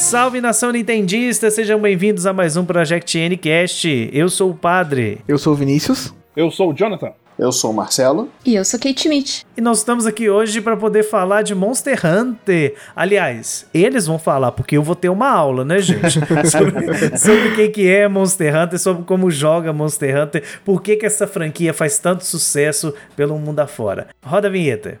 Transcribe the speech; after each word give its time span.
Salve 0.00 0.40
nação 0.40 0.72
nintendista, 0.72 1.50
sejam 1.50 1.78
bem-vindos 1.78 2.24
a 2.24 2.32
mais 2.32 2.56
um 2.56 2.64
Project 2.64 3.18
Ncast. 3.28 4.10
Eu 4.14 4.30
sou 4.30 4.50
o 4.50 4.54
Padre. 4.54 5.20
Eu 5.28 5.36
sou 5.36 5.52
o 5.52 5.56
Vinícius. 5.56 6.12
Eu 6.34 6.50
sou 6.50 6.70
o 6.70 6.74
Jonathan. 6.74 7.12
Eu 7.38 7.52
sou 7.52 7.70
o 7.70 7.74
Marcelo. 7.74 8.30
E 8.44 8.54
eu 8.54 8.64
sou 8.64 8.80
Kate 8.80 9.02
Schmidt. 9.02 9.46
E 9.56 9.60
nós 9.60 9.78
estamos 9.78 10.06
aqui 10.06 10.30
hoje 10.30 10.62
para 10.62 10.74
poder 10.74 11.02
falar 11.02 11.42
de 11.42 11.54
Monster 11.54 12.00
Hunter. 12.04 12.74
Aliás, 12.96 13.66
eles 13.74 14.06
vão 14.06 14.18
falar, 14.18 14.52
porque 14.52 14.76
eu 14.76 14.82
vou 14.82 14.96
ter 14.96 15.10
uma 15.10 15.28
aula, 15.28 15.66
né, 15.66 15.80
gente? 15.80 16.18
sobre, 16.50 17.18
sobre 17.18 17.48
o 17.48 17.54
que, 17.54 17.68
que 17.68 17.88
é 17.88 18.08
Monster 18.08 18.56
Hunter, 18.56 18.78
sobre 18.78 19.04
como 19.04 19.30
joga 19.30 19.70
Monster 19.70 20.22
Hunter, 20.22 20.42
por 20.64 20.82
que, 20.82 20.96
que 20.96 21.06
essa 21.06 21.26
franquia 21.26 21.74
faz 21.74 21.98
tanto 21.98 22.24
sucesso 22.24 22.94
pelo 23.14 23.38
mundo 23.38 23.60
afora. 23.60 24.08
Roda 24.24 24.48
a 24.48 24.50
vinheta. 24.50 24.98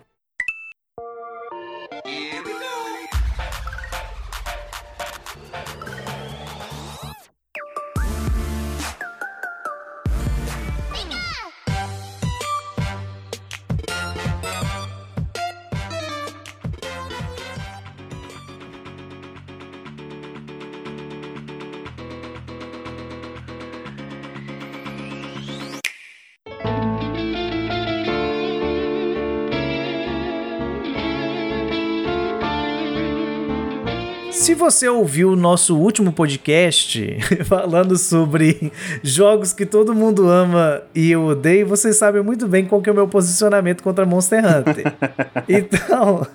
Se 34.40 34.54
você 34.54 34.88
ouviu 34.88 35.32
o 35.32 35.36
nosso 35.36 35.76
último 35.76 36.14
podcast 36.14 37.18
falando 37.44 37.98
sobre 37.98 38.72
jogos 39.02 39.52
que 39.52 39.66
todo 39.66 39.94
mundo 39.94 40.30
ama 40.30 40.82
e 40.94 41.10
eu 41.10 41.26
odeio, 41.26 41.66
você 41.66 41.92
sabe 41.92 42.22
muito 42.22 42.48
bem 42.48 42.64
qual 42.64 42.80
que 42.80 42.88
é 42.88 42.92
o 42.92 42.96
meu 42.96 43.06
posicionamento 43.06 43.82
contra 43.82 44.06
Monster 44.06 44.42
Hunter. 44.42 44.94
então, 45.46 46.26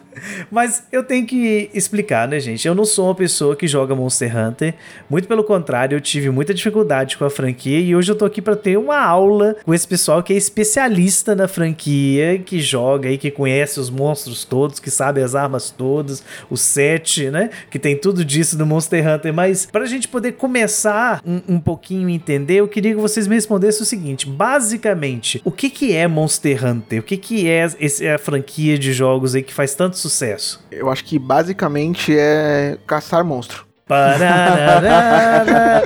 mas 0.51 0.83
eu 0.91 1.03
tenho 1.03 1.25
que 1.25 1.69
explicar, 1.73 2.27
né, 2.27 2.39
gente? 2.39 2.67
Eu 2.67 2.75
não 2.75 2.85
sou 2.85 3.07
uma 3.07 3.15
pessoa 3.15 3.55
que 3.55 3.67
joga 3.67 3.95
Monster 3.95 4.37
Hunter. 4.37 4.75
Muito 5.09 5.27
pelo 5.27 5.43
contrário, 5.43 5.95
eu 5.95 6.01
tive 6.01 6.29
muita 6.29 6.53
dificuldade 6.53 7.17
com 7.17 7.25
a 7.25 7.29
franquia 7.29 7.79
e 7.79 7.95
hoje 7.95 8.11
eu 8.11 8.15
tô 8.15 8.25
aqui 8.25 8.39
para 8.39 8.55
ter 8.55 8.77
uma 8.77 8.99
aula 8.99 9.55
com 9.65 9.73
esse 9.73 9.87
pessoal 9.87 10.21
que 10.21 10.31
é 10.31 10.37
especialista 10.37 11.35
na 11.35 11.47
franquia, 11.47 12.37
que 12.37 12.59
joga 12.59 13.09
e 13.09 13.17
que 13.17 13.31
conhece 13.31 13.79
os 13.79 13.89
monstros 13.89 14.45
todos, 14.45 14.79
que 14.79 14.91
sabe 14.91 15.21
as 15.21 15.33
armas 15.33 15.71
todas, 15.71 16.23
o 16.51 16.55
set, 16.55 17.31
né? 17.31 17.49
Que 17.69 17.79
tem 17.79 17.94
tudo 17.95 18.23
disso 18.23 18.57
no 18.57 18.65
Monster 18.65 19.07
Hunter. 19.07 19.33
Mas 19.33 19.65
pra 19.65 19.85
gente 19.85 20.07
poder 20.07 20.33
começar 20.33 21.21
um, 21.25 21.55
um 21.55 21.59
pouquinho 21.59 22.07
a 22.07 22.11
entender, 22.11 22.55
eu 22.55 22.67
queria 22.67 22.93
que 22.93 23.01
vocês 23.01 23.27
me 23.27 23.35
respondessem 23.35 23.81
o 23.81 23.85
seguinte: 23.85 24.27
basicamente, 24.27 25.41
o 25.43 25.51
que, 25.51 25.69
que 25.69 25.93
é 25.93 26.07
Monster 26.07 26.65
Hunter? 26.65 26.99
O 26.99 27.03
que, 27.03 27.17
que 27.17 27.49
é 27.49 27.67
esse, 27.79 28.07
a 28.07 28.17
franquia 28.17 28.77
de 28.77 28.93
jogos 28.93 29.35
aí 29.35 29.43
que 29.43 29.53
faz 29.53 29.73
tanto 29.73 29.97
sucesso? 29.97 30.63
Eu 30.71 30.89
acho 30.89 31.03
que 31.03 31.17
basicamente 31.17 32.15
é 32.17 32.77
caçar 32.85 33.23
monstro. 33.23 33.64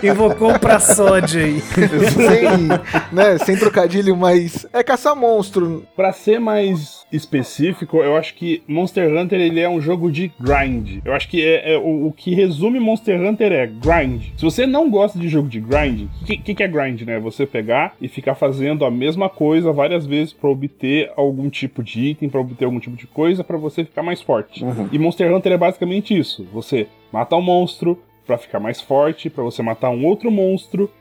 Invocou 0.02 0.53
o 0.53 0.59
Praçode 0.59 1.38
aí. 1.38 1.59
sem, 1.59 2.67
né, 3.11 3.38
sem 3.39 3.58
trocadilho, 3.58 4.16
mas 4.16 4.66
é 4.72 4.81
caçar 4.81 5.14
monstro. 5.17 5.86
Pra 5.97 6.14
ser 6.14 6.39
mais 6.39 7.06
específico, 7.11 7.97
eu 7.97 8.16
acho 8.16 8.36
que 8.36 8.64
Monster 8.67 9.14
Hunter 9.14 9.41
ele 9.41 9.59
é 9.59 9.68
um 9.68 9.81
jogo 9.81 10.09
de 10.09 10.31
grind. 10.40 11.01
Eu 11.03 11.13
acho 11.13 11.28
que 11.28 11.46
é, 11.46 11.73
é 11.73 11.78
o, 11.78 12.07
o, 12.07 12.13
que 12.13 12.34
resume 12.34 12.79
Monster 12.79 13.19
Hunter 13.19 13.51
é 13.51 13.68
grind. 13.68 14.28
Se 14.38 14.46
você 14.46 14.66
não 14.66 14.90
gosta 14.90 15.19
de 15.19 15.28
jogo 15.28 15.50
de 15.50 15.59
grind, 15.59 16.07
o 16.22 16.25
que, 16.25 16.38
que, 16.38 16.56
que, 16.56 16.63
é 16.63 16.68
grind, 16.69 17.02
né? 17.02 17.19
Você 17.19 17.46
pegar 17.46 17.96
e 18.00 18.07
ficar 18.07 18.35
fazendo 18.35 18.85
a 18.85 18.91
mesma 18.91 19.28
coisa 19.28 19.73
várias 19.73 20.06
vezes 20.06 20.31
para 20.31 20.50
obter 20.50 21.12
algum 21.18 21.50
tipo 21.50 21.84
de 21.84 22.00
item, 22.12 22.29
para 22.29 22.40
obter 22.40 22.63
algum 22.63 22.79
tipo 22.79 22.96
de 22.96 23.07
coisa, 23.07 23.44
para 23.44 23.57
você 23.57 23.84
ficar 23.84 24.03
mais 24.03 24.22
forte. 24.22 24.63
Uhum. 24.63 24.88
E 24.90 24.97
Monster 24.97 25.35
Hunter 25.35 25.52
é 25.52 25.57
basicamente 25.57 26.18
isso. 26.18 26.47
Você 26.53 26.88
mata 27.12 27.36
um 27.36 27.42
monstro 27.42 28.02
para 28.25 28.38
ficar 28.38 28.59
mais 28.59 28.80
forte, 28.80 29.30
para 29.30 29.44
você 29.44 29.62
matar 29.62 29.90
um 29.90 30.06
outro 30.06 30.30
monstro 30.30 30.92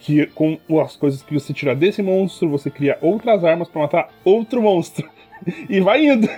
que 0.00 0.26
com 0.26 0.58
as 0.80 0.96
coisas 0.96 1.22
que 1.22 1.34
você 1.34 1.52
tira 1.52 1.74
desse 1.74 2.02
monstro, 2.02 2.48
você 2.48 2.70
cria 2.70 2.98
outras 3.00 3.44
armas 3.44 3.68
para 3.68 3.82
matar 3.82 4.10
outro 4.24 4.60
monstro. 4.60 5.08
e 5.68 5.80
vai 5.80 6.06
indo. 6.06 6.28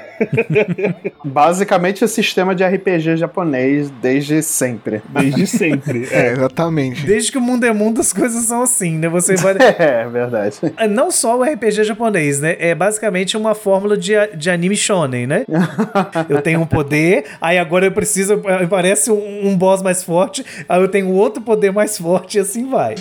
Basicamente 1.24 2.04
o 2.04 2.08
sistema 2.08 2.54
de 2.54 2.64
RPG 2.64 3.16
japonês 3.16 3.90
desde 4.02 4.42
sempre. 4.42 5.02
Desde 5.08 5.46
sempre. 5.46 6.08
É, 6.10 6.28
é 6.28 6.32
exatamente. 6.32 7.06
Desde 7.06 7.32
que 7.32 7.38
o 7.38 7.40
mundo 7.40 7.64
é 7.64 7.72
mundo, 7.72 8.00
as 8.00 8.12
coisas 8.12 8.44
são 8.44 8.62
assim, 8.62 8.96
né? 8.96 9.08
Você 9.08 9.36
vai. 9.36 9.56
É, 9.78 10.06
verdade. 10.08 10.56
É, 10.76 10.86
não 10.86 11.10
só 11.10 11.38
o 11.38 11.42
RPG 11.42 11.84
japonês, 11.84 12.40
né? 12.40 12.56
É 12.58 12.74
basicamente 12.74 13.36
uma 13.36 13.54
fórmula 13.54 13.96
de, 13.96 14.12
de 14.36 14.50
anime 14.50 14.76
shonen, 14.76 15.26
né? 15.26 15.44
eu 16.28 16.42
tenho 16.42 16.60
um 16.60 16.66
poder, 16.66 17.24
aí 17.40 17.58
agora 17.58 17.86
eu 17.86 17.92
preciso. 17.92 18.40
Aparece 18.62 19.10
um, 19.10 19.48
um 19.48 19.56
boss 19.56 19.82
mais 19.82 20.02
forte, 20.02 20.44
aí 20.68 20.80
eu 20.80 20.88
tenho 20.88 21.10
outro 21.10 21.42
poder 21.42 21.72
mais 21.72 21.96
forte 21.96 22.38
e 22.38 22.40
assim 22.40 22.68
vai. 22.68 22.94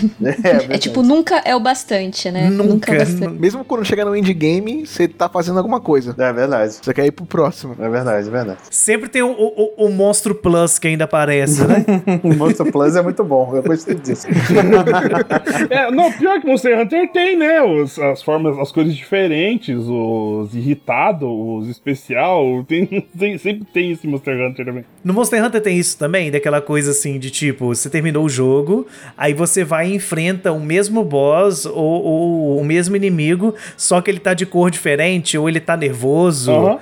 É, 0.44 0.76
é, 0.76 0.78
tipo, 0.78 1.02
nunca 1.02 1.42
é 1.46 1.56
o 1.56 1.60
bastante, 1.60 2.32
né? 2.32 2.50
Nunca. 2.50 2.64
nunca 2.64 2.94
é 2.94 3.00
bastante. 3.00 3.40
Mesmo 3.40 3.64
quando 3.66 3.86
chega 3.86 4.06
no 4.06 4.16
endgame, 4.16 4.86
você 4.86 5.08
tá 5.08 5.28
fazendo 5.28 5.58
alguma 5.58 5.80
coisa 5.80 5.89
coisa. 5.90 6.16
É 6.16 6.32
verdade. 6.32 6.74
Você 6.82 6.94
quer 6.94 7.06
ir 7.08 7.12
pro 7.12 7.26
próximo. 7.26 7.76
É 7.80 7.90
verdade, 7.90 8.28
é 8.28 8.32
verdade. 8.32 8.60
Sempre 8.70 9.10
tem 9.10 9.24
o, 9.24 9.32
o, 9.32 9.86
o 9.86 9.90
Monstro 9.90 10.36
Plus 10.36 10.78
que 10.78 10.88
ainda 10.88 11.06
aparece, 11.06 11.66
né? 11.66 11.84
o 12.22 12.32
Monstro 12.36 12.72
Plus 12.72 12.96
é 12.96 13.02
muito 13.02 13.24
bom, 13.24 13.56
eu 13.56 13.64
gostei 13.64 13.96
disso. 13.96 14.28
é, 15.72 15.90
não, 15.90 16.12
pior 16.12 16.40
que 16.40 16.46
Monster 16.46 16.80
Hunter 16.80 17.12
tem, 17.12 17.36
né? 17.36 17.60
Os, 17.64 17.98
as 17.98 18.22
formas, 18.22 18.56
as 18.60 18.72
cores 18.72 18.96
diferentes, 18.96 19.76
os 19.88 20.54
irritados, 20.54 21.28
os 21.28 21.68
especial. 21.70 22.64
Tem, 22.68 22.86
tem, 23.18 23.38
sempre 23.40 23.66
tem 23.74 23.92
esse 23.92 24.08
Monster 24.08 24.36
Hunter 24.40 24.66
também. 24.66 24.86
No 25.04 25.12
Monster 25.12 25.44
Hunter 25.44 25.62
tem 25.62 25.76
isso 25.76 25.98
também, 25.98 26.30
daquela 26.30 26.62
coisa 26.62 26.92
assim 26.92 27.18
de 27.18 27.32
tipo, 27.32 27.74
você 27.74 27.90
terminou 27.90 28.26
o 28.26 28.30
jogo, 28.30 28.86
aí 29.18 29.34
você 29.34 29.64
vai 29.64 29.90
e 29.90 29.96
enfrenta 29.96 30.52
o 30.52 30.60
mesmo 30.60 31.04
boss 31.04 31.66
ou, 31.66 31.74
ou 31.74 32.60
o 32.60 32.64
mesmo 32.64 32.96
inimigo, 32.96 33.56
só 33.76 34.02
que 34.02 34.12
ele 34.12 34.20
tá 34.20 34.36
de 34.36 34.46
cor 34.46 34.70
diferente, 34.70 35.36
ou 35.36 35.50
ele 35.50 35.60
tá 35.60 35.79
nervoso. 35.80 36.52
Uhum. 36.52 36.80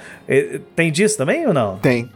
Tem 0.76 0.92
disso 0.92 1.18
também 1.18 1.48
ou 1.48 1.54
não? 1.54 1.78
Tem. 1.78 2.10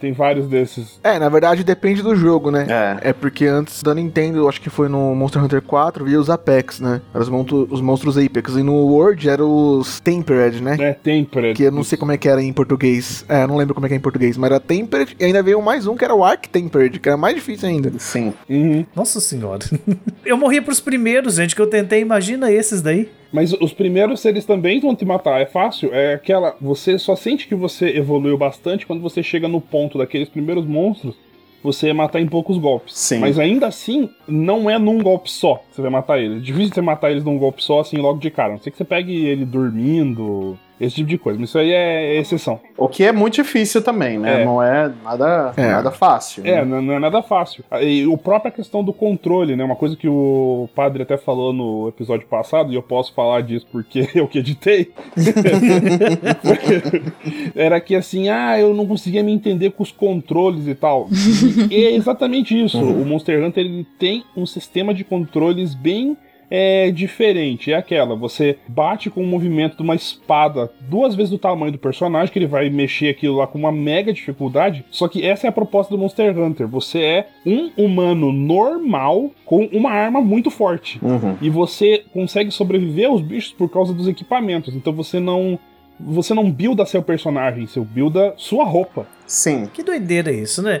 Tem 0.00 0.12
vários 0.12 0.46
desses. 0.46 1.00
É, 1.02 1.18
na 1.18 1.28
verdade 1.28 1.64
depende 1.64 2.02
do 2.02 2.14
jogo, 2.14 2.50
né? 2.50 2.66
É. 3.02 3.10
É 3.10 3.12
porque 3.12 3.46
antes 3.46 3.82
da 3.82 3.94
Nintendo, 3.94 4.48
acho 4.48 4.60
que 4.60 4.70
foi 4.70 4.88
no 4.88 5.14
Monster 5.14 5.42
Hunter 5.42 5.60
4, 5.60 6.04
via 6.04 6.20
os 6.20 6.30
Apex, 6.30 6.78
né? 6.78 7.00
Eram 7.12 7.40
os, 7.40 7.52
os 7.70 7.80
monstros 7.80 8.16
Apex. 8.16 8.54
E 8.54 8.62
no 8.62 8.74
World 8.74 9.28
eram 9.28 9.78
os 9.78 9.98
Tempered, 10.00 10.62
né? 10.62 10.76
É, 10.78 10.92
Tempered. 10.92 11.54
Que 11.54 11.64
eu 11.64 11.72
não 11.72 11.82
sei 11.82 11.98
como 11.98 12.12
é 12.12 12.16
que 12.16 12.28
era 12.28 12.40
em 12.40 12.52
português. 12.52 13.24
É, 13.28 13.46
não 13.46 13.56
lembro 13.56 13.74
como 13.74 13.86
é 13.86 13.88
que 13.88 13.94
é 13.94 13.98
em 13.98 14.00
português, 14.00 14.36
mas 14.36 14.50
era 14.50 14.60
Tempered. 14.60 15.16
E 15.18 15.24
ainda 15.24 15.42
veio 15.42 15.60
mais 15.60 15.86
um 15.86 15.96
que 15.96 16.04
era 16.04 16.14
o 16.14 16.22
Arc 16.22 16.46
Tempered, 16.46 17.00
que 17.00 17.08
era 17.08 17.18
mais 17.18 17.34
difícil 17.34 17.68
ainda. 17.68 17.92
Sim. 17.98 18.32
Uhum. 18.48 18.86
Nossa 18.94 19.20
senhora. 19.20 19.64
eu 20.24 20.36
morri 20.36 20.60
pros 20.60 20.78
primeiros, 20.78 21.34
gente, 21.34 21.56
que 21.56 21.62
eu 21.62 21.66
tentei. 21.66 22.00
Imagina 22.00 22.52
esses 22.52 22.80
daí. 22.80 23.10
Mas 23.32 23.52
os 23.52 23.72
primeiros, 23.72 24.24
eles 24.24 24.44
também 24.44 24.80
vão 24.80 24.94
te 24.94 25.04
matar. 25.04 25.40
É 25.40 25.46
fácil. 25.46 25.92
É 25.92 26.14
aquela. 26.14 26.56
Você 26.60 26.98
só 26.98 27.14
sente 27.14 27.46
que 27.46 27.54
você 27.54 27.96
evoluiu 27.96 28.38
bastante 28.38 28.86
quando 28.86 29.02
você 29.02 29.22
chega 29.22 29.46
no 29.46 29.60
ponto 29.60 29.98
daqueles 29.98 30.28
primeiros 30.28 30.64
monstros. 30.64 31.14
Você 31.62 31.92
matar 31.92 32.20
em 32.20 32.28
poucos 32.28 32.56
golpes. 32.56 32.96
Sim. 32.96 33.18
Mas 33.18 33.38
ainda 33.38 33.66
assim, 33.66 34.08
não 34.28 34.70
é 34.70 34.78
num 34.78 35.02
golpe 35.02 35.30
só 35.30 35.56
que 35.56 35.74
você 35.74 35.82
vai 35.82 35.90
matar 35.90 36.18
eles. 36.18 36.38
É 36.38 36.40
difícil 36.40 36.72
você 36.72 36.80
matar 36.80 37.10
eles 37.10 37.24
num 37.24 37.36
golpe 37.36 37.62
só, 37.62 37.80
assim, 37.80 37.96
logo 37.96 38.20
de 38.20 38.30
cara. 38.30 38.52
Não 38.52 38.58
sei 38.58 38.70
que 38.70 38.78
você 38.78 38.84
pegue 38.84 39.26
ele 39.26 39.44
dormindo, 39.44 40.56
esse 40.80 40.96
tipo 40.96 41.08
de 41.08 41.18
coisa. 41.18 41.38
Mas 41.38 41.50
isso 41.50 41.58
aí 41.58 41.72
é 41.72 42.16
exceção. 42.16 42.60
O 42.76 42.88
que 42.88 43.04
é 43.04 43.12
muito 43.12 43.34
difícil 43.34 43.82
também, 43.82 44.18
né? 44.18 44.42
É. 44.42 44.44
Não 44.44 44.62
é 44.62 44.90
nada, 45.02 45.52
é. 45.56 45.68
nada 45.68 45.90
fácil. 45.90 46.46
É, 46.46 46.64
né? 46.64 46.80
não 46.80 46.94
é 46.94 46.98
nada 46.98 47.22
fácil. 47.22 47.64
E 47.80 48.10
a 48.10 48.18
própria 48.18 48.50
questão 48.50 48.84
do 48.84 48.92
controle, 48.92 49.56
né? 49.56 49.64
Uma 49.64 49.76
coisa 49.76 49.96
que 49.96 50.08
o 50.08 50.68
padre 50.74 51.02
até 51.02 51.16
falou 51.16 51.52
no 51.52 51.88
episódio 51.88 52.26
passado, 52.26 52.72
e 52.72 52.76
eu 52.76 52.82
posso 52.82 53.12
falar 53.14 53.42
disso 53.42 53.66
porque 53.70 54.08
eu 54.14 54.28
que 54.28 54.38
editei. 54.38 54.92
era 57.54 57.80
que 57.80 57.94
assim, 57.94 58.28
ah, 58.28 58.58
eu 58.58 58.74
não 58.74 58.86
conseguia 58.86 59.22
me 59.22 59.32
entender 59.32 59.70
com 59.70 59.82
os 59.82 59.90
controles 59.90 60.66
e 60.66 60.74
tal. 60.74 61.08
E 61.70 61.84
é 61.84 61.94
exatamente 61.94 62.58
isso. 62.58 62.78
Uhum. 62.78 63.02
O 63.02 63.06
Monster 63.06 63.42
Hunter 63.42 63.64
ele 63.64 63.86
tem 63.98 64.24
um 64.36 64.46
sistema 64.46 64.94
de 64.94 65.04
controles 65.04 65.74
bem 65.74 66.16
é 66.50 66.90
diferente. 66.90 67.72
É 67.72 67.76
aquela, 67.76 68.14
você 68.14 68.58
bate 68.66 69.10
com 69.10 69.22
o 69.22 69.26
movimento 69.26 69.76
de 69.76 69.82
uma 69.82 69.94
espada 69.94 70.70
duas 70.80 71.14
vezes 71.14 71.30
do 71.30 71.38
tamanho 71.38 71.72
do 71.72 71.78
personagem, 71.78 72.32
que 72.32 72.38
ele 72.38 72.46
vai 72.46 72.70
mexer 72.70 73.08
aquilo 73.08 73.36
lá 73.36 73.46
com 73.46 73.58
uma 73.58 73.72
mega 73.72 74.12
dificuldade. 74.12 74.84
Só 74.90 75.08
que 75.08 75.24
essa 75.24 75.46
é 75.46 75.48
a 75.48 75.52
proposta 75.52 75.94
do 75.94 76.00
Monster 76.00 76.38
Hunter. 76.38 76.66
Você 76.68 77.00
é 77.00 77.28
um 77.44 77.70
humano 77.76 78.32
normal 78.32 79.30
com 79.44 79.64
uma 79.72 79.90
arma 79.90 80.20
muito 80.20 80.50
forte. 80.50 80.98
Uhum. 81.02 81.36
E 81.40 81.50
você 81.50 82.04
consegue 82.12 82.50
sobreviver 82.50 83.08
aos 83.08 83.20
bichos 83.20 83.52
por 83.52 83.68
causa 83.70 83.92
dos 83.92 84.08
equipamentos. 84.08 84.74
Então 84.74 84.92
você 84.92 85.20
não 85.20 85.58
você 85.98 86.34
não 86.34 86.50
builda 86.50 86.86
seu 86.86 87.02
personagem, 87.02 87.66
você 87.66 87.80
builda 87.80 88.34
sua 88.36 88.64
roupa. 88.64 89.06
Sim. 89.26 89.68
Que 89.72 89.82
doideira 89.82 90.32
isso, 90.32 90.62
né? 90.62 90.80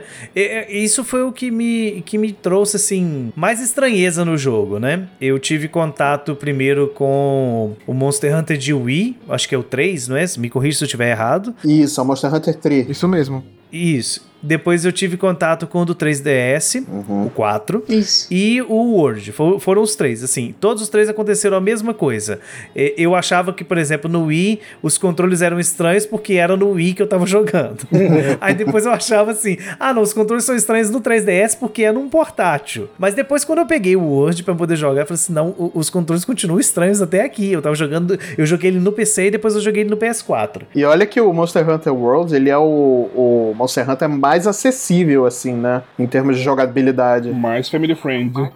isso 0.70 1.04
foi 1.04 1.22
o 1.22 1.30
que 1.30 1.50
me, 1.50 2.02
que 2.02 2.16
me 2.16 2.32
trouxe, 2.32 2.76
assim, 2.76 3.30
mais 3.36 3.60
estranheza 3.60 4.24
no 4.24 4.38
jogo, 4.38 4.78
né? 4.78 5.06
Eu 5.20 5.38
tive 5.38 5.68
contato 5.68 6.34
primeiro 6.34 6.88
com 6.88 7.74
o 7.86 7.92
Monster 7.92 8.34
Hunter 8.36 8.56
de 8.56 8.72
Wii, 8.72 9.18
acho 9.28 9.48
que 9.48 9.54
é 9.54 9.58
o 9.58 9.62
3, 9.62 10.08
não 10.08 10.16
é? 10.16 10.24
Me 10.38 10.48
corrija 10.48 10.78
se 10.78 10.84
eu 10.84 10.86
estiver 10.86 11.10
errado. 11.10 11.54
Isso, 11.62 12.00
é 12.00 12.02
o 12.02 12.06
Monster 12.06 12.34
Hunter 12.34 12.54
3. 12.56 12.88
Isso 12.88 13.06
mesmo. 13.06 13.44
Isso. 13.70 14.26
Depois 14.42 14.84
eu 14.84 14.92
tive 14.92 15.16
contato 15.16 15.66
com 15.66 15.82
o 15.82 15.84
do 15.84 15.94
3DS, 15.94 16.84
uhum. 16.88 17.26
o 17.26 17.30
4. 17.30 17.84
Isso. 17.88 18.26
E 18.30 18.62
o 18.62 18.96
Word. 18.96 19.32
For, 19.32 19.58
foram 19.58 19.82
os 19.82 19.96
três. 19.96 20.22
Assim, 20.22 20.54
todos 20.60 20.82
os 20.82 20.88
três 20.88 21.08
aconteceram 21.08 21.56
a 21.56 21.60
mesma 21.60 21.92
coisa. 21.92 22.40
Eu 22.74 23.14
achava 23.14 23.52
que, 23.52 23.64
por 23.64 23.78
exemplo, 23.78 24.10
no 24.10 24.26
Wii, 24.26 24.60
os 24.82 24.96
controles 24.96 25.42
eram 25.42 25.58
estranhos 25.58 26.06
porque 26.06 26.34
era 26.34 26.56
no 26.56 26.70
Wii 26.70 26.94
que 26.94 27.02
eu 27.02 27.06
tava 27.06 27.26
jogando. 27.26 27.80
Aí 28.40 28.54
depois 28.54 28.86
eu 28.86 28.92
achava 28.92 29.32
assim: 29.32 29.56
ah, 29.78 29.92
não, 29.92 30.02
os 30.02 30.12
controles 30.12 30.44
são 30.44 30.54
estranhos 30.54 30.90
no 30.90 31.00
3DS 31.00 31.58
porque 31.58 31.84
é 31.84 31.92
num 31.92 32.08
portátil. 32.08 32.88
Mas 32.98 33.14
depois, 33.14 33.44
quando 33.44 33.58
eu 33.60 33.66
peguei 33.66 33.96
o 33.96 34.02
Word 34.02 34.42
pra 34.44 34.54
poder 34.54 34.76
jogar, 34.76 35.02
eu 35.02 35.06
falei 35.06 35.20
assim: 35.20 35.32
não, 35.32 35.72
os 35.74 35.90
controles 35.90 36.24
continuam 36.24 36.60
estranhos 36.60 37.02
até 37.02 37.24
aqui. 37.24 37.52
Eu 37.52 37.62
tava 37.62 37.74
jogando, 37.74 38.18
eu 38.36 38.46
joguei 38.46 38.70
ele 38.70 38.80
no 38.80 38.92
PC 38.92 39.26
e 39.26 39.30
depois 39.30 39.54
eu 39.54 39.60
joguei 39.60 39.82
ele 39.82 39.90
no 39.90 39.96
PS4. 39.96 40.62
E 40.74 40.84
olha 40.84 41.06
que 41.06 41.20
o 41.20 41.32
Monster 41.32 41.68
Hunter 41.68 41.94
World, 41.94 42.34
ele 42.34 42.50
é 42.50 42.58
o, 42.58 42.62
o 42.62 43.54
Monster 43.56 43.88
Hunter 43.88 44.08
mais 44.28 44.46
acessível, 44.46 45.24
assim, 45.24 45.54
né? 45.54 45.82
Em 45.98 46.06
termos 46.06 46.36
de 46.36 46.42
jogabilidade. 46.42 47.30
Mais 47.32 47.68
family 47.70 47.94
friendly. 47.94 48.50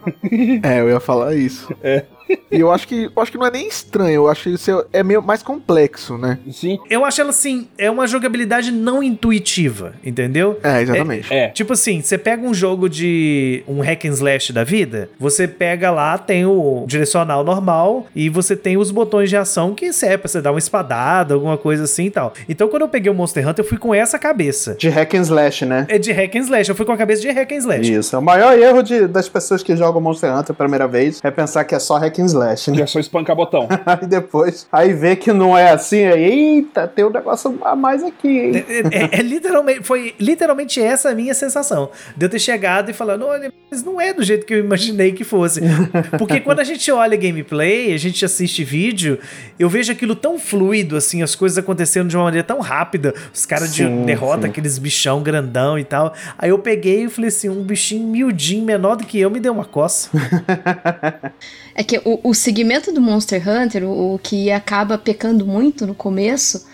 é, 0.61 0.81
eu 0.81 0.89
ia 0.89 0.99
falar 0.99 1.33
isso. 1.33 1.73
É 1.81 2.05
e 2.51 2.59
eu 2.59 2.71
acho 2.71 2.87
que 2.87 3.09
eu 3.15 3.21
acho 3.21 3.31
que 3.31 3.37
não 3.37 3.45
é 3.45 3.51
nem 3.51 3.67
estranho, 3.67 4.13
eu 4.15 4.27
acho 4.29 4.43
que 4.43 4.49
isso 4.51 4.85
é 4.91 5.03
meio 5.03 5.21
mais 5.21 5.43
complexo, 5.43 6.17
né? 6.17 6.39
Sim. 6.51 6.79
Eu 6.89 7.03
acho 7.05 7.21
ela 7.21 7.29
assim, 7.29 7.67
é 7.77 7.89
uma 7.89 8.07
jogabilidade 8.07 8.71
não 8.71 9.01
intuitiva, 9.01 9.93
entendeu? 10.03 10.59
É, 10.63 10.81
exatamente. 10.81 11.33
É, 11.33 11.45
é. 11.45 11.47
Tipo 11.49 11.73
assim, 11.73 12.01
você 12.01 12.17
pega 12.17 12.45
um 12.45 12.53
jogo 12.53 12.89
de 12.89 13.63
um 13.67 13.81
hack 13.81 14.05
and 14.05 14.09
slash 14.09 14.53
da 14.53 14.63
vida, 14.63 15.09
você 15.19 15.47
pega 15.47 15.91
lá, 15.91 16.17
tem 16.17 16.45
o 16.45 16.85
direcional 16.87 17.43
normal 17.43 18.07
e 18.15 18.29
você 18.29 18.55
tem 18.55 18.77
os 18.77 18.91
botões 18.91 19.29
de 19.29 19.37
ação 19.37 19.73
que 19.73 19.91
serve 19.91 20.19
pra 20.19 20.27
você 20.27 20.41
dar 20.41 20.51
uma 20.51 20.59
espadada, 20.59 21.33
alguma 21.33 21.57
coisa 21.57 21.83
assim 21.83 22.05
e 22.05 22.11
tal. 22.11 22.33
Então 22.47 22.67
quando 22.67 22.83
eu 22.83 22.89
peguei 22.89 23.11
o 23.11 23.15
Monster 23.15 23.47
Hunter, 23.47 23.63
eu 23.63 23.69
fui 23.69 23.77
com 23.77 23.93
essa 23.93 24.19
cabeça. 24.19 24.75
De 24.75 24.89
hack 24.89 25.13
and 25.15 25.21
slash, 25.21 25.65
né? 25.65 25.85
É 25.89 25.97
de 25.97 26.11
hack 26.11 26.35
and 26.35 26.41
slash, 26.41 26.69
eu 26.69 26.75
fui 26.75 26.85
com 26.85 26.91
a 26.91 26.97
cabeça 26.97 27.21
de 27.21 27.29
hack 27.29 27.51
and 27.51 27.57
slash. 27.57 27.93
Isso, 27.93 28.15
é 28.15 28.19
o 28.19 28.21
maior 28.21 28.57
erro 28.57 28.81
de, 28.81 29.07
das 29.07 29.27
pessoas 29.27 29.63
que 29.63 29.75
jogam 29.75 30.01
Monster 30.01 30.35
Hunter 30.35 30.51
a 30.51 30.53
primeira 30.53 30.87
vez 30.87 31.19
é 31.23 31.31
pensar 31.31 31.63
que 31.63 31.75
é 31.75 31.79
só 31.79 31.97
hack 31.97 32.12
and 32.21 32.25
slash, 32.25 32.71
né? 32.71 32.77
Que 32.77 32.83
é 32.83 32.87
só 32.87 32.99
espancar 32.99 33.35
botão. 33.35 33.67
aí 33.85 34.07
depois, 34.07 34.67
aí 34.71 34.93
vê 34.93 35.15
que 35.15 35.31
não 35.33 35.57
é 35.57 35.71
assim, 35.71 36.05
aí, 36.05 36.23
eita, 36.23 36.87
tem 36.87 37.05
um 37.05 37.09
negócio 37.09 37.57
a 37.63 37.75
mais 37.75 38.03
aqui, 38.03 38.27
hein? 38.27 38.65
É, 38.67 38.79
é, 38.79 39.19
é, 39.19 39.21
literalmente, 39.21 39.83
foi 39.83 40.15
literalmente 40.19 40.81
essa 40.81 41.09
a 41.09 41.15
minha 41.15 41.33
sensação. 41.33 41.89
De 42.15 42.25
eu 42.25 42.29
ter 42.29 42.39
chegado 42.39 42.89
e 42.89 42.93
falando, 42.93 43.25
olha, 43.25 43.51
mas 43.69 43.83
não 43.83 43.99
é 43.99 44.13
do 44.13 44.23
jeito 44.23 44.45
que 44.45 44.53
eu 44.53 44.59
imaginei 44.59 45.11
que 45.11 45.23
fosse. 45.23 45.61
Porque 46.17 46.39
quando 46.39 46.59
a 46.59 46.63
gente 46.63 46.91
olha 46.91 47.17
gameplay, 47.17 47.93
a 47.93 47.97
gente 47.97 48.23
assiste 48.23 48.63
vídeo, 48.63 49.19
eu 49.57 49.67
vejo 49.69 49.91
aquilo 49.91 50.15
tão 50.15 50.37
fluido, 50.37 50.95
assim, 50.95 51.21
as 51.21 51.35
coisas 51.35 51.57
acontecendo 51.57 52.07
de 52.07 52.15
uma 52.15 52.25
maneira 52.25 52.45
tão 52.45 52.59
rápida. 52.59 53.13
Os 53.33 53.45
caras 53.45 53.73
de 53.73 53.85
derrota 54.05 54.47
aqueles 54.47 54.77
bichão 54.77 55.21
grandão 55.21 55.77
e 55.77 55.83
tal. 55.83 56.13
Aí 56.37 56.49
eu 56.49 56.59
peguei 56.59 57.05
e 57.05 57.09
falei 57.09 57.29
assim, 57.29 57.49
um 57.49 57.63
bichinho 57.63 58.07
miudinho, 58.07 58.63
menor 58.63 58.95
do 58.95 59.05
que 59.05 59.19
eu, 59.19 59.29
me 59.29 59.39
deu 59.39 59.53
uma 59.53 59.65
coça. 59.65 60.09
É 61.75 61.83
que 61.83 61.99
o, 62.05 62.29
o 62.29 62.33
segmento 62.33 62.91
do 62.91 63.01
Monster 63.01 63.41
Hunter, 63.47 63.83
o, 63.83 64.15
o 64.15 64.19
que 64.19 64.51
acaba 64.51 64.97
pecando 64.97 65.45
muito 65.45 65.85
no 65.85 65.95
começo, 65.95 66.65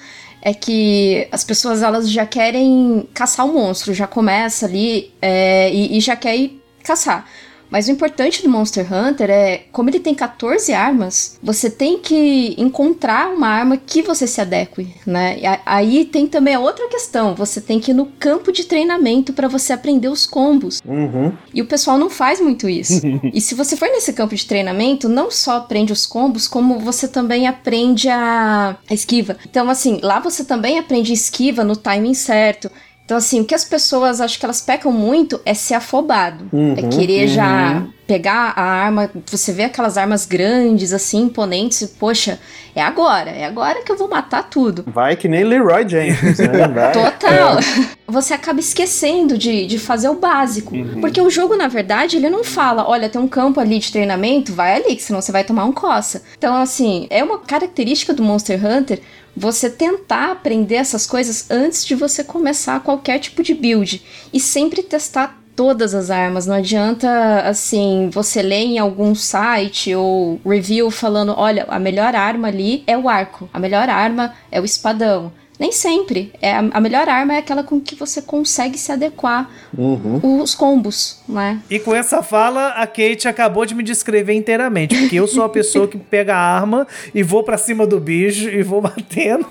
é 0.41 0.53
que 0.53 1.27
as 1.31 1.43
pessoas 1.43 1.81
elas 1.81 2.09
já 2.09 2.25
querem 2.25 3.07
caçar 3.13 3.45
o 3.45 3.53
monstro, 3.53 3.93
já 3.93 4.07
começa 4.07 4.65
ali 4.65 5.11
é, 5.21 5.71
e, 5.73 5.97
e, 5.97 5.99
já 5.99 6.15
quer 6.15 6.35
ir 6.35 6.61
caçar. 6.83 7.27
Mas 7.69 7.87
o 7.87 7.91
importante 7.91 8.41
do 8.41 8.49
Monster 8.49 8.87
Hunter 8.91 9.29
é, 9.29 9.61
como 9.71 9.89
ele 9.89 9.99
tem 9.99 10.15
14 10.15 10.73
armas, 10.73 11.37
você 11.41 11.69
tem 11.69 11.99
que 11.99 12.55
encontrar 12.57 13.29
uma 13.29 13.47
arma 13.47 13.77
que 13.77 14.01
você 14.01 14.25
se 14.25 14.41
adeque, 14.41 14.87
né? 15.05 15.37
E 15.39 15.43
aí 15.65 16.05
tem 16.05 16.27
também 16.27 16.55
a 16.55 16.59
outra 16.59 16.87
questão, 16.87 17.35
você 17.35 17.61
tem 17.61 17.79
que 17.79 17.91
ir 17.91 17.93
no 17.93 18.07
campo 18.19 18.51
de 18.51 18.63
treinamento 18.63 19.33
para 19.33 19.47
você 19.47 19.73
aprender 19.73 20.07
os 20.07 20.25
combos. 20.25 20.81
Uhum. 20.85 21.31
E 21.53 21.61
o 21.61 21.65
pessoal 21.65 21.97
não 21.97 22.09
faz 22.09 22.39
muito 22.41 22.67
isso. 22.67 23.01
e 23.33 23.39
se 23.39 23.55
você 23.55 23.77
for 23.77 23.87
nesse 23.87 24.13
campo 24.13 24.35
de 24.35 24.45
treinamento, 24.45 25.07
não 25.07 25.29
só 25.29 25.57
aprende 25.57 25.93
os 25.93 26.05
combos, 26.05 26.47
como 26.47 26.79
você 26.79 27.07
também 27.07 27.47
aprende 27.47 28.09
a, 28.09 28.75
a 28.89 28.93
esquiva. 28.93 29.37
Então, 29.47 29.69
assim, 29.69 29.99
lá 30.01 30.19
você 30.19 30.43
também 30.43 30.79
aprende 30.79 31.13
esquiva 31.13 31.63
no 31.63 31.75
timing 31.75 32.13
certo. 32.13 32.69
Então, 33.09 33.17
assim, 33.17 33.41
o 33.41 33.43
que 33.43 33.55
as 33.55 33.65
pessoas 33.65 34.21
acho 34.21 34.37
que 34.37 34.45
elas 34.45 34.61
pecam 34.61 34.91
muito 34.91 35.41
é 35.43 35.55
ser 35.55 35.73
afobado. 35.73 36.47
Uhum, 36.53 36.75
é 36.77 36.83
querer 36.83 37.27
uhum. 37.27 37.33
já 37.33 37.87
pegar 38.09 38.53
a 38.55 38.63
arma. 38.63 39.11
Você 39.27 39.53
vê 39.53 39.65
aquelas 39.65 39.95
armas 39.95 40.25
grandes, 40.25 40.93
assim, 40.93 41.25
imponentes, 41.25 41.81
e, 41.81 41.87
poxa, 41.89 42.39
é 42.75 42.81
agora, 42.81 43.29
é 43.29 43.45
agora 43.45 43.83
que 43.83 43.91
eu 43.91 43.95
vou 43.95 44.09
matar 44.09 44.49
tudo. 44.49 44.83
Vai 44.87 45.15
que 45.15 45.27
nem 45.27 45.43
Leroy 45.43 45.87
Jenkins, 45.87 46.39
né? 46.39 46.67
Total. 46.91 47.59
É. 47.59 47.99
Você 48.09 48.33
acaba 48.33 48.59
esquecendo 48.59 49.37
de, 49.37 49.67
de 49.67 49.77
fazer 49.77 50.09
o 50.09 50.15
básico. 50.15 50.75
Uhum. 50.75 50.99
Porque 50.99 51.21
o 51.21 51.29
jogo, 51.29 51.55
na 51.55 51.67
verdade, 51.67 52.17
ele 52.17 52.31
não 52.31 52.43
fala: 52.43 52.89
olha, 52.89 53.07
tem 53.07 53.21
um 53.21 53.27
campo 53.27 53.59
ali 53.59 53.77
de 53.77 53.91
treinamento, 53.91 54.51
vai 54.53 54.77
ali, 54.77 54.95
que 54.95 55.03
senão 55.03 55.21
você 55.21 55.31
vai 55.31 55.43
tomar 55.43 55.65
um 55.65 55.71
coça. 55.71 56.23
Então, 56.35 56.55
assim, 56.55 57.05
é 57.11 57.23
uma 57.23 57.37
característica 57.37 58.11
do 58.11 58.23
Monster 58.23 58.59
Hunter 58.65 58.99
você 59.35 59.69
tentar 59.69 60.31
aprender 60.31 60.75
essas 60.75 61.05
coisas 61.05 61.49
antes 61.49 61.85
de 61.85 61.95
você 61.95 62.23
começar 62.23 62.79
qualquer 62.81 63.19
tipo 63.19 63.43
de 63.43 63.53
build 63.53 64.01
e 64.33 64.39
sempre 64.39 64.81
testar 64.81 65.38
todas 65.59 65.93
as 65.93 66.09
armas. 66.09 66.47
Não 66.47 66.55
adianta 66.55 67.41
assim, 67.41 68.09
você 68.13 68.41
ler 68.41 68.63
em 68.63 68.79
algum 68.79 69.13
site 69.13 69.93
ou 69.93 70.39
review 70.45 70.89
falando, 70.89 71.33
olha, 71.35 71.65
a 71.67 71.77
melhor 71.77 72.15
arma 72.15 72.47
ali 72.47 72.81
é 72.87 72.97
o 72.97 73.09
arco, 73.09 73.49
a 73.53 73.59
melhor 73.59 73.89
arma 73.89 74.33
é 74.49 74.61
o 74.61 74.63
espadão. 74.63 75.33
Nem 75.59 75.73
sempre. 75.73 76.31
É, 76.41 76.53
a 76.53 76.79
melhor 76.79 77.09
arma 77.09 77.33
é 77.33 77.39
aquela 77.39 77.63
com 77.63 77.81
que 77.81 77.93
você 77.93 78.21
consegue 78.21 78.77
se 78.77 78.93
adequar 78.93 79.49
uhum. 79.77 80.41
os 80.41 80.55
combos, 80.55 81.21
né? 81.27 81.61
E 81.69 81.77
com 81.79 81.93
essa 81.93 82.23
fala, 82.23 82.69
a 82.69 82.87
Kate 82.87 83.27
acabou 83.27 83.65
de 83.65 83.75
me 83.75 83.83
descrever 83.83 84.33
inteiramente. 84.33 84.97
Porque 84.97 85.17
eu 85.17 85.27
sou 85.27 85.43
a 85.43 85.49
pessoa 85.49 85.85
que 85.85 85.97
pega 85.97 86.33
a 86.33 86.39
arma 86.39 86.87
e 87.13 87.21
vou 87.21 87.43
para 87.43 87.57
cima 87.57 87.85
do 87.85 87.99
bicho 87.99 88.47
e 88.47 88.63
vou 88.63 88.81
batendo. 88.81 89.45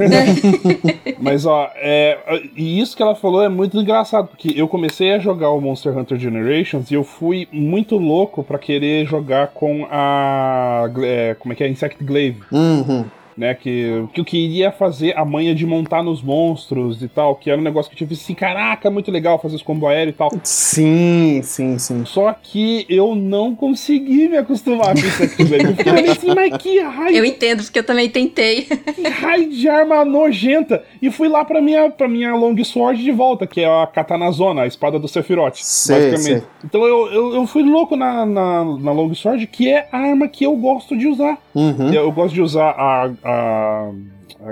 Mas, 1.21 1.44
ó, 1.44 1.71
é, 1.76 2.18
e 2.56 2.80
isso 2.80 2.97
que 2.97 3.02
ela 3.02 3.14
falou 3.14 3.42
é 3.42 3.49
muito 3.50 3.76
engraçado. 3.76 4.28
Porque 4.28 4.54
eu 4.56 4.66
comecei 4.66 5.12
a 5.12 5.18
jogar 5.18 5.50
o 5.50 5.61
Monster 5.61 5.97
Hunter 5.97 6.18
Generations 6.18 6.90
e 6.90 6.94
eu 6.94 7.04
fui 7.04 7.47
muito 7.52 7.97
louco 7.97 8.42
para 8.42 8.59
querer 8.59 9.06
jogar 9.06 9.49
com 9.49 9.87
a. 9.90 10.88
É, 11.02 11.37
como 11.38 11.52
é 11.52 11.56
que 11.56 11.64
é? 11.64 11.68
Insect 11.68 12.02
Glaive. 12.02 12.40
Uhum 12.50 13.17
né? 13.38 13.54
Que, 13.54 14.04
que 14.12 14.21
eu 14.21 14.25
queria 14.25 14.73
fazer 14.73 15.16
a 15.16 15.25
manha 15.25 15.54
de 15.54 15.64
montar 15.64 16.02
nos 16.02 16.21
monstros 16.21 17.00
e 17.02 17.09
tal, 17.09 17.37
que 17.37 17.49
era 17.49 17.59
um 17.59 17.64
negócio 17.64 17.88
que 17.88 17.95
eu 17.95 17.99
tive 17.99 18.21
assim, 18.21 18.35
caraca, 18.35 18.90
muito 18.90 19.11
legal 19.12 19.38
fazer 19.38 19.54
os 19.54 19.62
combo 19.62 19.87
aéreo 19.87 20.11
e 20.11 20.12
tal. 20.12 20.30
Sim, 20.42 21.40
sim, 21.45 21.78
sim. 21.78 22.04
Só 22.04 22.33
que 22.42 22.85
eu 22.88 23.14
não 23.14 23.54
consegui 23.54 24.28
me 24.28 24.37
acostumar 24.37 24.95
com 24.95 25.07
isso 25.07 25.23
aqui, 25.23 25.45
velho. 25.45 25.68
Eu 25.68 25.76
fiquei 25.76 26.11
assim, 26.11 26.35
mas 26.35 26.57
que 26.57 26.80
raio. 26.80 27.16
Eu 27.16 27.25
entendo, 27.25 27.62
porque 27.62 27.78
eu 27.78 27.85
também 27.85 28.09
tentei. 28.09 28.66
Que 28.99 29.07
raio 29.07 29.49
de 29.50 29.68
arma 29.68 30.04
nojenta. 30.04 30.83
E 31.00 31.11
fui 31.11 31.28
lá 31.28 31.45
pra 31.45 31.61
minha, 31.61 31.88
pra 31.90 32.09
minha 32.09 32.35
Long 32.35 32.57
Sword 32.64 33.02
de 33.02 33.12
volta, 33.12 33.47
que 33.47 33.61
é 33.61 33.66
a 33.66 33.87
Katana 33.87 34.30
Zona, 34.33 34.62
a 34.62 34.66
espada 34.66 34.99
do 34.99 35.07
Sephiroth, 35.07 35.57
sei, 35.57 36.11
basicamente. 36.11 36.40
Sei. 36.40 36.49
Então 36.64 36.85
eu, 36.85 37.07
eu, 37.12 37.35
eu, 37.35 37.47
fui 37.47 37.62
louco 37.62 37.95
na, 37.95 38.26
na, 38.26 38.64
na 38.64 38.92
Long 38.92 39.14
Sword, 39.14 39.47
que 39.47 39.71
é 39.71 39.88
a 39.92 39.99
arma 39.99 40.26
que 40.26 40.45
eu 40.45 40.57
gosto 40.57 40.97
de 40.97 41.07
usar. 41.07 41.38
Uhum. 41.59 41.93
Eu, 41.93 42.12
gosto 42.12 42.35
de 42.35 42.41
usar 42.41 42.71
a, 42.71 43.11
a, 43.25 43.91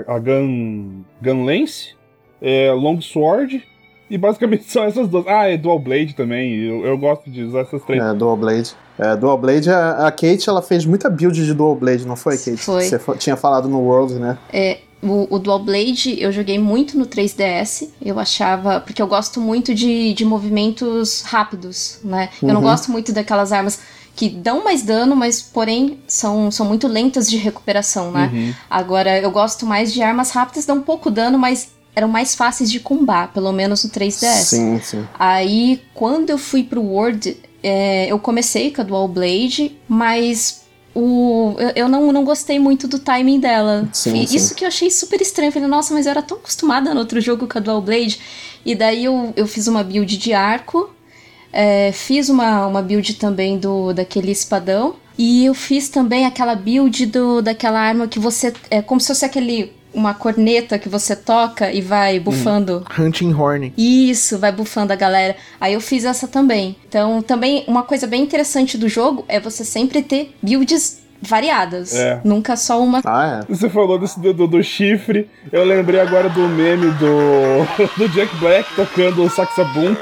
a 0.07 0.19
Gun, 0.19 1.03
Gun 1.21 1.45
Lance, 1.45 1.95
é, 2.41 2.71
Long 2.73 2.99
Sword, 2.99 3.63
e 4.09 4.17
basicamente 4.17 4.65
são 4.69 4.83
essas 4.83 5.07
duas. 5.07 5.25
Ah, 5.27 5.49
é 5.49 5.55
Dual 5.55 5.79
Blade 5.79 6.13
também. 6.13 6.53
Eu, 6.55 6.85
eu 6.85 6.97
gosto 6.97 7.29
de 7.29 7.43
usar 7.43 7.61
essas 7.61 7.81
três. 7.83 8.03
É, 8.03 8.13
Dual 8.13 8.35
Blade. 8.35 8.75
É, 8.99 9.15
Dual 9.15 9.37
Blade, 9.37 9.69
a, 9.69 10.07
a, 10.07 10.11
Kate, 10.11 10.49
ela 10.49 10.61
fez 10.61 10.85
muita 10.85 11.09
build 11.09 11.45
de 11.45 11.53
Dual 11.53 11.75
Blade, 11.75 12.05
não 12.05 12.15
foi, 12.15 12.35
Kate? 12.37 12.57
Foi. 12.57 12.83
Você 12.83 12.99
tinha 13.17 13.37
falado 13.37 13.69
no 13.69 13.79
World, 13.79 14.15
né? 14.15 14.37
É, 14.51 14.79
o, 15.01 15.35
o, 15.35 15.39
Dual 15.39 15.59
Blade 15.59 16.21
eu 16.21 16.31
joguei 16.31 16.57
muito 16.57 16.97
no 16.97 17.05
3DS. 17.05 17.89
Eu 18.03 18.19
achava. 18.19 18.81
Porque 18.81 19.01
eu 19.01 19.07
gosto 19.07 19.39
muito 19.39 19.73
de, 19.73 20.13
de 20.13 20.25
movimentos 20.25 21.21
rápidos, 21.21 21.99
né? 22.03 22.29
Eu 22.41 22.49
não 22.49 22.55
uhum. 22.55 22.61
gosto 22.61 22.91
muito 22.91 23.13
daquelas 23.13 23.51
armas 23.51 23.79
que 24.17 24.27
dão 24.27 24.63
mais 24.63 24.81
dano, 24.81 25.15
mas 25.15 25.43
porém 25.43 25.99
são, 26.07 26.49
são 26.49 26.65
muito 26.65 26.87
lentas 26.87 27.29
de 27.29 27.37
recuperação, 27.37 28.11
né? 28.11 28.31
Uhum. 28.33 28.53
Agora, 28.67 29.21
eu 29.21 29.29
gosto 29.29 29.63
mais 29.63 29.93
de 29.93 30.01
armas 30.01 30.31
rápidas, 30.31 30.65
dão 30.65 30.81
pouco 30.81 31.11
dano, 31.11 31.37
mas 31.37 31.69
eram 31.95 32.07
mais 32.07 32.33
fáceis 32.33 32.71
de 32.71 32.79
combar, 32.79 33.31
pelo 33.31 33.51
menos 33.51 33.83
no 33.83 33.91
3DS. 33.91 34.43
Sim, 34.43 34.81
sim. 34.83 35.07
Aí, 35.19 35.83
quando 35.93 36.31
eu 36.31 36.37
fui 36.39 36.63
pro 36.63 36.81
World, 36.81 37.37
é, 37.61 38.11
eu 38.11 38.17
comecei 38.17 38.71
com 38.71 38.81
a 38.81 38.83
Dual 38.83 39.07
Blade, 39.07 39.77
mas 39.87 40.65
o, 40.95 41.55
eu, 41.75 41.87
não, 41.87 42.11
não 42.11 42.23
gostei 42.23 42.57
muito 42.57 42.87
do 42.87 42.97
timing 42.97 43.39
dela. 43.39 43.87
Sim, 43.93 44.19
Isso 44.23 44.49
sim. 44.49 44.55
que 44.55 44.63
eu 44.63 44.67
achei 44.67 44.89
super 44.89 45.21
estranho. 45.21 45.49
Eu 45.49 45.53
falei, 45.53 45.67
nossa, 45.67 45.93
mas 45.93 46.07
eu 46.07 46.09
era 46.09 46.23
tão 46.23 46.37
acostumada 46.37 46.91
no 46.91 47.01
outro 47.01 47.21
jogo 47.21 47.47
com 47.47 47.59
a 47.59 47.61
Dual 47.61 47.81
Blade. 47.81 48.19
E 48.65 48.73
daí 48.73 49.05
eu, 49.05 49.31
eu 49.35 49.45
fiz 49.45 49.67
uma 49.67 49.83
build 49.83 50.17
de 50.17 50.33
arco, 50.33 50.89
é, 51.57 51.91
fiz 51.91 52.29
uma, 52.29 52.67
uma 52.67 52.83
build 52.83 53.15
também 53.15 53.57
do 53.57 53.91
daquele 53.91 54.31
espadão. 54.31 54.95
E 55.17 55.45
eu 55.45 55.55
fiz 55.55 55.89
também 55.89 56.27
aquela 56.27 56.53
build 56.53 57.07
do, 57.07 57.41
daquela 57.41 57.79
arma 57.79 58.07
que 58.07 58.19
você. 58.19 58.53
É 58.69 58.83
como 58.83 59.01
se 59.01 59.07
fosse 59.07 59.25
aquele. 59.25 59.75
Uma 59.91 60.13
corneta 60.13 60.77
que 60.77 60.87
você 60.87 61.15
toca 61.15 61.71
e 61.71 61.81
vai 61.81 62.19
bufando. 62.19 62.85
Hunting 62.99 63.33
Horn. 63.33 63.73
Isso, 63.75 64.37
vai 64.37 64.51
bufando 64.51 64.93
a 64.93 64.95
galera. 64.95 65.35
Aí 65.59 65.73
eu 65.73 65.81
fiz 65.81 66.05
essa 66.05 66.27
também. 66.27 66.75
Então, 66.87 67.23
também 67.23 67.63
uma 67.67 67.81
coisa 67.81 68.05
bem 68.05 68.21
interessante 68.21 68.77
do 68.77 68.87
jogo 68.87 69.25
é 69.27 69.39
você 69.39 69.65
sempre 69.65 70.03
ter 70.03 70.35
builds 70.39 71.01
variadas. 71.19 71.95
É. 71.95 72.21
Nunca 72.23 72.55
só 72.55 72.79
uma. 72.79 73.01
Ah, 73.03 73.41
é. 73.41 73.51
Você 73.51 73.67
falou 73.69 73.97
desse 73.97 74.19
do, 74.19 74.31
do, 74.35 74.45
do 74.45 74.63
chifre. 74.63 75.27
Eu 75.51 75.63
lembrei 75.63 75.99
agora 75.99 76.29
do 76.29 76.47
meme 76.47 76.91
do, 76.91 77.65
do 77.97 78.07
Jack 78.09 78.35
Black 78.35 78.75
tocando 78.75 79.23
o 79.23 79.29
saxabum. 79.31 79.95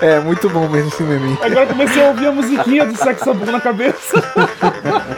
É, 0.00 0.20
muito 0.20 0.48
bom 0.48 0.68
mesmo 0.68 0.88
esse 0.88 1.02
meme. 1.02 1.38
Agora 1.42 1.66
comecei 1.66 2.02
a 2.02 2.08
ouvir 2.08 2.26
a 2.26 2.32
musiquinha 2.32 2.86
do 2.86 2.96
saxabum 2.96 3.50
na 3.50 3.60
cabeça. 3.60 4.22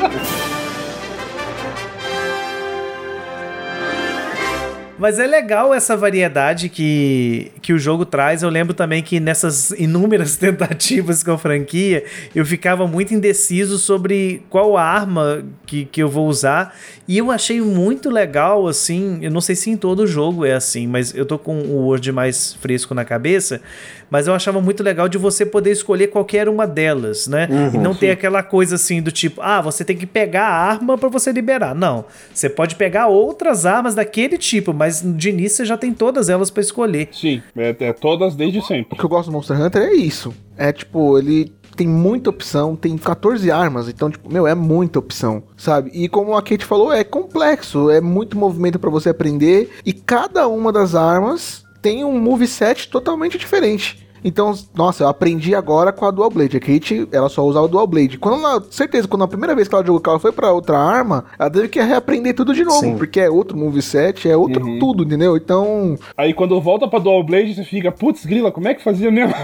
Mas 5.03 5.19
é 5.19 5.27
legal 5.27 5.75
essa 5.75 5.97
variedade 5.97 6.69
que, 6.69 7.51
que 7.61 7.73
o 7.73 7.79
jogo 7.79 8.07
traz. 8.07 8.45
Eu 8.45 8.49
lembro 8.49 8.73
também 8.73 9.03
que 9.03 9.19
nessas 9.19 9.73
inúmeras 9.73 10.37
tentativas 10.39 11.25
com 11.25 11.33
a 11.33 11.39
franquia, 11.39 12.05
eu 12.33 12.47
ficava 12.47 12.87
muito 12.87 13.13
indeciso 13.13 13.79
sobre 13.79 14.45
qual 14.49 14.77
arma 14.77 15.43
que, 15.67 15.87
que 15.87 16.01
eu 16.01 16.09
vou 16.09 16.29
usar. 16.29 16.77
E 17.09 17.19
eu 17.19 17.33
achei 17.33 17.61
muito 17.61 18.09
legal, 18.09 18.69
assim. 18.69 19.19
Eu 19.23 19.33
não 19.33 19.41
sei 19.41 19.57
se 19.57 19.71
em 19.71 19.77
todo 19.77 20.07
jogo 20.07 20.47
é 20.47 20.53
assim, 20.53 20.87
mas 20.87 21.13
eu 21.13 21.27
tô 21.27 21.37
com 21.37 21.63
o 21.63 21.87
Word 21.87 22.13
mais 22.13 22.55
fresco 22.55 22.95
na 22.95 23.05
cabeça. 23.05 23.61
Mas 24.09 24.27
eu 24.27 24.35
achava 24.35 24.61
muito 24.61 24.83
legal 24.83 25.09
de 25.09 25.17
você 25.17 25.47
poder 25.47 25.71
escolher 25.71 26.09
qualquer 26.09 26.47
uma 26.47 26.67
delas, 26.67 27.27
né? 27.27 27.49
e 27.73 27.79
não 27.79 27.95
ter 27.95 28.11
aquela 28.11 28.43
coisa 28.43 28.75
assim 28.75 29.01
do 29.01 29.11
tipo, 29.11 29.41
ah, 29.41 29.63
você 29.63 29.87
tem 29.87 29.97
que 29.97 30.05
pegar 30.05 30.45
a 30.45 30.55
arma 30.55 30.99
para 30.99 31.09
você 31.09 31.33
liberar. 31.33 31.75
Não. 31.75 32.05
Você 32.33 32.51
pode 32.51 32.77
pegar 32.77 33.07
outras 33.07 33.65
armas 33.65 33.95
daquele 33.95 34.37
tipo, 34.37 34.75
mas 34.75 34.92
de 35.01 35.31
início 35.31 35.59
você 35.59 35.65
já 35.65 35.77
tem 35.79 35.93
todas 35.93 36.29
elas 36.29 36.51
para 36.51 36.61
escolher. 36.61 37.09
Sim, 37.13 37.43
é, 37.57 37.75
é 37.79 37.93
todas 37.93 38.35
desde 38.35 38.59
O 38.59 38.63
sempre. 38.63 38.99
que 38.99 39.05
eu 39.05 39.09
gosto 39.09 39.31
do 39.31 39.33
Monster 39.33 39.61
Hunter 39.61 39.83
é 39.83 39.95
isso. 39.95 40.35
É 40.57 40.73
tipo, 40.73 41.19
ele 41.19 41.53
tem 41.77 41.89
muita 41.89 42.31
opção, 42.31 42.77
tem 42.77 42.97
14 42.99 43.51
armas, 43.51 43.89
então, 43.89 44.11
tipo, 44.11 44.31
meu, 44.31 44.47
é 44.47 44.55
muita 44.55 44.99
opção, 44.99 45.43
sabe? 45.57 45.91
E 45.95 46.09
como 46.09 46.37
a 46.37 46.43
Kate 46.43 46.65
falou, 46.65 46.93
é 46.93 47.03
complexo, 47.03 47.91
é 47.91 48.01
muito 48.01 48.37
movimento 48.37 48.79
pra 48.79 48.91
você 48.91 49.09
aprender, 49.09 49.71
e 49.85 49.93
cada 49.93 50.47
uma 50.49 50.71
das 50.71 50.95
armas 50.95 51.65
tem 51.81 52.05
um 52.05 52.19
moveset 52.21 52.89
totalmente 52.89 53.39
diferente. 53.39 54.07
Então, 54.25 54.55
nossa, 54.75 55.05
eu 55.05 55.09
aprendi 55.09 55.55
agora 55.55 55.93
com 55.93 56.05
a 56.07 56.11
Dual 56.11 56.31
Blade. 56.31 56.57
A 56.57 56.61
Kate, 56.61 57.09
ela 57.13 57.29
só 57.29 57.45
usava 57.45 57.67
o 57.67 57.69
Dual 57.69 57.87
Blade. 57.87 58.19
Quando 58.19 58.45
ela, 58.45 58.63
certeza, 58.71 59.09
quando 59.09 59.25
a 59.25 59.29
primeira 59.29 59.55
vez 59.55 59.69
que 59.69 59.75
ela 59.75 59.85
jogou, 59.85 60.01
que 60.01 60.09
ela 60.09 60.19
foi 60.21 60.33
pra 60.33 60.53
outra 60.53 60.79
arma, 60.79 61.25
ela 61.39 61.51
teve 61.51 61.69
que 61.69 61.81
reaprender 61.81 62.35
tudo 62.35 62.55
de 62.55 62.65
novo, 62.65 62.81
Sim. 62.81 62.97
porque 62.97 63.21
é 63.21 63.31
outro 63.31 63.57
moveset, 63.57 64.29
é 64.29 64.37
outro 64.37 64.79
tudo, 64.79 65.05
entendeu? 65.05 65.37
Então, 65.37 65.99
Aí 66.17 66.33
quando 66.33 66.61
volta 66.61 66.87
pra 66.89 66.99
Dual 66.99 67.23
Blade, 67.25 67.55
você 67.55 67.65
fica, 67.65 67.91
putz, 67.91 68.25
grila, 68.25 68.51
como 68.53 68.69
é 68.69 68.75
que 68.75 68.83
fazia 68.83 69.11
mesmo? 69.11 69.35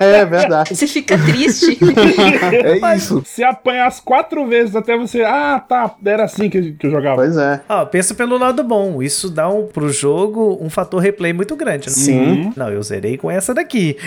É 0.00 0.24
verdade. 0.26 0.74
Você 0.74 0.86
fica 0.86 1.18
triste. 1.18 1.78
é 2.52 2.96
isso. 2.96 3.22
Se 3.24 3.42
apanhar 3.44 3.86
as 3.86 4.00
quatro 4.00 4.46
vezes 4.46 4.74
até 4.74 4.96
você. 4.96 5.22
Ah, 5.22 5.62
tá, 5.66 5.94
era 6.04 6.24
assim 6.24 6.48
que, 6.48 6.72
que 6.72 6.86
eu 6.86 6.90
jogava. 6.90 7.16
Pois 7.16 7.36
é. 7.36 7.60
Ah, 7.68 7.84
pensa 7.84 8.14
pelo 8.14 8.38
lado 8.38 8.62
bom. 8.62 9.02
Isso 9.02 9.28
dá 9.30 9.48
um, 9.48 9.66
pro 9.66 9.88
jogo 9.88 10.58
um 10.60 10.70
fator 10.70 11.00
replay 11.00 11.32
muito 11.32 11.54
grande. 11.56 11.86
né? 11.88 11.92
Sim. 11.92 12.52
Não, 12.56 12.70
eu 12.70 12.82
zerei 12.82 13.16
com 13.16 13.30
essa 13.30 13.52
daqui. 13.52 13.65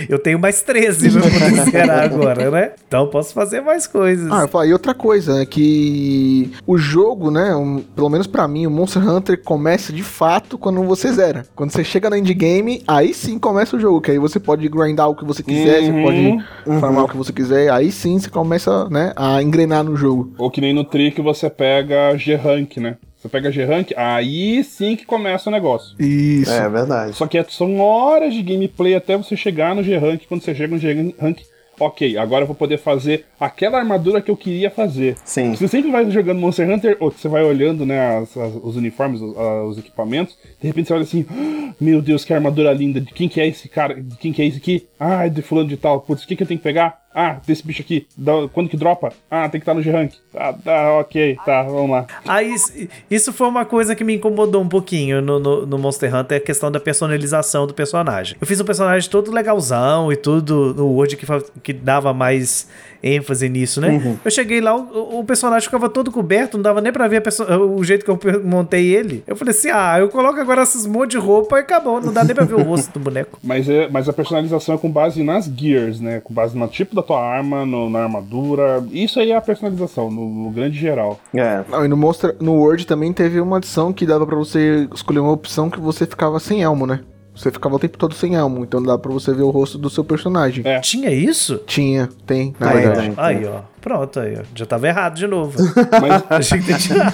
Eu 0.09 0.17
tenho 0.19 0.39
mais 0.39 0.61
13 0.61 1.11
pra 1.11 1.21
poder 1.21 1.63
zerar 1.71 2.03
agora, 2.03 2.49
né? 2.51 2.71
Então 2.87 3.07
posso 3.07 3.33
fazer 3.33 3.61
mais 3.61 3.85
coisas. 3.85 4.31
Ah, 4.31 4.41
eu 4.43 4.47
falei, 4.47 4.69
e 4.71 4.73
outra 4.73 4.93
coisa, 4.93 5.41
é 5.41 5.45
que 5.45 6.51
o 6.65 6.77
jogo, 6.77 7.29
né, 7.31 7.55
um- 7.55 7.79
pelo 7.95 8.09
menos 8.09 8.27
pra 8.27 8.47
mim, 8.47 8.65
o 8.65 8.71
Monster 8.71 9.07
Hunter 9.07 9.41
começa 9.43 9.91
de 9.93 10.03
fato 10.03 10.57
quando 10.57 10.81
você 10.83 11.11
zera. 11.11 11.45
Quando 11.55 11.71
você 11.71 11.83
chega 11.83 12.09
no 12.09 12.15
endgame, 12.15 12.83
aí 12.87 13.13
sim 13.13 13.37
começa 13.37 13.75
o 13.75 13.79
jogo, 13.79 14.01
que 14.01 14.11
aí 14.11 14.17
você 14.19 14.39
pode 14.39 14.67
grindar 14.67 15.09
o 15.09 15.15
que 15.15 15.25
você 15.25 15.43
quiser, 15.43 15.81
você 15.83 15.91
Uhum. 15.91 16.03
pode 16.03 16.79
farmar 16.79 17.05
o 17.05 17.07
que 17.09 17.17
você 17.17 17.33
quiser, 17.33 17.69
aí 17.71 17.91
sim 17.91 18.19
você 18.19 18.29
começa, 18.29 18.87
né, 18.89 19.13
a 19.15 19.41
engrenar 19.41 19.83
no 19.83 19.95
jogo. 19.95 20.33
Ou 20.37 20.49
que 20.49 20.61
nem 20.61 20.73
no 20.73 20.83
Trick 20.83 21.21
você 21.21 21.49
pega 21.49 22.15
G-Rank, 22.17 22.77
né? 22.77 22.97
Você 23.19 23.27
pega 23.27 23.51
G-Rank, 23.51 23.91
aí 23.97 24.63
sim 24.63 24.95
que 24.95 25.05
começa 25.05 25.49
o 25.49 25.53
negócio. 25.53 25.93
Isso. 26.01 26.51
É 26.51 26.69
verdade. 26.69 27.13
Só 27.15 27.27
que 27.27 27.37
é- 27.37 27.45
são 27.49 27.79
horas 27.79 28.33
de 28.33 28.41
gameplay 28.41 28.95
até 28.95 29.17
você 29.17 29.35
chegar 29.35 29.75
no 29.75 29.83
G-Rank. 29.83 30.21
Quando 30.27 30.41
você 30.41 30.55
chega 30.55 30.73
no 30.73 30.79
G-Rank, 30.79 31.41
ok, 31.77 32.17
agora 32.17 32.43
eu 32.43 32.47
vou 32.47 32.55
poder 32.55 32.77
fazer 32.77 33.25
aquela 33.37 33.77
armadura 33.77 34.21
que 34.21 34.31
eu 34.31 34.37
queria 34.37 34.69
fazer. 34.71 35.15
Sim. 35.25 35.53
Você 35.53 35.67
sempre 35.67 35.91
vai 35.91 36.09
jogando 36.09 36.39
Monster 36.39 36.69
Hunter, 36.69 36.95
ou 37.01 37.11
você 37.11 37.27
vai 37.27 37.43
olhando, 37.43 37.85
né, 37.85 38.17
as- 38.19 38.37
as- 38.37 38.55
os 38.63 38.75
uniformes, 38.77 39.19
os, 39.21 39.35
os 39.69 39.77
equipamentos, 39.77 40.37
de 40.61 40.67
repente 40.67 40.87
você 40.87 40.93
olha 40.93 41.03
assim, 41.03 41.25
"Ah, 41.29 41.73
meu 41.79 42.01
Deus, 42.01 42.23
que 42.23 42.33
armadura 42.33 42.71
linda, 42.73 43.01
de 43.01 43.13
quem 43.13 43.27
que 43.27 43.39
é 43.41 43.47
esse 43.47 43.67
cara, 43.67 44.01
de 44.01 44.15
quem 44.17 44.31
que 44.31 44.41
é 44.41 44.45
esse 44.45 44.57
aqui? 44.57 44.87
Ah, 44.99 45.25
é 45.25 45.29
de 45.29 45.41
fulano 45.41 45.67
de 45.67 45.75
tal, 45.77 45.99
putz, 46.01 46.23
o 46.23 46.27
que 46.27 46.35
que 46.37 46.43
eu 46.43 46.47
tenho 46.47 46.57
que 46.59 46.63
pegar? 46.63 46.99
Ah, 47.13 47.37
desse 47.45 47.65
bicho 47.65 47.81
aqui, 47.81 48.05
Da- 48.15 48.47
quando 48.53 48.69
que 48.69 48.77
dropa? 48.77 49.11
Ah, 49.31 49.49
tem 49.49 49.59
que 49.59 49.63
estar 49.63 49.73
no 49.73 49.81
G-Rank. 49.81 50.13
Ah, 50.35 50.53
tá, 50.53 50.93
ok, 50.99 51.37
tá, 51.45 51.63
vamos 51.63 51.89
lá. 51.89 52.05
Aí, 52.27 52.53
isso- 52.53 52.71
isso 53.09 53.33
foi 53.33 53.47
uma 53.47 53.65
coisa 53.65 53.95
que 53.95 54.03
me 54.03 54.15
incomodou 54.15 54.61
um 54.61 54.69
pouquinho 54.69 55.21
no, 55.21 55.39
no, 55.39 55.65
no 55.65 55.77
Monster 55.79 56.13
Hunter, 56.15 56.37
a 56.37 56.41
questão 56.41 56.71
da 56.71 56.79
personalização 56.79 57.65
do 57.65 57.73
personagem. 57.73 58.37
Eu 58.39 58.45
fiz 58.45 58.61
um 58.61 58.65
personagem 58.65 59.09
todo 59.09 59.31
legalzão 59.31 60.11
e 60.11 60.15
tudo 60.15 60.73
no 60.75 60.87
Word 60.87 61.17
que, 61.17 61.25
que 61.63 61.73
dava 61.73 62.13
mais 62.13 62.67
ênfase 63.01 63.47
nisso, 63.49 63.79
né? 63.81 64.17
Eu 64.23 64.29
cheguei 64.29 64.59
lá, 64.61 64.75
o, 64.75 65.19
o 65.19 65.23
personagem 65.23 65.63
ficava 65.65 65.89
todo 65.89 66.11
coberto, 66.11 66.57
não 66.57 66.61
dava 66.63 66.81
nem 66.81 66.91
pra 66.91 67.07
ver 67.07 67.23
o 67.49 67.83
jeito 67.83 68.03
que 68.05 68.11
eu 68.11 68.19
montei 68.43 68.93
ele. 68.93 69.23
Eu 69.25 69.35
falei 69.35 69.53
assim, 69.53 69.69
ah, 69.71 69.97
eu 69.99 70.09
coloco 70.09 70.39
agora 70.39 70.61
esses 70.63 70.85
monte 70.85 71.11
de 71.11 71.17
roupa 71.17 71.57
e 71.57 71.61
acabou, 71.61 72.01
não 72.01 72.11
dá 72.13 72.23
nem 72.23 72.35
pra 72.35 72.43
ver 72.45 72.55
o 72.55 72.61
rosto 72.63 72.91
do 72.93 72.99
boneco. 72.99 73.39
Mas, 73.43 73.67
é, 73.69 73.87
mas 73.89 74.07
a 74.09 74.13
personalização 74.13 74.75
é 74.75 74.77
com 74.77 74.91
base 74.91 75.23
nas 75.23 75.45
gears, 75.45 75.99
né? 75.99 76.19
Com 76.19 76.33
base 76.33 76.57
no 76.57 76.67
tipo 76.67 76.93
da 77.01 77.03
tua 77.07 77.21
arma, 77.21 77.65
no- 77.65 77.89
na 77.89 78.03
armadura. 78.03 78.83
Isso 78.91 79.19
aí 79.19 79.31
é 79.31 79.35
a 79.35 79.41
personalização, 79.41 80.09
no, 80.11 80.29
no 80.29 80.49
grande 80.51 80.77
geral. 80.77 81.19
É. 81.33 81.63
Não, 81.69 81.85
e 81.85 81.87
no 81.87 81.97
Monster, 81.97 82.35
no 82.39 82.53
Word 82.53 82.85
também 82.87 83.11
teve 83.13 83.39
uma 83.41 83.57
adição 83.57 83.91
que 83.93 84.05
dava 84.05 84.25
pra 84.25 84.35
você 84.35 84.87
escolher 84.93 85.19
uma 85.19 85.31
opção 85.31 85.69
que 85.69 85.79
você 85.79 86.05
ficava 86.05 86.39
sem 86.39 86.61
elmo, 86.63 86.85
né? 86.85 86.99
Você 87.39 87.51
ficava 87.51 87.75
o 87.75 87.79
tempo 87.79 87.97
todo 87.97 88.13
sem 88.13 88.35
elmo, 88.35 88.63
então 88.65 88.83
dá 88.83 88.97
pra 88.97 89.11
você 89.11 89.33
ver 89.33 89.43
o 89.43 89.49
rosto 89.49 89.77
do 89.77 89.89
seu 89.89 90.03
personagem. 90.03 90.61
É. 90.67 90.79
Tinha 90.81 91.09
isso? 91.09 91.57
Tinha, 91.65 92.09
tem, 92.27 92.53
na 92.59 92.67
Tem, 92.71 92.81
verdade. 92.81 93.01
tem. 93.07 93.13
Aí, 93.17 93.45
ó. 93.45 93.61
Pronto, 93.79 94.19
aí, 94.19 94.35
ó. 94.37 94.43
Já 94.53 94.65
tava 94.65 94.87
errado 94.89 95.15
de 95.15 95.25
novo. 95.25 95.57
Mas 96.01 96.23
Achei 96.29 96.59
que 96.59 96.65
tinha 96.65 96.77
tirado. 96.77 97.13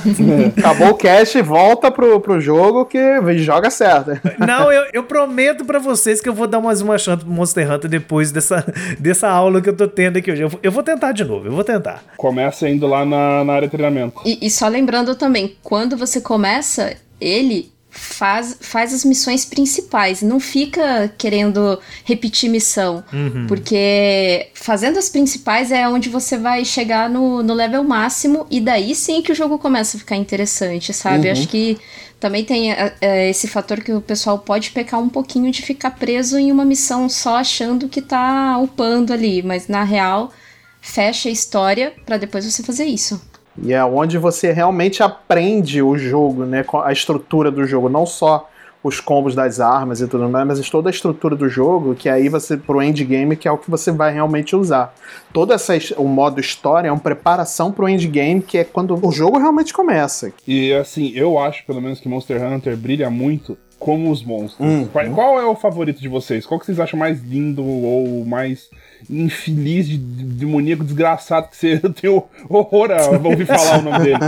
Acabou 0.58 0.90
o 0.90 0.96
cast, 0.96 1.40
volta 1.44 1.92
pro, 1.92 2.20
pro 2.20 2.42
jogo 2.42 2.86
que 2.86 2.98
joga 3.38 3.70
certo. 3.70 4.12
Não, 4.40 4.72
eu, 4.72 4.86
eu 4.94 5.04
prometo 5.04 5.64
pra 5.64 5.78
vocês 5.78 6.20
que 6.20 6.28
eu 6.28 6.34
vou 6.34 6.48
dar 6.48 6.60
mais 6.60 6.82
uma 6.82 6.98
chance 6.98 7.24
pro 7.24 7.32
Monster 7.32 7.72
Hunter 7.72 7.88
depois 7.90 8.32
dessa, 8.32 8.66
dessa 9.00 9.30
aula 9.30 9.62
que 9.62 9.70
eu 9.70 9.76
tô 9.76 9.88
tendo 9.88 10.18
aqui 10.18 10.32
hoje. 10.32 10.42
Eu, 10.42 10.50
vou- 10.50 10.60
eu 10.64 10.72
vou 10.72 10.82
tentar 10.82 11.12
de 11.12 11.24
novo, 11.24 11.46
eu 11.46 11.52
vou 11.52 11.64
tentar. 11.64 12.04
começa 12.18 12.68
indo 12.68 12.88
lá 12.88 13.06
na, 13.06 13.44
na 13.44 13.54
área 13.54 13.68
de 13.68 13.72
treinamento. 13.72 14.20
E, 14.26 14.48
e 14.48 14.50
só 14.50 14.68
lembrando 14.68 15.14
também, 15.14 15.56
quando 15.62 15.96
você 15.96 16.20
começa, 16.20 16.96
ele 17.22 17.72
faz, 17.96 18.58
faz 18.60 18.94
as 18.94 19.06
missões 19.06 19.46
principais, 19.46 20.22
não 20.22 20.40
fica 20.40 21.12
querendo 21.18 21.80
repetir 22.04 22.50
missão. 22.50 23.04
Porque 23.48 24.50
fazendo 24.54 25.00
as 25.00 25.10
principais 25.10 25.72
é 25.72 25.88
onde 25.88 26.10
você 26.10 26.38
vai 26.38 26.66
chegar 26.66 27.10
no, 27.10 27.42
no 27.42 27.54
level 27.54 27.84
máximo, 27.84 28.46
e 28.52 28.60
daí 28.60 28.94
sim 28.94 29.22
que 29.22 29.32
o 29.32 29.36
jogo 29.36 29.58
começa 29.58 29.96
a 29.96 30.00
ficar 30.00 30.18
interessante, 30.18 30.94
sabe? 30.94 31.30
Acho 31.30 31.48
que 31.48 31.78
também 32.20 32.44
tem 32.44 32.72
é, 32.72 32.94
é, 33.02 33.30
esse 33.30 33.48
fator 33.48 33.82
que 33.82 33.94
o 33.94 34.02
pessoal 34.02 34.40
pode 34.40 34.72
pecar 34.72 35.00
um 35.00 35.10
pouquinho 35.10 35.52
de 35.52 35.62
ficar 35.62 35.92
preso 35.92 36.38
em 36.38 36.52
uma 36.52 36.66
missão 36.66 37.08
só 37.08 37.38
achando 37.38 37.88
que 37.88 38.02
tá 38.02 38.58
upando 38.58 39.14
ali, 39.14 39.42
mas 39.42 39.68
na 39.68 39.84
real 39.84 40.34
fecha 40.82 41.30
a 41.30 41.32
história 41.32 41.94
pra 42.06 42.18
depois 42.18 42.46
você 42.46 42.62
fazer 42.62 42.86
isso. 42.86 43.20
E 43.62 43.74
é 43.74 43.84
onde 43.84 44.18
você 44.18 44.52
realmente 44.52 45.02
aprende 45.02 45.82
o 45.82 45.98
jogo, 45.98 46.46
né? 46.46 46.66
A 46.84 46.92
estrutura 46.92 47.50
do 47.50 47.66
jogo, 47.66 47.90
não 47.90 48.06
só 48.06 48.50
os 48.88 49.00
combos 49.00 49.34
das 49.34 49.60
armas 49.60 50.00
e 50.00 50.08
tudo 50.08 50.30
mais, 50.30 50.46
mas 50.46 50.70
toda 50.70 50.90
a 50.90 50.92
estrutura 50.92 51.36
do 51.36 51.50
jogo, 51.50 51.96
que 51.96 52.08
aí 52.08 52.30
você, 52.30 52.56
pro 52.56 52.84
endgame, 52.84 53.36
que 53.36 53.48
é 53.48 53.52
o 53.52 53.58
que 53.58 53.70
você 53.70 53.92
vai 53.92 54.14
realmente 54.14 54.56
usar. 54.56 54.94
Todo 55.34 55.54
essa, 55.54 55.74
o 55.98 56.08
modo 56.08 56.40
história 56.40 56.90
é 56.90 56.92
uma 56.92 57.00
preparação 57.00 57.72
pro 57.72 57.90
endgame, 57.90 58.42
que 58.42 58.60
é 58.60 58.64
quando 58.64 59.00
o 59.04 59.12
jogo 59.12 59.40
realmente 59.40 59.74
começa. 59.74 60.32
E 60.48 60.72
assim, 60.72 61.12
eu 61.16 61.40
acho 61.40 61.66
pelo 61.66 61.82
menos 61.82 62.00
que 62.00 62.08
Monster 62.08 62.44
Hunter 62.44 62.78
brilha 62.78 63.10
muito 63.10 63.58
como 63.80 64.10
os 64.10 64.24
monstros. 64.24 64.68
Hum. 64.68 64.88
qual, 64.92 65.10
qual 65.12 65.40
é 65.40 65.46
o 65.46 65.56
favorito 65.56 66.00
de 66.02 66.08
vocês? 66.08 66.46
Qual 66.46 66.60
que 66.60 66.66
vocês 66.66 66.80
acham 66.80 66.98
mais 67.00 67.22
lindo 67.22 67.64
ou 67.64 68.26
mais 68.26 68.70
infeliz, 69.10 69.88
de, 69.88 69.98
de 69.98 70.24
demoníaco, 70.24 70.84
desgraçado 70.84 71.48
que 71.50 71.58
você 71.58 71.80
tem 72.02 72.10
horror 72.50 72.92
a 72.92 73.10
ouvir 73.28 73.46
falar 73.46 73.80
o 73.80 73.82
nome 73.84 74.00
dele? 74.04 74.20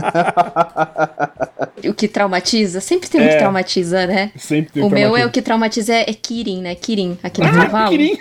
O 1.89 1.93
que 1.93 2.07
traumatiza? 2.07 2.81
Sempre 2.81 3.09
tem 3.09 3.21
um 3.21 3.23
É. 3.23 3.29
que 3.33 3.37
traumatiza, 3.39 4.05
né? 4.07 4.31
Sempre 4.35 4.73
tem 4.73 4.83
O 4.83 4.89
meu 4.89 5.15
é 5.15 5.25
o 5.25 5.31
que 5.31 5.41
traumatiza 5.41 5.93
é, 5.93 6.09
é 6.09 6.13
Kirin, 6.13 6.61
né? 6.61 6.75
Kirin, 6.75 7.17
aquele 7.23 7.47
Ah, 7.47 7.51
cavalo. 7.53 7.89
Kirin. 7.89 8.17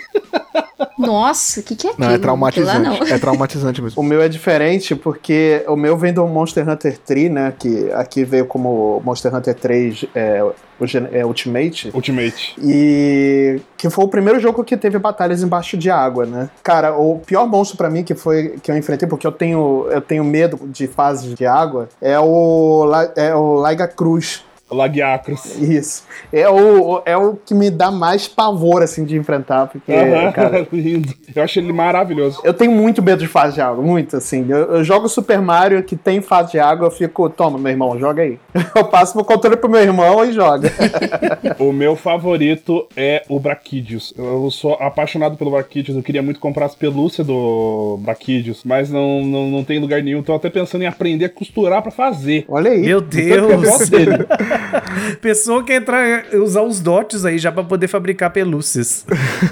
Nossa, 0.97 1.59
o 1.59 1.63
que, 1.63 1.75
que 1.75 1.87
é 1.87 1.91
aquilo? 1.91 2.07
Não, 2.07 2.13
é 2.15 2.17
traumatizante. 2.19 2.79
não. 2.99 3.07
É 3.07 3.17
traumatizante 3.19 3.81
mesmo. 3.81 4.01
O 4.01 4.05
meu 4.05 4.21
é 4.21 4.29
diferente 4.29 4.95
porque 4.95 5.63
o 5.67 5.75
meu 5.75 5.97
vem 5.97 6.13
do 6.13 6.25
Monster 6.27 6.67
Hunter 6.67 6.97
3, 6.97 7.31
né? 7.31 7.53
Que 7.57 7.91
aqui 7.93 8.23
veio 8.23 8.45
como 8.45 9.01
Monster 9.03 9.33
Hunter 9.33 9.55
3 9.55 10.05
é, 10.13 10.43
o 10.79 10.85
gen- 10.85 11.07
é, 11.11 11.25
Ultimate. 11.25 11.91
Ultimate. 11.93 12.55
E 12.61 13.59
que 13.77 13.89
foi 13.89 14.05
o 14.05 14.07
primeiro 14.07 14.39
jogo 14.39 14.63
que 14.63 14.77
teve 14.77 14.97
batalhas 14.99 15.41
embaixo 15.43 15.77
de 15.77 15.89
água, 15.89 16.25
né? 16.25 16.49
Cara, 16.63 16.95
o 16.97 17.19
pior 17.19 17.47
monstro 17.47 17.77
pra 17.77 17.89
mim 17.89 18.03
que 18.03 18.13
foi 18.15 18.57
que 18.61 18.71
eu 18.71 18.77
enfrentei, 18.77 19.07
porque 19.07 19.25
eu 19.25 19.31
tenho, 19.31 19.87
eu 19.89 20.01
tenho 20.01 20.23
medo 20.23 20.59
de 20.67 20.87
fases 20.87 21.33
de 21.33 21.45
água, 21.45 21.89
é 22.01 22.19
o, 22.19 22.85
é 23.15 23.33
o 23.35 23.53
Laiga 23.55 23.87
Cruz. 23.87 24.43
Lagiacros. 24.69 25.55
Isso. 25.57 26.03
É 26.31 26.49
o, 26.49 27.01
é 27.05 27.15
o 27.15 27.35
que 27.35 27.53
me 27.53 27.69
dá 27.69 27.89
mais 27.89 28.27
pavor, 28.27 28.83
assim, 28.83 29.05
de 29.05 29.15
enfrentar, 29.15 29.67
porque, 29.67 29.93
cara, 30.33 30.67
lindo. 30.71 31.13
Eu 31.35 31.43
acho 31.43 31.59
ele 31.59 31.71
maravilhoso. 31.71 32.41
eu 32.43 32.53
tenho 32.53 32.71
muito 32.71 33.01
medo 33.01 33.19
de 33.19 33.27
fase 33.27 33.55
de 33.55 33.61
água, 33.61 33.83
muito, 33.83 34.17
assim. 34.17 34.45
Eu, 34.49 34.75
eu 34.75 34.83
jogo 34.83 35.07
Super 35.07 35.41
Mario 35.41 35.83
que 35.83 35.95
tem 35.95 36.21
fase 36.21 36.51
de 36.51 36.59
água, 36.59 36.87
eu 36.87 36.91
fico, 36.91 37.29
toma, 37.29 37.57
meu 37.57 37.71
irmão, 37.71 37.97
joga 37.97 38.23
aí. 38.23 38.37
Eu 38.75 38.85
passo 38.85 39.15
meu 39.15 39.25
controle 39.25 39.57
pro 39.57 39.69
meu 39.69 39.81
irmão 39.81 40.23
e 40.25 40.31
joga. 40.31 40.71
O 41.59 41.71
meu 41.71 41.95
favorito 41.95 42.87
é 42.95 43.23
o 43.27 43.39
Braquidius. 43.39 44.13
Eu 44.17 44.49
sou 44.51 44.73
apaixonado 44.73 45.37
pelo 45.37 45.51
Braquidius. 45.51 45.97
Eu 45.97 46.03
queria 46.03 46.21
muito 46.21 46.39
comprar 46.39 46.65
as 46.65 46.75
pelúcias 46.75 47.25
do 47.25 47.97
Braquidius, 48.01 48.61
mas 48.63 48.91
não, 48.91 49.23
não, 49.23 49.49
não 49.49 49.63
tem 49.63 49.79
lugar 49.79 50.03
nenhum. 50.03 50.21
Tô 50.21 50.35
até 50.35 50.49
pensando 50.49 50.83
em 50.83 50.87
aprender 50.87 51.25
a 51.25 51.29
costurar 51.29 51.81
pra 51.81 51.91
fazer. 51.91 52.45
Olha 52.47 52.71
aí. 52.71 52.81
Meu 52.81 52.97
eu 52.97 53.01
Deus! 53.01 53.89
Pessoa 55.21 55.63
que 55.63 55.73
entra 55.73 56.25
usar 56.33 56.61
os 56.61 56.79
dots 56.79 57.25
aí 57.25 57.37
já 57.37 57.51
pra 57.51 57.63
poder 57.63 57.87
fabricar 57.87 58.31
pelúcias. 58.31 59.05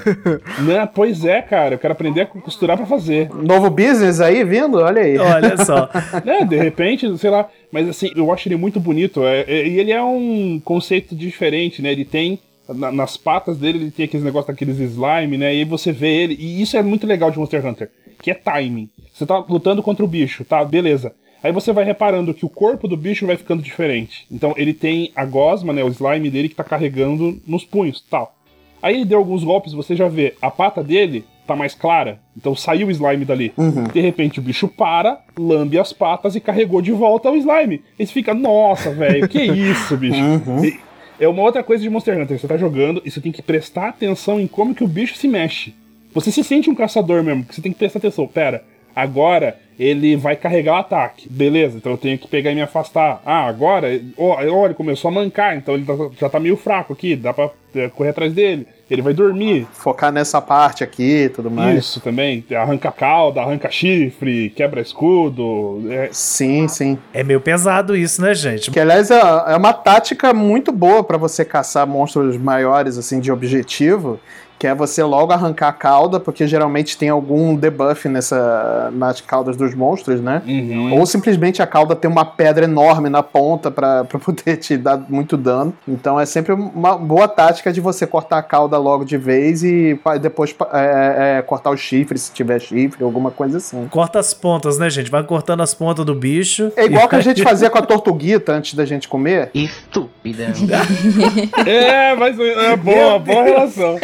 Não, 0.60 0.86
pois 0.86 1.24
é, 1.24 1.40
cara. 1.42 1.74
Eu 1.74 1.78
quero 1.78 1.92
aprender 1.92 2.22
a 2.22 2.26
costurar 2.26 2.76
pra 2.76 2.86
fazer. 2.86 3.28
Novo 3.34 3.70
business 3.70 4.20
aí 4.20 4.44
vindo? 4.44 4.78
Olha 4.78 5.02
aí. 5.02 5.18
Olha 5.18 5.56
só. 5.64 5.88
É, 6.24 6.44
de 6.44 6.56
repente, 6.56 7.16
sei 7.18 7.30
lá. 7.30 7.48
Mas 7.72 7.88
assim, 7.88 8.10
eu 8.16 8.32
acho 8.32 8.48
ele 8.48 8.56
muito 8.56 8.78
bonito. 8.80 9.24
é- 9.24 9.44
é- 9.46 9.66
E 9.66 9.78
ele 9.78 9.92
é 9.92 10.02
um 10.02 10.60
conceito 10.64 11.14
diferente, 11.14 11.80
né? 11.82 11.92
Ele 11.92 12.04
tem. 12.04 12.38
na- 12.68 12.90
nas 12.90 13.16
patas 13.16 13.56
dele, 13.58 13.78
ele 13.78 13.90
tem 13.90 14.04
aqueles 14.06 14.24
negócios 14.24 14.48
daqueles 14.48 14.78
slime, 14.78 15.38
né? 15.38 15.54
E 15.54 15.58
aí 15.58 15.64
você 15.64 15.92
vê 15.92 16.08
ele. 16.22 16.36
E 16.38 16.60
isso 16.60 16.76
é 16.76 16.82
muito 16.82 17.06
legal 17.06 17.30
de 17.30 17.38
Monster 17.38 17.64
Hunter. 17.64 17.88
Que 18.20 18.30
é 18.30 18.34
timing. 18.34 18.88
Você 19.14 19.24
tá 19.24 19.38
lutando 19.48 19.82
contra 19.82 20.04
o 20.04 20.08
bicho, 20.08 20.44
tá? 20.44 20.64
Beleza. 20.64 21.12
Aí 21.46 21.52
você 21.52 21.72
vai 21.72 21.84
reparando 21.84 22.34
que 22.34 22.44
o 22.44 22.48
corpo 22.48 22.88
do 22.88 22.96
bicho 22.96 23.24
vai 23.24 23.36
ficando 23.36 23.62
diferente. 23.62 24.26
Então 24.28 24.52
ele 24.56 24.74
tem 24.74 25.12
a 25.14 25.24
gosma, 25.24 25.72
né? 25.72 25.84
O 25.84 25.88
slime 25.88 26.28
dele 26.28 26.48
que 26.48 26.56
tá 26.56 26.64
carregando 26.64 27.40
nos 27.46 27.64
punhos, 27.64 28.04
tal. 28.10 28.34
Aí 28.82 28.96
ele 28.96 29.04
deu 29.04 29.18
alguns 29.18 29.44
golpes, 29.44 29.72
você 29.72 29.94
já 29.94 30.08
vê 30.08 30.34
a 30.42 30.50
pata 30.50 30.82
dele 30.82 31.24
tá 31.46 31.54
mais 31.54 31.72
clara. 31.72 32.18
Então 32.36 32.56
saiu 32.56 32.88
o 32.88 32.90
slime 32.90 33.24
dali. 33.24 33.52
De 33.92 34.00
repente 34.00 34.40
o 34.40 34.42
bicho 34.42 34.66
para, 34.66 35.20
lambe 35.38 35.78
as 35.78 35.92
patas 35.92 36.34
e 36.34 36.40
carregou 36.40 36.82
de 36.82 36.90
volta 36.90 37.30
o 37.30 37.36
slime. 37.36 37.80
E 37.96 38.04
você 38.04 38.12
fica, 38.12 38.34
nossa, 38.34 38.90
velho, 38.90 39.28
que 39.28 39.40
isso, 39.40 39.94
bicho. 39.96 40.18
E 40.64 40.80
É 41.20 41.28
uma 41.28 41.42
outra 41.42 41.62
coisa 41.62 41.80
de 41.80 41.88
Monster 41.88 42.20
Hunter. 42.20 42.40
Você 42.40 42.48
tá 42.48 42.56
jogando 42.56 43.00
e 43.04 43.10
você 43.10 43.20
tem 43.20 43.30
que 43.30 43.40
prestar 43.40 43.90
atenção 43.90 44.40
em 44.40 44.48
como 44.48 44.74
que 44.74 44.82
o 44.82 44.88
bicho 44.88 45.14
se 45.14 45.28
mexe. 45.28 45.72
Você 46.12 46.32
se 46.32 46.42
sente 46.42 46.68
um 46.68 46.74
caçador 46.74 47.22
mesmo, 47.22 47.44
porque 47.44 47.54
você 47.54 47.62
tem 47.62 47.70
que 47.72 47.78
prestar 47.78 48.00
atenção. 48.00 48.26
Pera, 48.26 48.64
agora 48.96 49.60
ele 49.78 50.16
vai 50.16 50.36
carregar 50.36 50.74
o 50.74 50.78
ataque. 50.78 51.28
Beleza, 51.30 51.76
então 51.76 51.92
eu 51.92 51.98
tenho 51.98 52.18
que 52.18 52.28
pegar 52.28 52.50
e 52.50 52.54
me 52.54 52.62
afastar. 52.62 53.20
Ah, 53.24 53.46
agora, 53.46 53.88
ó, 54.16 54.36
ó, 54.50 54.64
ele 54.66 54.74
começou 54.74 55.08
a 55.08 55.14
mancar, 55.14 55.56
então 55.56 55.74
ele 55.74 55.84
tá- 55.84 55.94
já 56.18 56.28
tá 56.28 56.40
meio 56.40 56.56
fraco 56.56 56.92
aqui, 56.92 57.14
dá 57.16 57.32
pra 57.32 57.50
é, 57.74 57.88
correr 57.90 58.08
atrás 58.10 58.32
dele. 58.32 58.66
Ele 58.90 59.02
vai 59.02 59.12
dormir. 59.12 59.66
Focar 59.74 60.10
nessa 60.10 60.40
parte 60.40 60.82
aqui 60.82 61.24
e 61.24 61.28
tudo 61.28 61.50
mais. 61.50 61.78
Isso 61.78 62.00
também. 62.00 62.42
Arranca 62.56 62.90
cauda, 62.90 63.42
arranca 63.42 63.70
chifre, 63.70 64.48
quebra 64.56 64.80
escudo. 64.80 65.82
É, 65.90 66.08
Sim, 66.10 66.68
sim. 66.68 66.96
É 67.12 67.22
meio 67.22 67.40
pesado 67.40 67.94
isso, 67.94 68.22
né, 68.22 68.34
gente? 68.34 68.70
Que 68.70 68.80
aliás 68.80 69.10
é, 69.10 69.18
é 69.20 69.56
uma 69.56 69.72
tática 69.74 70.32
muito 70.32 70.72
boa 70.72 71.04
pra 71.04 71.18
você 71.18 71.44
caçar 71.44 71.86
monstros 71.86 72.36
maiores 72.38 72.96
assim 72.96 73.20
de 73.20 73.30
objetivo, 73.30 74.18
que 74.58 74.66
é 74.66 74.74
você 74.74 75.02
logo 75.02 75.32
arrancar 75.32 75.68
a 75.68 75.72
cauda, 75.72 76.18
porque 76.18 76.46
geralmente 76.46 76.96
tem 76.96 77.08
algum 77.08 77.54
debuff 77.54 78.08
nessa 78.08 78.90
nas 78.92 79.20
caudas 79.20 79.56
dos 79.56 79.74
monstros, 79.74 80.20
né? 80.20 80.42
uhum. 80.46 80.98
Ou 80.98 81.06
simplesmente 81.06 81.60
a 81.62 81.66
cauda 81.66 81.94
tem 81.96 82.10
uma 82.10 82.24
pedra 82.24 82.64
enorme 82.64 83.08
na 83.08 83.22
ponta 83.22 83.70
pra 83.70 84.04
pra 84.08 84.18
poder 84.18 84.56
te 84.56 84.76
dar 84.76 84.96
muito 85.08 85.36
dano. 85.36 85.74
Então 85.86 86.18
é 86.18 86.24
sempre 86.26 86.52
uma 86.52 86.96
boa 86.96 87.28
tática 87.28 87.72
de 87.72 87.80
você 87.80 88.06
cortar 88.06 88.38
a 88.38 88.42
cauda 88.42 88.78
logo 88.78 89.04
de 89.04 89.16
vez 89.16 89.62
e 89.62 89.98
depois 90.20 90.52
pa- 90.52 90.68
é, 90.72 91.38
é, 91.38 91.42
cortar 91.42 91.70
o 91.70 91.76
chifre, 91.76 92.18
se 92.18 92.32
tiver 92.32 92.60
chifre, 92.60 93.02
alguma 93.04 93.30
coisa 93.30 93.58
assim. 93.58 93.86
Corta 93.90 94.18
as 94.18 94.32
pontas, 94.32 94.78
né, 94.78 94.88
gente? 94.90 95.10
Vai 95.10 95.22
cortando 95.24 95.62
as 95.62 95.74
pontas 95.74 96.04
do 96.04 96.14
bicho. 96.14 96.72
É 96.76 96.84
igual 96.86 97.08
que 97.08 97.16
a 97.16 97.20
gente 97.20 97.42
fazia 97.42 97.68
com 97.70 97.78
a 97.78 97.82
tortuguita 97.82 98.52
antes 98.52 98.74
da 98.74 98.84
gente 98.84 99.06
comer. 99.08 99.50
Estúpida. 99.54 100.46
É, 101.66 102.14
mas 102.14 102.38
é 102.38 102.76
boa, 102.76 103.18
boa 103.18 103.42
relação. 103.42 103.98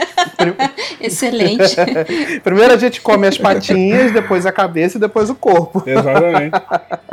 Excelente. 1.00 1.76
Primeiro 2.42 2.72
a 2.74 2.76
gente 2.76 3.00
come 3.00 3.26
as 3.26 3.36
patinhas, 3.38 4.12
depois 4.12 4.46
a 4.46 4.52
cabeça 4.52 4.96
e 4.96 5.00
depois 5.00 5.30
o 5.30 5.34
corpo. 5.34 5.82
Exatamente. 5.86 6.52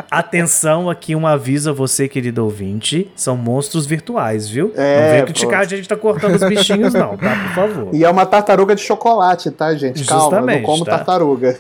Atenção 0.09 0.89
aqui, 0.89 1.15
um 1.15 1.25
aviso 1.27 1.69
a 1.69 1.73
você, 1.73 2.07
querido 2.07 2.43
ouvinte. 2.43 3.11
São 3.15 3.35
monstros 3.37 3.85
virtuais, 3.85 4.47
viu? 4.49 4.71
É, 4.75 5.01
não 5.01 5.15
vem 5.17 5.25
criticar 5.25 5.59
pô. 5.59 5.65
a 5.65 5.69
gente 5.77 5.87
tá 5.87 5.95
cortando 5.95 6.35
os 6.35 6.43
bichinhos, 6.43 6.93
não, 6.93 7.17
tá? 7.17 7.29
Por 7.35 7.53
favor. 7.55 7.89
E 7.93 8.03
é 8.03 8.09
uma 8.09 8.25
tartaruga 8.25 8.75
de 8.75 8.81
chocolate, 8.81 9.51
tá, 9.51 9.73
gente? 9.75 10.03
Calma, 10.05 10.37
eu 10.39 10.45
não 10.45 10.61
como 10.63 10.85
tá? 10.85 10.97
tartaruga. 10.97 11.57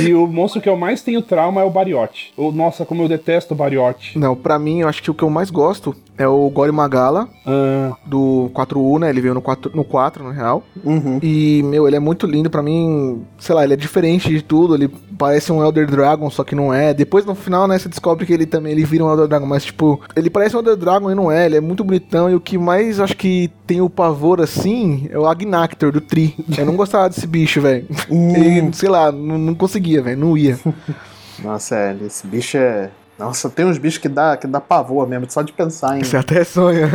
E 0.00 0.14
o 0.14 0.26
monstro 0.26 0.60
que 0.60 0.68
eu 0.68 0.76
mais 0.76 1.02
tenho 1.02 1.20
trauma 1.22 1.60
é 1.60 1.64
o 1.64 1.70
Bariote. 1.70 2.32
O- 2.36 2.50
Nossa, 2.52 2.84
como 2.84 3.02
eu 3.02 3.08
detesto 3.08 3.54
o 3.54 3.56
Bariote. 3.56 4.18
Não, 4.18 4.34
pra 4.34 4.58
mim, 4.58 4.80
eu 4.80 4.88
acho 4.88 5.02
que 5.02 5.10
o 5.10 5.14
que 5.14 5.22
eu 5.22 5.30
mais 5.30 5.50
gosto 5.50 5.94
é 6.18 6.26
o 6.26 6.48
Gore 6.48 6.72
Magala, 6.72 7.28
Ah, 7.46 7.92
do 8.06 8.50
4U, 8.54 8.98
né? 8.98 9.10
Ele 9.10 9.20
veio 9.20 9.34
no 9.34 9.42
4, 9.42 9.70
no 9.74 9.84
4, 9.84 10.24
no 10.24 10.30
real. 10.30 10.45
Uhum. 10.54 11.18
E, 11.22 11.62
meu, 11.64 11.86
ele 11.86 11.96
é 11.96 12.00
muito 12.00 12.26
lindo 12.26 12.50
pra 12.50 12.62
mim. 12.62 13.22
Sei 13.38 13.54
lá, 13.54 13.64
ele 13.64 13.74
é 13.74 13.76
diferente 13.76 14.28
de 14.28 14.42
tudo. 14.42 14.74
Ele 14.74 14.88
parece 15.18 15.52
um 15.52 15.62
Elder 15.62 15.90
Dragon, 15.90 16.28
só 16.30 16.44
que 16.44 16.54
não 16.54 16.72
é. 16.72 16.92
Depois, 16.92 17.24
no 17.24 17.34
final, 17.34 17.66
né, 17.66 17.78
você 17.78 17.88
descobre 17.88 18.26
que 18.26 18.32
ele 18.32 18.46
também 18.46 18.72
ele 18.72 18.84
vira 18.84 19.04
um 19.04 19.10
Elder 19.10 19.26
Dragon. 19.26 19.46
Mas, 19.46 19.64
tipo, 19.64 20.00
ele 20.14 20.30
parece 20.30 20.56
um 20.56 20.60
Elder 20.60 20.76
Dragon 20.76 21.10
e 21.10 21.14
não 21.14 21.30
é. 21.30 21.46
Ele 21.46 21.56
é 21.56 21.60
muito 21.60 21.84
bonitão. 21.84 22.30
E 22.30 22.34
o 22.34 22.40
que 22.40 22.58
mais 22.58 23.00
acho 23.00 23.16
que 23.16 23.50
tem 23.66 23.80
o 23.80 23.90
pavor 23.90 24.40
assim 24.40 25.08
é 25.10 25.18
o 25.18 25.26
Agnactor 25.26 25.92
do 25.92 26.00
Tri. 26.00 26.34
Eu 26.56 26.66
não 26.66 26.76
gostava 26.76 27.08
desse 27.08 27.26
bicho, 27.26 27.60
velho. 27.60 27.86
Ele, 28.10 28.72
sei 28.72 28.88
lá, 28.88 29.10
não, 29.10 29.38
não 29.38 29.54
conseguia, 29.54 30.02
velho. 30.02 30.18
Não 30.18 30.36
ia. 30.36 30.58
Nossa, 31.42 31.76
é, 31.76 31.96
esse 32.04 32.26
bicho 32.26 32.56
é. 32.56 32.90
Nossa, 33.18 33.48
tem 33.48 33.64
uns 33.64 33.78
bichos 33.78 33.98
que 33.98 34.08
dá, 34.08 34.36
que 34.36 34.46
dá 34.46 34.60
pavor 34.60 35.08
mesmo, 35.08 35.26
só 35.30 35.40
de 35.40 35.50
pensar 35.50 35.98
em. 35.98 36.04
Você 36.04 36.18
até 36.18 36.44
sonha. 36.44 36.86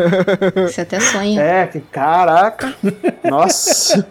Você 0.55 0.81
até 0.81 0.99
sonha. 0.99 1.41
É, 1.41 1.67
que 1.67 1.79
caraca. 1.79 2.75
Nossa. 3.23 4.07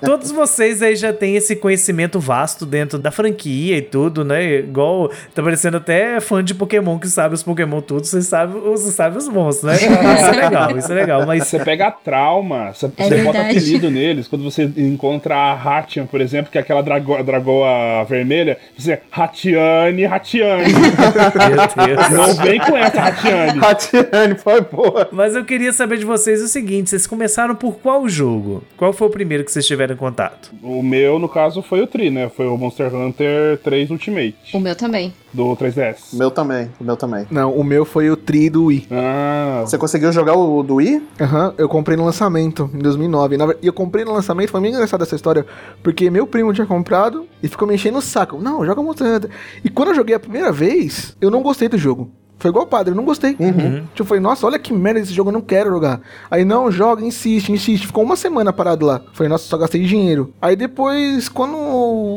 Todos 0.00 0.30
vocês 0.30 0.82
aí 0.82 0.96
já 0.96 1.12
têm 1.12 1.36
esse 1.36 1.54
conhecimento 1.56 2.18
vasto 2.18 2.64
dentro 2.64 2.98
da 2.98 3.10
franquia 3.10 3.76
e 3.76 3.82
tudo, 3.82 4.24
né? 4.24 4.60
Igual 4.60 5.10
tá 5.34 5.42
parecendo 5.42 5.76
até 5.76 6.20
fã 6.20 6.42
de 6.42 6.54
Pokémon 6.54 6.98
que 6.98 7.08
sabe 7.08 7.34
os 7.34 7.42
Pokémon 7.42 7.82
tudo, 7.82 8.06
você 8.06 8.22
sabe, 8.22 8.58
você 8.58 8.90
sabe 8.90 9.18
os 9.18 9.28
monstros, 9.28 9.70
né? 9.70 9.76
Isso 9.76 10.26
é 10.26 10.30
legal, 10.30 10.78
isso 10.78 10.92
é 10.92 10.94
legal. 10.94 11.26
Mas 11.26 11.46
você 11.46 11.58
pega 11.58 11.90
trauma, 11.90 12.72
você, 12.72 12.90
É 12.96 13.08
você 13.08 13.22
bota 13.22 13.40
apelido 13.40 13.90
neles. 13.90 14.26
Quando 14.26 14.44
você 14.44 14.64
encontra 14.76 15.36
a 15.36 15.52
Hatian, 15.52 16.06
por 16.06 16.20
exemplo, 16.20 16.50
que 16.50 16.56
é 16.56 16.60
aquela 16.62 16.82
drago, 16.82 17.22
dragoa 17.22 18.04
vermelha, 18.08 18.56
você 18.76 19.00
Hatiane, 19.12 20.06
Hatiane. 20.06 20.72
Não 22.10 22.34
vem 22.34 22.58
com 22.60 22.76
essa, 22.76 23.02
Hatiane. 23.02 23.58
Ratiane 23.58 24.34
foi 24.36 24.60
boa. 24.60 25.08
Mas 25.12 25.34
eu 25.34 25.44
queria 25.44 25.72
saber 25.72 25.98
de 25.98 26.04
vocês 26.04 26.40
o 26.42 26.48
seguinte: 26.48 26.90
vocês 26.90 27.06
começaram 27.06 27.54
por 27.54 27.78
qual 27.78 28.08
jogo? 28.08 28.62
Qual 28.76 28.92
foi 28.92 29.08
o 29.08 29.10
primeiro 29.10 29.44
que 29.44 29.52
vocês 29.52 29.66
tiveram 29.66 29.96
contato? 29.96 30.50
O 30.62 30.82
meu, 30.82 31.18
no 31.18 31.28
caso, 31.28 31.62
foi 31.62 31.80
o 31.82 31.86
Tri, 31.86 32.10
né? 32.10 32.30
Foi 32.34 32.46
o 32.46 32.56
Monster 32.56 32.94
Hunter 32.94 33.58
3 33.58 33.90
Ultimate, 33.90 34.36
O 34.52 34.60
meu 34.60 34.74
também. 34.74 35.12
Do 35.32 35.56
3DS. 35.56 36.12
O 36.12 36.16
meu 36.16 36.30
também, 36.30 36.70
o 36.80 36.84
meu 36.84 36.96
também. 36.96 37.26
Não, 37.30 37.52
o 37.52 37.62
meu 37.64 37.84
foi 37.84 38.10
o 38.10 38.16
Tri 38.16 38.50
do 38.50 38.66
Wii. 38.66 38.86
Ah, 38.90 39.62
Você 39.64 39.78
conseguiu 39.78 40.12
jogar 40.12 40.34
o 40.34 40.62
do 40.62 40.76
Wii? 40.76 41.02
Aham, 41.20 41.54
eu 41.58 41.68
comprei 41.68 41.96
no 41.96 42.04
lançamento, 42.04 42.68
em 42.74 42.78
2009. 42.78 43.36
Na 43.36 43.46
ver- 43.46 43.58
E 43.62 43.66
eu 43.66 43.72
comprei 43.72 44.04
no 44.04 44.12
lançamento, 44.12 44.50
foi 44.50 44.60
bem 44.60 44.72
engraçado 44.72 45.02
essa 45.02 45.14
história, 45.16 45.46
porque 45.82 46.10
meu 46.10 46.26
primo 46.26 46.52
tinha 46.52 46.66
comprado 46.66 47.26
e 47.42 47.48
ficou 47.48 47.66
me 47.68 47.74
enchendo 47.74 47.98
o 47.98 48.02
saco. 48.02 48.38
Não, 48.40 48.64
joga 48.64 48.82
Monster 48.82 49.06
Hunter. 49.06 49.30
E 49.64 49.68
quando 49.70 49.88
eu 49.88 49.94
joguei 49.94 50.14
a 50.14 50.20
primeira 50.20 50.50
vez, 50.52 51.16
eu 51.20 51.30
não 51.30 51.42
gostei 51.42 51.68
do 51.68 51.78
jogo. 51.78 52.10
Foi 52.38 52.48
igual 52.48 52.64
o 52.64 52.68
padre, 52.68 52.92
eu 52.92 52.96
não 52.96 53.04
gostei. 53.04 53.36
Uhum. 53.38 53.80
Tipo, 53.88 54.00
eu 54.00 54.04
falei, 54.06 54.22
nossa, 54.22 54.46
olha 54.46 54.58
que 54.58 54.72
merda 54.72 54.98
esse 54.98 55.12
jogo, 55.12 55.28
eu 55.28 55.32
não 55.34 55.42
quero 55.42 55.68
jogar. 55.68 56.00
Aí, 56.30 56.42
não, 56.42 56.70
joga, 56.72 57.04
insiste, 57.04 57.52
insiste. 57.52 57.86
Ficou 57.86 58.02
uma 58.02 58.16
semana 58.16 58.50
parado 58.50 58.86
lá. 58.86 59.02
Falei, 59.12 59.28
nossa, 59.28 59.44
só 59.44 59.58
gastei 59.58 59.84
dinheiro. 59.84 60.32
Aí 60.40 60.56
depois, 60.56 61.28
quando 61.28 61.54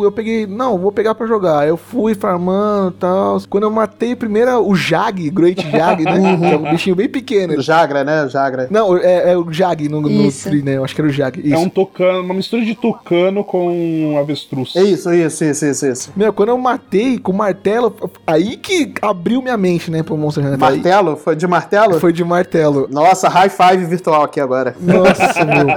eu 0.05 0.11
peguei, 0.11 0.45
não, 0.45 0.77
vou 0.77 0.91
pegar 0.91 1.15
pra 1.15 1.27
jogar. 1.27 1.67
Eu 1.67 1.77
fui 1.77 2.13
farmando 2.13 2.89
e 2.95 2.99
tal. 2.99 3.41
Quando 3.49 3.63
eu 3.63 3.71
matei 3.71 4.15
primeiro 4.15 4.51
o 4.67 4.75
Jag, 4.75 5.29
Great 5.29 5.61
Jag, 5.61 6.03
né? 6.03 6.37
que 6.37 6.45
é 6.45 6.57
um 6.57 6.71
bichinho 6.71 6.95
bem 6.95 7.09
pequeno. 7.09 7.53
O 7.53 7.61
Jagra, 7.61 8.03
né? 8.03 8.25
O 8.25 8.29
Jagra. 8.29 8.67
Não, 8.69 8.97
é, 8.97 9.31
é 9.31 9.37
o 9.37 9.51
Jag 9.51 9.87
no, 9.89 10.01
no. 10.01 10.31
Free, 10.31 10.61
né? 10.61 10.77
Eu 10.77 10.83
acho 10.83 10.95
que 10.95 11.01
era 11.01 11.09
o 11.09 11.13
Jag. 11.13 11.39
Isso. 11.39 11.53
É 11.53 11.57
um 11.57 11.69
tucano, 11.69 12.21
uma 12.21 12.33
mistura 12.33 12.63
de 12.63 12.75
tucano 12.75 13.43
com 13.43 14.17
avestruz. 14.19 14.75
Isso, 14.75 15.13
isso, 15.13 15.43
isso, 15.43 15.65
isso, 15.65 15.85
isso. 15.85 16.13
Meu, 16.15 16.33
quando 16.33 16.49
eu 16.49 16.57
matei 16.57 17.17
com 17.17 17.31
o 17.31 17.35
martelo, 17.35 17.95
aí 18.25 18.57
que 18.57 18.93
abriu 19.01 19.41
minha 19.41 19.57
mente, 19.57 19.89
né, 19.89 20.03
pro 20.03 20.17
Monster 20.17 20.45
Hunter. 20.45 20.63
Aí 20.63 20.73
Martelo? 20.75 21.15
Foi 21.15 21.35
de 21.35 21.47
martelo? 21.47 21.99
foi 21.99 22.13
de 22.13 22.23
martelo. 22.23 22.87
Nossa, 22.91 23.29
high 23.29 23.49
five 23.49 23.85
virtual 23.85 24.23
aqui 24.23 24.39
agora. 24.39 24.75
Nossa, 24.79 25.45
meu. 25.45 25.67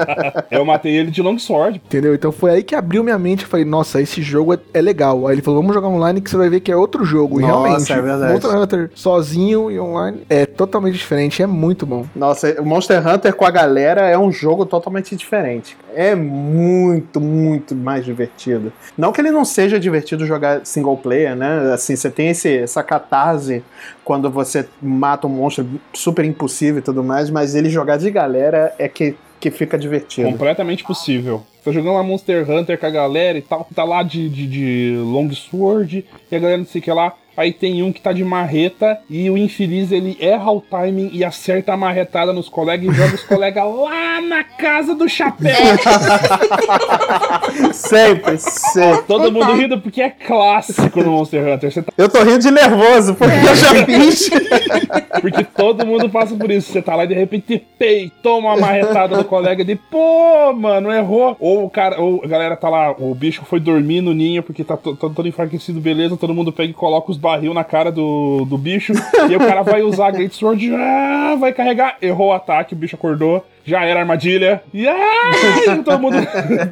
Eu 0.51 0.65
matei 0.65 0.97
ele 0.97 1.11
de 1.11 1.23
longsword. 1.23 1.81
Entendeu? 1.85 2.15
Então 2.15 2.33
foi 2.33 2.51
aí 2.51 2.63
que 2.63 2.75
abriu 2.75 3.05
minha 3.05 3.19
mente. 3.19 3.45
Eu 3.45 3.49
falei, 3.49 3.65
nossa, 3.65 4.01
esse 4.01 4.16
jogo 4.23 4.55
é, 4.55 4.59
é 4.75 4.81
legal. 4.81 5.27
Aí 5.27 5.35
ele 5.35 5.43
falou, 5.43 5.61
vamos 5.61 5.75
jogar 5.75 5.89
online 5.89 6.21
que 6.21 6.31
você 6.31 6.37
vai 6.37 6.49
ver 6.49 6.61
que 6.61 6.71
é 6.71 6.77
outro 6.77 7.05
jogo. 7.05 7.41
E 7.41 7.43
Nossa, 7.43 7.69
realmente, 7.69 7.93
é 7.93 8.01
verdade. 8.01 8.33
Monster 8.33 8.57
Hunter 8.57 8.91
sozinho 8.95 9.71
e 9.71 9.79
online 9.79 10.23
é 10.29 10.47
totalmente 10.47 10.95
diferente. 10.95 11.43
É 11.43 11.47
muito 11.47 11.87
bom. 11.87 12.07
Nossa, 12.15 12.61
o 12.61 12.65
Monster 12.65 13.07
Hunter 13.07 13.35
com 13.35 13.45
a 13.45 13.51
galera 13.51 14.03
é 14.03 14.19
um 14.19 14.33
jogo 14.33 14.67
totalmente 14.67 15.15
diferente. 15.17 15.77
É 15.95 16.15
muito, 16.15 17.21
muito 17.21 17.75
mais 17.75 18.05
divertido. 18.05 18.73
Não 18.97 19.13
que 19.13 19.21
ele 19.21 19.31
não 19.31 19.45
seja 19.45 19.79
divertido 19.79 20.27
jogar 20.27 20.65
single 20.65 20.97
player, 20.97 21.35
né? 21.35 21.73
Assim, 21.73 21.97
você 21.97 22.11
tem 22.11 22.29
esse, 22.29 22.59
essa 22.59 22.83
catarse 22.83 23.63
quando 24.05 24.31
você 24.31 24.67
mata 24.81 25.27
um 25.27 25.31
monstro 25.31 25.67
super 25.93 26.25
impossível 26.25 26.79
e 26.79 26.83
tudo 26.83 27.03
mais, 27.03 27.31
mas 27.31 27.55
ele 27.55 27.69
jogar 27.69 27.97
de 27.97 28.11
galera 28.11 28.75
é 28.79 28.89
que, 28.89 29.17
que 29.41 29.51
fica 29.51 29.79
divertido. 29.79 30.31
Completamente 30.31 30.85
possível. 30.85 31.43
Tá 31.67 31.73
jogando 31.73 31.95
lá 31.95 32.03
Monster 32.05 32.49
Hunter 32.49 32.79
com 32.79 32.87
a 32.87 32.91
galera 32.91 33.37
e 33.37 33.43
tal, 33.43 33.67
tá 33.75 33.83
lá 33.83 34.05
de, 34.05 34.29
de, 34.29 34.47
de 34.47 34.97
Longsword, 34.99 36.07
e 36.31 36.37
a 36.37 36.39
galera 36.39 36.59
não 36.59 36.65
sei 36.65 36.81
o 36.81 36.85
que 36.85 36.93
lá. 36.93 37.13
Aí 37.37 37.53
tem 37.53 37.83
um 37.83 37.93
que 37.93 38.01
tá 38.01 38.13
de 38.13 38.25
marreta 38.25 38.99
e 39.11 39.29
o 39.31 39.37
infeliz 39.37 39.93
ele 39.93 40.17
erra 40.21 40.51
o 40.53 40.61
timing 40.61 41.11
e 41.13 41.25
acerta 41.25 41.73
a 41.73 41.77
marretada 41.77 42.33
nos 42.33 42.49
colegas 42.49 42.91
e 42.91 42.95
joga 42.97 43.15
os 43.15 43.23
colegas 43.23 43.65
lá 43.77 44.21
na 44.21 44.45
casa 44.45 44.95
do 44.95 45.09
chapéu. 45.09 45.55
Sempre, 47.73 48.39
sempre. 48.39 49.03
Todo 49.07 49.31
mundo 49.33 49.53
rindo 49.55 49.81
porque 49.81 50.03
é 50.03 50.11
clássico 50.11 51.03
no 51.03 51.13
Monster 51.13 51.47
Hunter. 51.47 51.73
Tá- 51.85 51.93
Eu 51.97 52.09
tô 52.09 52.23
rindo 52.23 52.41
de 52.41 52.51
nervoso, 52.51 53.15
porque 53.15 53.35
eu 53.35 53.57
já 53.57 53.75
fiz. 53.85 54.31
porque 55.21 55.45
todo 55.45 55.87
mundo 55.87 56.09
passa 56.09 56.35
por 56.37 56.51
isso. 56.51 56.73
Você 56.73 56.83
tá 56.83 56.95
lá 56.95 57.05
e 57.05 57.09
de 57.09 57.15
repente, 57.15 57.63
pei, 57.79 58.11
toma 58.23 58.51
uma 58.51 58.57
marretada 58.61 59.17
do 59.17 59.25
colega 59.25 59.65
de 59.65 59.77
pô, 59.77 60.53
mano, 60.53 60.93
errou. 60.93 61.37
Ou 61.41 61.65
o 61.65 61.71
cara, 61.71 62.01
ou 62.01 62.23
a 62.25 62.27
galera 62.27 62.57
tá 62.57 62.69
lá, 62.69 62.93
o 62.93 63.15
bicho 63.15 63.43
foi 63.45 63.61
dormir 63.61 64.01
no 64.01 64.13
ninho 64.13 64.43
porque 64.43 64.65
tá, 64.65 64.77
tá 64.77 64.93
todo 64.95 65.29
enfraquecido, 65.29 65.81
beleza. 65.81 66.17
Todo 66.17 66.35
mundo 66.35 66.53
pega 66.53 66.71
e 66.71 66.75
coloca 66.75 67.11
os 67.11 67.17
barril 67.27 67.53
na 67.53 67.65
cara 67.65 67.91
do, 67.91 68.45
do 68.45 68.57
bicho. 68.57 68.93
e 69.29 69.35
o 69.35 69.39
cara 69.39 69.63
vai 69.63 69.83
usar 69.83 70.09
a 70.09 70.11
Great 70.11 70.35
Sword, 70.35 70.73
ah, 70.75 71.37
vai 71.39 71.53
carregar, 71.53 71.97
errou 72.01 72.29
o 72.29 72.33
ataque, 72.33 72.75
o 72.75 72.77
bicho 72.77 72.95
acordou. 72.95 73.45
Já 73.67 73.85
era 73.85 74.01
armadilha. 74.01 74.63
E 74.73 74.87
ai, 74.87 75.83
todo 75.85 75.99
mundo 75.99 76.17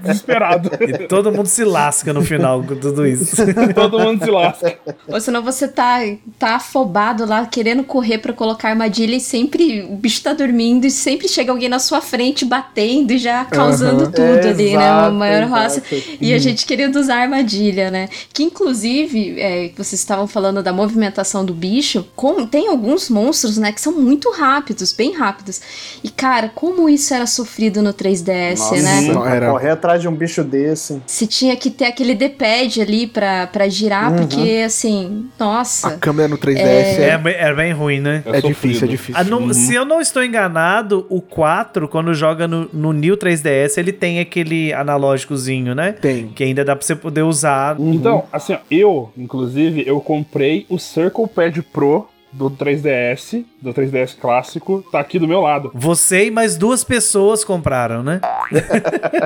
desesperado. 0.03 0.71
E 0.81 1.07
todo 1.09 1.33
mundo 1.33 1.47
se 1.47 1.65
lasca 1.65 2.13
no 2.13 2.23
final 2.23 2.63
com 2.63 2.77
tudo 2.77 3.07
isso. 3.07 3.37
todo 3.75 3.99
mundo 3.99 4.25
se 4.25 4.31
lasca. 4.31 4.79
Ou 5.09 5.21
senão 5.21 5.43
você 5.43 5.67
tá, 5.67 5.99
tá 6.39 6.57
afobado 6.57 7.27
lá, 7.27 7.47
querendo 7.47 7.83
correr 7.85 8.19
pra 8.19 8.33
colocar 8.33 8.69
armadilha 8.71 9.17
e 9.17 9.21
sempre 9.21 9.83
o 9.83 9.97
bicho 9.97 10.23
tá 10.23 10.33
dormindo 10.33 10.85
e 10.87 10.91
sempre 10.91 11.29
chega 11.29 11.51
alguém 11.51 11.69
na 11.69 11.79
sua 11.79 12.01
frente 12.01 12.45
batendo 12.45 13.13
e 13.13 13.19
já 13.19 13.45
causando 13.45 14.05
tudo 14.11 14.49
ali, 14.49 14.77
né? 14.77 14.91
Uma 14.91 14.95
Exato, 15.01 15.15
maior 15.15 15.43
exato. 15.45 15.63
roça. 15.63 15.83
E 16.21 16.33
a 16.33 16.39
gente 16.39 16.65
querendo 16.67 16.97
usar 16.97 17.17
armadilha, 17.23 17.91
né? 17.91 18.09
Que 18.33 18.43
inclusive, 18.45 19.41
é, 19.41 19.71
vocês 19.77 20.01
estavam 20.01 20.27
falando 20.27 20.63
da 20.63 20.73
movimentação 20.73 21.45
do 21.45 21.53
bicho, 21.55 22.07
com- 22.15 22.47
tem 22.47 22.69
alguns 22.69 23.09
monstros, 23.11 23.57
né, 23.59 23.73
que 23.73 23.81
são 23.81 23.93
muito 23.93 24.31
rápidos, 24.31 24.93
bem 24.93 25.13
rápidos. 25.13 25.61
E 26.03 26.09
cara, 26.11 26.51
como 26.55 26.84
isso 26.89 27.13
era 27.15 27.27
sofrido 27.27 27.83
no 27.83 27.93
3DS, 27.93 28.59
Nossa, 28.59 28.77
né? 28.83 29.01
Não, 29.03 29.27
era- 29.27 29.51
correr 29.51 29.71
atrás 29.71 30.01
de 30.01 30.09
um 30.09 30.15
bicho 30.15 30.43
desse. 30.45 31.01
Se 31.07 31.27
tinha 31.27 31.57
que 31.57 31.71
ter 31.71 31.87
aquele 31.87 32.15
D-pad 32.15 32.81
ali 32.81 33.07
pra, 33.07 33.47
pra 33.47 33.69
girar, 33.69 34.11
Uhum. 34.13 34.27
porque 34.27 34.63
assim, 34.65 35.27
A 35.39 35.45
nossa. 35.45 35.97
câmera 35.99 36.29
no 36.29 36.37
3DS 36.39 36.99
É, 37.01 37.09
é, 37.11 37.19
bem- 37.19 37.35
é 37.35 37.55
bem 37.55 37.73
ruim, 37.73 38.01
né? 38.01 38.23
é 38.27 38.41
difícil, 38.41 38.87
é 38.87 38.91
difícil. 38.91 39.15
Ah, 39.21 39.25
não- 39.25 39.53
Se 39.53 39.75
eu 39.75 39.85
não 39.85 40.01
estou 40.01 40.23
enganado, 40.25 41.07
o 41.09 41.21
4, 41.21 41.87
quando 41.89 42.13
joga 42.15 42.47
no, 42.49 42.69
no 42.73 42.93
New 42.93 43.17
3DS, 43.17 43.79
ele 43.79 43.93
tem 43.93 44.21
aquele 44.21 44.73
analógicozinho, 44.73 45.75
né? 45.75 45.93
Tem. 45.93 46.29
Que 46.29 46.45
ainda 46.45 46.65
dá 46.65 46.75
pra 46.75 46.85
você 46.87 46.95
poder 46.97 47.23
usar. 47.23 47.77
Então, 47.79 48.25
assim, 48.33 48.55
ó, 48.55 48.59
eu, 48.71 49.13
inclusive, 49.17 49.85
eu 49.87 50.01
comprei 50.01 50.67
o 50.69 50.79
Circle 50.79 51.27
Pad 51.29 51.63
Pro 51.73 52.09
do 52.35 52.51
3DS, 52.51 53.45
do 53.63 53.73
3DS 53.73 54.17
clássico, 54.19 54.85
tá 54.91 55.01
aqui 55.01 55.19
do 55.19 55.29
meu 55.29 55.41
lado. 55.41 55.71
Você 55.75 56.27
e 56.27 56.31
mais 56.31 56.57
duas 56.57 56.83
pessoas 56.83 57.45
compraram, 57.45 58.03
né? 58.03 58.21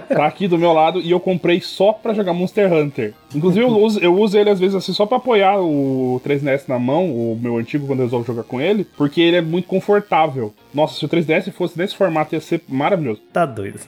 Tá 0.09 0.27
aqui 0.27 0.49
do 0.49 0.59
meu 0.59 0.73
lado 0.73 1.01
e 1.01 1.11
eu 1.11 1.21
comprei 1.21 1.61
só 1.61 1.93
pra 1.93 2.13
jogar 2.15 2.33
Monster 2.33 2.73
Hunter. 2.73 3.15
Inclusive, 3.35 3.65
eu 3.65 3.69
uso, 3.69 4.01
eu 4.01 4.15
uso 4.15 4.37
ele 4.37 4.51
às 4.51 4.59
vezes 4.59 4.75
assim 4.75 4.93
só 4.93 5.07
pra 5.07 5.19
apoiar 5.19 5.61
o 5.61 6.21
3DS 6.25 6.63
na 6.67 6.79
mão, 6.79 7.07
o 7.07 7.39
meu 7.41 7.57
antigo, 7.57 7.87
quando 7.87 8.01
eu 8.01 8.07
resolvo 8.07 8.27
jogar 8.27 8.43
com 8.43 8.61
ele, 8.61 8.87
porque 8.97 9.21
ele 9.21 9.37
é 9.37 9.41
muito 9.41 9.69
confortável. 9.69 10.53
Nossa, 10.75 10.99
se 10.99 11.05
o 11.05 11.09
3DS 11.09 11.53
fosse 11.53 11.79
nesse 11.79 11.97
formato 11.97 12.35
ia 12.35 12.41
ser 12.41 12.63
maravilhoso. 12.69 13.21
Tá 13.33 13.47
doido. 13.47 13.79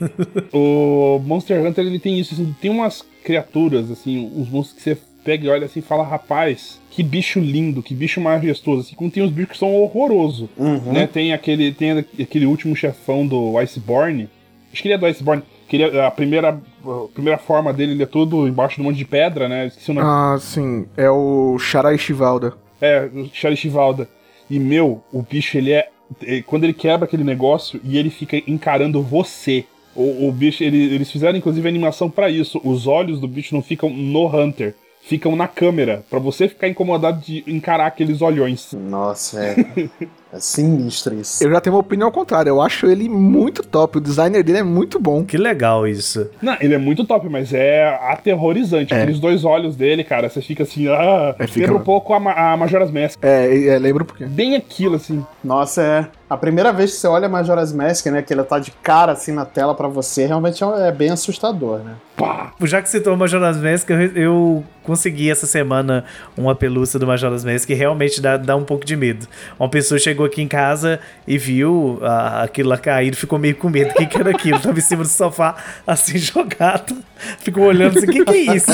O 0.52 1.20
Monster 1.24 1.64
Hunter 1.64 1.84
ele 1.84 1.98
tem 1.98 2.18
isso, 2.18 2.34
assim, 2.34 2.54
tem 2.60 2.70
umas 2.70 3.04
criaturas, 3.24 3.90
assim, 3.90 4.30
uns 4.34 4.48
monstros 4.48 4.76
que 4.76 4.82
você 4.82 4.98
pega 5.24 5.46
e 5.46 5.48
olha 5.48 5.66
assim 5.66 5.80
e 5.80 5.82
fala, 5.82 6.02
rapaz, 6.04 6.80
que 6.90 7.02
bicho 7.02 7.38
lindo, 7.40 7.82
que 7.82 7.94
bicho 7.94 8.20
majestoso. 8.20 8.80
Assim, 8.82 8.94
como 8.96 9.10
tem 9.10 9.22
uns 9.22 9.30
bichos 9.30 9.52
que 9.52 9.58
são 9.58 9.74
horrorosos. 9.74 10.48
Né? 10.92 11.06
Tem 11.06 11.32
aquele. 11.32 11.72
Tem 11.72 11.90
aquele 12.20 12.46
último 12.46 12.74
chefão 12.76 13.26
do 13.26 13.56
Iceborne. 13.58 14.28
Acho 14.72 14.82
que 14.82 14.88
ele 14.88 14.94
é 14.94 14.98
do 14.98 15.06
Iceborne. 15.06 15.42
Que 15.68 15.76
ele 15.76 15.84
é- 15.96 16.04
a 16.04 16.10
primeira, 16.10 16.48
a 16.50 17.08
primeira 17.14 17.38
forma 17.38 17.72
dele 17.72 17.92
ele 17.92 18.02
é 18.02 18.06
todo 18.06 18.48
embaixo 18.48 18.76
de 18.76 18.80
um 18.82 18.84
monte 18.84 18.96
de 18.96 19.04
pedra, 19.04 19.48
né? 19.48 19.66
Esqueci 19.68 19.90
o 19.90 19.94
nome. 19.94 20.06
Ah, 20.08 20.36
sim. 20.40 20.86
É 20.96 21.08
o 21.08 21.56
Sharai 21.58 21.96
Shivalda. 21.96 22.54
É, 22.80 23.08
o 23.14 23.28
Charlie 23.32 23.56
Chivalda. 23.56 24.08
E, 24.48 24.58
meu, 24.58 25.00
o 25.12 25.22
bicho, 25.22 25.56
ele 25.56 25.70
é. 25.72 25.88
é, 26.24 26.42
Quando 26.42 26.64
ele 26.64 26.72
quebra 26.72 27.04
aquele 27.04 27.22
negócio 27.22 27.80
e 27.84 27.96
ele 27.98 28.10
fica 28.10 28.36
encarando 28.48 29.00
você. 29.00 29.64
O, 29.94 30.28
o 30.28 30.32
bicho, 30.32 30.62
ele- 30.64 30.92
eles 30.94 31.10
fizeram 31.10 31.36
inclusive 31.38 31.68
animação 31.68 32.08
pra 32.10 32.28
isso. 32.30 32.60
Os 32.64 32.86
olhos 32.88 33.20
do 33.20 33.28
bicho 33.28 33.54
não 33.54 33.62
ficam 33.62 33.90
no 33.90 34.26
Hunter, 34.26 34.74
ficam 35.00 35.34
na 35.34 35.48
câmera. 35.48 36.04
Pra 36.08 36.18
você 36.18 36.48
ficar 36.48 36.68
incomodado 36.68 37.20
de 37.20 37.44
encarar 37.46 37.86
aqueles 37.86 38.20
olhões. 38.22 38.72
Nossa, 38.72 39.44
é. 39.44 39.56
É 40.32 40.38
sinistro 40.38 41.14
isso. 41.14 41.42
Eu 41.42 41.50
já 41.50 41.60
tenho 41.60 41.74
uma 41.74 41.80
opinião 41.80 42.06
ao 42.06 42.12
contrário. 42.12 42.50
Eu 42.50 42.60
acho 42.62 42.86
ele 42.86 43.08
muito 43.08 43.62
top. 43.64 43.98
O 43.98 44.00
designer 44.00 44.42
dele 44.44 44.58
é 44.58 44.62
muito 44.62 44.98
bom. 45.00 45.24
Que 45.24 45.36
legal 45.36 45.88
isso. 45.88 46.30
Não, 46.40 46.56
ele 46.60 46.74
é 46.74 46.78
muito 46.78 47.04
top, 47.04 47.28
mas 47.28 47.52
é 47.52 47.88
aterrorizante. 48.02 48.94
É. 48.94 49.02
Aqueles 49.02 49.18
dois 49.18 49.44
olhos 49.44 49.74
dele, 49.76 50.04
cara, 50.04 50.28
você 50.28 50.40
fica 50.40 50.62
assim. 50.62 50.86
Ah, 50.88 51.34
É, 51.38 51.46
fica- 51.46 51.66
Lembra 51.66 51.82
um 51.82 51.84
pouco 51.84 52.14
a, 52.14 52.20
Ma- 52.20 52.52
a 52.52 52.56
Majora's 52.56 52.90
Mask. 52.90 53.18
É, 53.22 53.66
é 53.68 53.78
lembro 53.78 54.04
porque. 54.04 54.24
Bem 54.24 54.54
aquilo, 54.54 54.96
assim. 54.96 55.24
Nossa, 55.42 55.82
é. 55.82 56.06
A 56.28 56.36
primeira 56.36 56.72
vez 56.72 56.92
que 56.92 56.98
você 56.98 57.08
olha 57.08 57.28
Majora's 57.28 57.72
Mask, 57.72 58.06
né? 58.06 58.22
Que 58.22 58.32
ele 58.32 58.44
tá 58.44 58.60
de 58.60 58.70
cara 58.70 59.10
assim 59.10 59.32
na 59.32 59.44
tela 59.44 59.74
pra 59.74 59.88
você, 59.88 60.26
realmente 60.26 60.62
é 60.62 60.70
é 60.88 60.92
bem 60.92 61.10
assustador, 61.10 61.78
né? 61.80 61.94
Pá! 62.16 62.52
Já 62.62 62.80
que 62.80 62.88
citou 62.88 63.16
Majora's 63.16 63.56
Mask, 63.56 63.90
eu, 63.90 64.00
eu 64.14 64.64
consegui 64.84 65.28
essa 65.28 65.44
semana 65.46 66.04
uma 66.36 66.54
pelúcia 66.54 67.00
do 67.00 67.06
Majora's 67.06 67.44
Mask 67.44 67.66
que 67.66 67.74
realmente 67.74 68.20
dá, 68.20 68.36
dá 68.36 68.54
um 68.54 68.62
pouco 68.64 68.84
de 68.84 68.94
medo. 68.96 69.26
Uma 69.58 69.68
pessoa 69.68 69.98
chegou 69.98 70.19
aqui 70.24 70.42
em 70.42 70.48
casa 70.48 71.00
e 71.26 71.36
viu 71.38 71.98
ah, 72.02 72.42
aquilo 72.42 72.68
lá 72.68 72.78
caído, 72.78 73.16
ficou 73.16 73.38
meio 73.38 73.56
com 73.56 73.68
medo. 73.68 73.90
O 73.90 73.94
que, 73.94 74.06
que 74.06 74.18
era 74.18 74.30
aquilo? 74.30 74.58
Tava 74.60 74.78
em 74.78 74.82
cima 74.82 75.02
do 75.02 75.08
sofá, 75.08 75.54
assim, 75.86 76.16
jogado. 76.18 76.96
Ficou 77.40 77.64
olhando 77.64 77.98
assim, 77.98 78.06
o 78.08 78.12
que, 78.12 78.24
que 78.24 78.32
é 78.50 78.56
isso? 78.56 78.70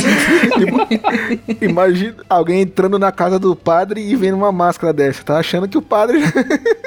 Imagina 1.60 2.14
alguém 2.28 2.60
entrando 2.62 2.98
na 2.98 3.10
casa 3.10 3.38
do 3.38 3.54
padre 3.56 4.00
e 4.00 4.14
vendo 4.16 4.36
uma 4.36 4.52
máscara 4.52 4.92
dessa. 4.92 5.22
Tá 5.24 5.38
achando 5.38 5.68
que 5.68 5.76
o 5.76 5.82
padre. 5.82 6.20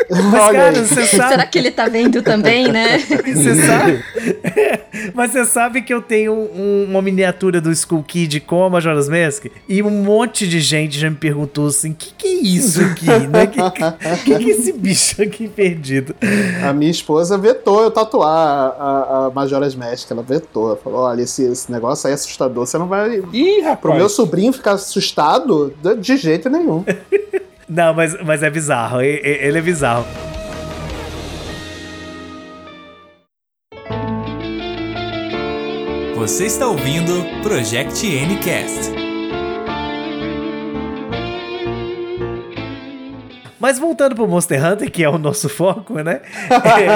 Mas, 0.09 0.41
Olha 0.41 0.59
cara, 0.59 0.85
você 0.85 1.05
Será 1.05 1.29
sabe... 1.29 1.47
que 1.47 1.59
ele 1.59 1.71
tá 1.71 1.87
vendo 1.87 2.21
também, 2.21 2.67
né? 2.71 2.97
Você 2.97 3.55
sabe? 3.55 4.03
Mas 5.13 5.31
você 5.31 5.45
sabe 5.45 5.81
que 5.81 5.93
eu 5.93 6.01
tenho 6.01 6.33
um- 6.33 6.87
uma 6.89 7.01
miniatura 7.01 7.61
do 7.61 7.71
Skull 7.71 8.03
Kid 8.03 8.39
com 8.41 8.63
a 8.63 8.69
Majora's 8.69 9.07
Mask? 9.09 9.45
E 9.67 9.83
um 9.83 9.89
monte 9.89 10.47
de 10.47 10.59
gente 10.59 10.97
já 10.97 11.09
me 11.09 11.15
perguntou 11.15 11.67
assim: 11.67 11.91
o 11.91 11.95
que, 11.95 12.13
que 12.17 12.27
é 12.27 12.41
isso 12.41 12.81
aqui? 12.83 13.05
né? 13.05 13.47
Que, 13.47 13.59
que, 14.23 14.39
que 14.39 14.48
esse 14.51 14.71
bicho 14.73 15.21
aqui 15.21 15.47
perdido? 15.47 16.15
A 16.63 16.73
minha 16.73 16.91
esposa 16.91 17.37
vetou 17.37 17.81
eu 17.81 17.91
tatuar 17.91 18.29
a, 18.29 18.67
a, 18.67 19.25
a 19.25 19.29
Majora's 19.31 19.75
Mask. 19.75 20.09
Ela 20.11 20.23
vetou. 20.23 20.67
Ela 20.67 20.77
falou: 20.77 21.01
olha, 21.01 21.21
esse, 21.21 21.43
esse 21.43 21.71
negócio 21.71 22.07
aí 22.07 22.11
é 22.11 22.15
assustador. 22.15 22.65
Você 22.65 22.77
não 22.77 22.87
vai. 22.87 23.17
Ih, 23.33 23.61
Pro 23.61 23.63
rapaz! 23.63 23.95
meu 23.97 24.09
sobrinho 24.09 24.53
ficar 24.53 24.73
assustado 24.73 25.73
de, 26.01 26.17
jeito 26.17 26.49
nenhum. 26.49 26.83
Não, 27.69 27.93
mas, 27.93 28.19
mas 28.25 28.41
é 28.41 28.49
bizarro. 28.49 28.99
Ele 28.99 29.59
é 29.59 29.61
bizarro. 29.61 30.03
Você 36.15 36.45
está 36.47 36.67
ouvindo 36.67 37.23
Project 37.43 38.05
Ncast. 38.05 39.08
Mas 43.59 43.77
voltando 43.77 44.15
pro 44.15 44.27
Monster 44.27 44.63
Hunter, 44.63 44.91
que 44.91 45.03
é 45.03 45.09
o 45.09 45.17
nosso 45.17 45.49
foco, 45.49 45.95
né? 45.95 46.21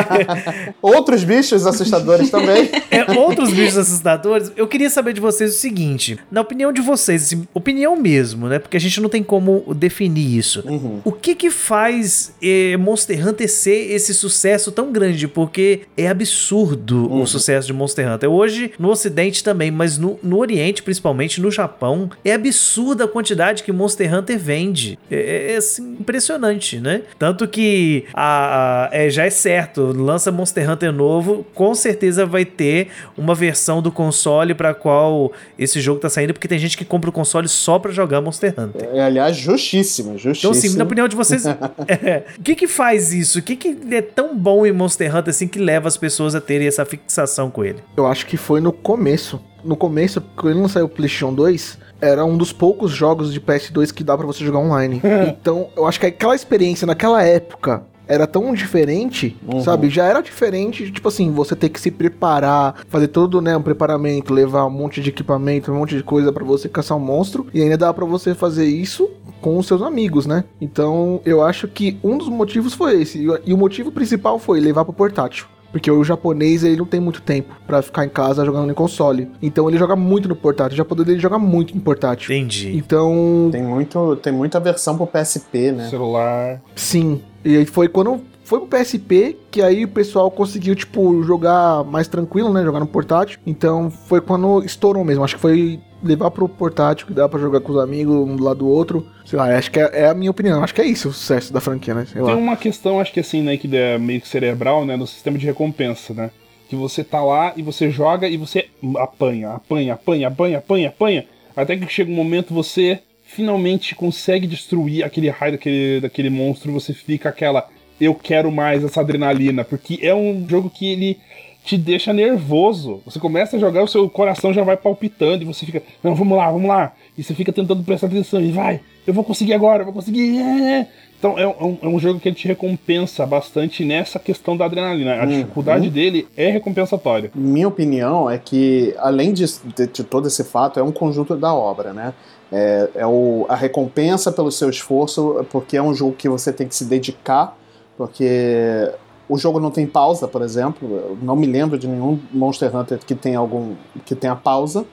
Outros 0.82 1.24
bichos 1.24 1.66
assustadores 1.66 2.30
também. 2.30 2.70
É, 2.90 3.12
outros 3.18 3.52
bichos 3.52 3.78
assustadores, 3.78 4.52
eu 4.56 4.68
queria 4.68 4.90
saber 4.90 5.14
de 5.14 5.22
vocês 5.22 5.56
o 5.56 5.58
seguinte: 5.58 6.18
na 6.32 6.42
opinião 6.42 6.72
de 6.72 6.82
vocês, 6.82 7.24
assim, 7.24 7.48
opinião 7.54 7.96
mesmo, 7.96 8.48
né? 8.48 8.60
Porque 8.60 8.78
a 8.78 8.80
gente 8.80 9.02
não 9.02 9.10
tem 9.10 9.24
como 9.24 9.74
definir 9.74 10.38
isso. 10.38 10.64
O 11.04 11.12
que 11.12 11.36
que 11.36 11.50
faz 11.50 12.34
eh, 12.42 12.78
Monster 12.78 13.28
Hunter 13.28 13.50
ser 13.50 13.92
esse 13.92 14.14
sucesso 14.14 14.72
tão 14.72 14.92
grande? 14.92 15.28
Porque 15.28 15.82
é 15.98 16.08
absurdo 16.08 17.12
o 17.12 17.26
sucesso 17.26 17.68
de 17.68 17.74
Monster 17.74 18.12
Hunter. 18.12 18.30
Hoje, 18.30 18.72
no 18.80 18.90
Ocidente 18.90 19.44
também, 19.44 19.72
mas 19.72 19.98
no, 19.98 20.20
no 20.22 20.38
Oriente, 20.38 20.84
principalmente 20.84 21.42
no 21.42 21.52
Japão, 21.52 22.10
é 22.24 22.34
absurda 22.34 23.06
a 23.06 23.08
quantidade 23.08 23.64
que 23.64 23.72
Monster 23.72 24.14
Hunter 24.14 24.40
vende. 24.40 25.00
É, 25.10 25.54
é, 25.54 25.58
assim, 25.58 25.98
impressionante, 26.00 26.53
né? 26.80 27.02
Tanto 27.20 27.48
que 27.48 28.06
a, 28.14 28.86
a- 28.86 28.90
é, 28.92 29.10
já 29.10 29.26
é 29.26 29.30
certo, 29.30 29.82
lança 29.96 30.32
Monster 30.32 30.70
Hunter 30.70 30.92
novo, 30.92 31.46
com 31.54 31.74
certeza 31.76 32.26
vai 32.26 32.46
ter 32.46 32.90
uma 33.18 33.34
versão 33.36 33.82
do 33.82 33.92
console 33.92 34.54
para 34.54 34.74
qual 34.74 35.32
esse 35.58 35.80
jogo 35.82 36.00
tá 36.00 36.10
saindo, 36.10 36.34
porque 36.34 36.48
tem 36.48 36.60
gente 36.60 36.78
que 36.78 36.86
compra 36.86 37.10
o 37.10 37.14
console 37.14 37.48
só 37.48 37.80
pra 37.80 37.92
jogar 37.92 38.22
Monster 38.22 38.54
Hunter. 38.58 38.90
É, 38.94 39.02
aliás, 39.04 39.36
justíssimo, 39.36 40.18
justíssimo. 40.18 40.52
Então, 40.52 40.52
assim, 40.52 40.78
na 40.78 40.84
opinião 40.84 41.08
de 41.08 41.16
vocês, 41.16 41.46
é, 41.88 42.24
o 42.38 42.42
que 42.42 42.56
que 42.56 42.68
faz 42.68 43.14
isso? 43.14 43.40
O 43.40 43.42
que 43.42 43.56
que 43.56 43.78
é 43.96 44.02
tão 44.02 44.38
bom 44.38 44.66
em 44.66 44.72
Monster 44.72 45.16
Hunter 45.16 45.30
assim 45.30 45.48
que 45.48 45.60
leva 45.60 45.88
as 45.88 45.98
pessoas 45.98 46.36
a 46.36 46.42
terem 46.42 46.68
essa 46.68 46.86
fixação 46.86 47.50
com 47.50 47.64
ele? 47.64 47.80
Eu 47.98 48.06
acho 48.08 48.26
que 48.26 48.38
foi 48.38 48.60
no 48.62 48.72
começo. 48.72 49.40
No 49.64 49.76
começo, 49.76 50.22
quando 50.36 50.58
não 50.60 50.68
saiu 50.68 50.86
o 50.86 50.90
PlayStation 50.90 51.34
2, 51.34 51.78
era 52.02 52.26
um 52.26 52.36
dos 52.38 52.52
poucos 52.52 52.92
jogos 52.92 53.32
de 53.34 53.40
PS2 53.40 53.92
que 53.94 54.04
dá 54.04 54.18
pra 54.18 54.28
você 54.28 54.44
jogar 54.44 54.60
online. 54.60 55.02
então, 55.30 55.68
eu 55.76 55.86
acho 55.88 56.00
que 56.00 56.06
aquela 56.06 56.36
experiência 56.36 56.86
naquela 56.86 57.24
época 57.24 57.84
era 58.06 58.28
tão 58.28 58.54
diferente, 58.54 59.38
sabe? 59.64 59.90
Já 59.90 60.04
era 60.04 60.20
diferente, 60.20 60.92
tipo 60.92 61.08
assim, 61.08 61.32
você 61.32 61.56
ter 61.56 61.70
que 61.70 61.80
se 61.80 61.90
preparar, 61.90 62.76
fazer 62.90 63.08
todo, 63.08 63.40
né, 63.42 63.56
um 63.56 63.62
preparamento, 63.62 64.34
levar 64.34 64.66
um 64.66 64.70
monte 64.70 65.00
de 65.02 65.10
equipamento, 65.10 65.72
um 65.72 65.76
monte 65.80 65.96
de 65.96 66.04
coisa 66.04 66.32
pra 66.34 66.44
você 66.44 66.68
caçar 66.68 66.98
um 66.98 67.02
monstro, 67.02 67.48
e 67.54 67.62
ainda 67.62 67.78
dá 67.78 67.94
pra 67.94 68.04
você 68.06 68.36
fazer 68.36 68.66
isso 68.66 69.10
com 69.42 69.58
os 69.58 69.66
seus 69.68 69.82
amigos, 69.82 70.26
né? 70.26 70.44
Então, 70.60 71.22
eu 71.26 71.42
acho 71.42 71.66
que 71.70 71.98
um 72.04 72.18
dos 72.18 72.28
motivos 72.28 72.74
foi 72.74 73.02
esse, 73.02 73.20
e 73.20 73.30
o- 73.30 73.40
e 73.46 73.54
o 73.54 73.58
motivo 73.58 73.90
principal 73.90 74.38
foi 74.38 74.60
levar 74.60 74.84
pro 74.84 74.94
portátil. 74.94 75.46
Porque 75.74 75.92
o 75.92 76.04
japonês 76.04 76.64
ele 76.64 76.78
não 76.78 76.86
tem 76.86 77.00
muito 77.02 77.22
tempo 77.22 77.54
pra 77.68 77.82
ficar 77.82 78.06
em 78.06 78.10
casa 78.10 78.46
jogando 78.46 78.68
no 78.68 78.76
console. 78.76 79.28
Então 79.42 79.68
ele 79.68 79.78
joga 79.78 79.96
muito 79.96 80.30
no 80.30 80.36
portátil. 80.36 80.76
O 80.76 80.78
japonês 80.78 81.06
dele 81.08 81.20
joga 81.20 81.38
muito 81.40 81.76
no 81.76 81.82
portátil. 81.82 82.34
Entendi. 82.34 82.78
Então, 82.78 83.50
Tem, 83.52 83.62
muito, 83.64 84.16
tem 84.18 84.32
muita 84.32 84.60
versão 84.60 84.96
pro 84.96 85.08
PSP, 85.08 85.72
né? 85.72 85.90
Celular. 85.90 86.62
sim. 86.76 87.22
E 87.44 87.58
aí 87.58 87.66
foi 87.66 87.90
quando 87.90 88.22
foi 88.46 88.60
pro 88.60 88.68
PSP 88.70 89.38
que 89.52 89.62
aí 89.62 89.84
o 89.84 89.88
pessoal 89.88 90.30
conseguiu, 90.32 90.76
tipo, 90.76 91.22
jogar 91.24 91.84
mais 91.84 92.08
tranquilo, 92.08 92.54
né? 92.54 92.64
Jogar 92.64 92.80
no 92.80 92.88
portátil. 92.88 93.40
Então 93.46 93.90
foi 93.90 94.22
quando 94.22 94.64
estourou 94.64 95.04
mesmo. 95.04 95.24
Acho 95.26 95.36
que 95.36 95.42
foi 95.42 95.80
levar 96.04 96.32
pro 96.32 96.48
portátil 96.50 97.08
que 97.08 97.14
dá 97.14 97.28
pra 97.28 97.40
jogar 97.40 97.62
com 97.62 97.72
os 97.72 97.80
amigos 97.80 98.16
um 98.16 98.36
do 98.36 98.44
lado 98.44 98.60
do 98.60 98.68
outro. 98.68 99.08
Sei 99.26 99.38
lá, 99.38 99.56
acho 99.56 99.72
que 99.72 99.80
é, 99.80 99.90
é 99.94 100.08
a 100.08 100.14
minha 100.14 100.32
opinião. 100.32 100.64
Acho 100.64 100.76
que 100.76 100.82
é 100.82 100.86
isso 100.86 101.10
o 101.10 101.14
sucesso 101.14 101.54
da 101.54 101.62
franquia, 101.62 101.94
né? 101.94 102.06
Sei 102.06 102.22
lá. 102.22 102.28
Tem 102.28 102.38
uma 102.38 102.58
questão, 102.58 103.00
acho 103.00 103.14
que 103.14 103.20
assim, 103.20 103.42
né, 103.42 103.58
que 103.58 103.74
é 103.76 103.98
meio 103.98 104.22
que 104.22 104.28
cerebral, 104.28 104.86
né, 104.86 104.96
no 104.96 105.08
sistema 105.08 105.38
de 105.38 105.46
recompensa, 105.46 106.14
né? 106.14 106.32
Que 106.70 106.76
você 106.76 107.04
tá 107.04 107.24
lá 107.24 107.54
e 107.56 107.62
você 107.62 107.90
joga 107.90 108.28
e 108.28 108.38
você 108.38 108.68
apanha, 108.98 109.52
apanha, 109.52 109.94
apanha, 109.94 110.28
apanha, 110.28 110.58
apanha, 110.58 110.90
apanha. 110.90 111.26
Até 111.56 111.76
que 111.78 111.88
chega 111.88 112.12
um 112.12 112.16
momento 112.16 112.54
você 112.54 113.00
finalmente 113.24 113.96
consegue 113.96 114.46
destruir 114.46 115.04
aquele 115.04 115.30
raio 115.30 115.54
daquele, 115.54 116.02
daquele 116.02 116.30
monstro, 116.30 116.72
você 116.72 116.94
fica 116.94 117.30
aquela 117.30 117.68
eu 118.00 118.16
quero 118.16 118.52
mais 118.52 118.84
essa 118.84 119.02
adrenalina, 119.02 119.64
porque 119.64 120.00
é 120.02 120.14
um 120.14 120.46
jogo 120.50 120.70
que 120.70 120.92
ele 120.92 121.18
te 121.64 121.78
deixa 121.78 122.12
nervoso. 122.12 123.02
Você 123.06 123.20
começa 123.20 123.56
a 123.56 123.60
jogar, 123.60 123.84
o 123.84 123.88
seu 123.88 124.10
coração 124.10 124.54
já 124.54 124.64
vai 124.64 124.76
palpitando 124.78 125.44
e 125.44 125.46
você 125.46 125.66
fica, 125.66 125.82
não, 126.04 126.14
vamos 126.16 126.38
lá, 126.38 126.52
vamos 126.52 126.68
lá. 126.68 126.94
E 127.18 127.24
você 127.24 127.34
fica 127.34 127.54
tentando 127.54 127.84
prestar 127.84 128.08
atenção 128.08 128.42
e 128.42 128.52
vai, 128.52 128.82
eu 129.08 129.14
vou 129.14 129.24
conseguir 129.24 129.54
agora, 129.54 129.82
eu 129.82 129.86
vou 129.86 129.94
conseguir. 129.94 130.38
é, 130.40 130.80
é. 130.82 130.88
Então 131.18 131.40
é 131.40 131.48
um, 131.48 131.78
é 131.82 131.88
um 131.88 131.98
jogo 132.00 132.20
que 132.20 132.28
ele 132.28 132.36
te 132.36 132.50
recompensa 132.50 133.26
bastante 133.26 133.86
nessa 133.86 134.20
questão 134.20 134.58
da 134.58 134.66
adrenalina. 134.66 135.22
A 135.22 135.26
dificuldade 135.26 135.90
dele 135.90 136.28
é 136.36 136.50
recompensatória. 136.50 137.32
Minha 137.34 137.70
opinião 137.70 138.30
é 138.30 138.38
que, 138.38 138.94
além 138.98 139.32
de, 139.32 139.46
de- 139.74 139.88
de 139.88 140.04
todo 140.04 140.28
esse 140.28 140.44
fato, 140.44 140.82
é 140.82 140.84
um 140.84 140.92
conjunto 140.92 141.38
da 141.38 141.54
obra, 141.54 141.94
né? 141.94 142.14
É, 142.52 142.90
é 142.96 143.08
o, 143.08 143.46
a 143.48 143.56
recompensa 143.56 144.34
pelo 144.34 144.52
seu 144.52 144.70
esforço, 144.70 145.46
porque 145.50 145.78
é 145.78 145.82
um 145.82 145.94
jogo 145.94 146.12
que 146.14 146.28
você 146.28 146.52
tem 146.52 146.68
que 146.68 146.76
se 146.76 146.84
dedicar, 146.84 147.58
porque 147.98 148.92
o 149.28 149.38
jogo 149.38 149.60
não 149.60 149.72
tem 149.72 149.88
pausa, 149.88 150.28
por 150.28 150.42
exemplo. 150.42 150.88
Eu 150.90 151.18
não 151.22 151.36
me 151.36 151.46
lembro 151.46 151.78
de 151.78 151.88
nenhum 151.88 152.20
Monster 152.32 152.76
Hunter 152.76 153.00
que 153.00 153.16
tenha 153.16 153.40
algum 153.40 153.76
que 154.06 154.16
tenha 154.16 154.36
pausa. 154.36 154.86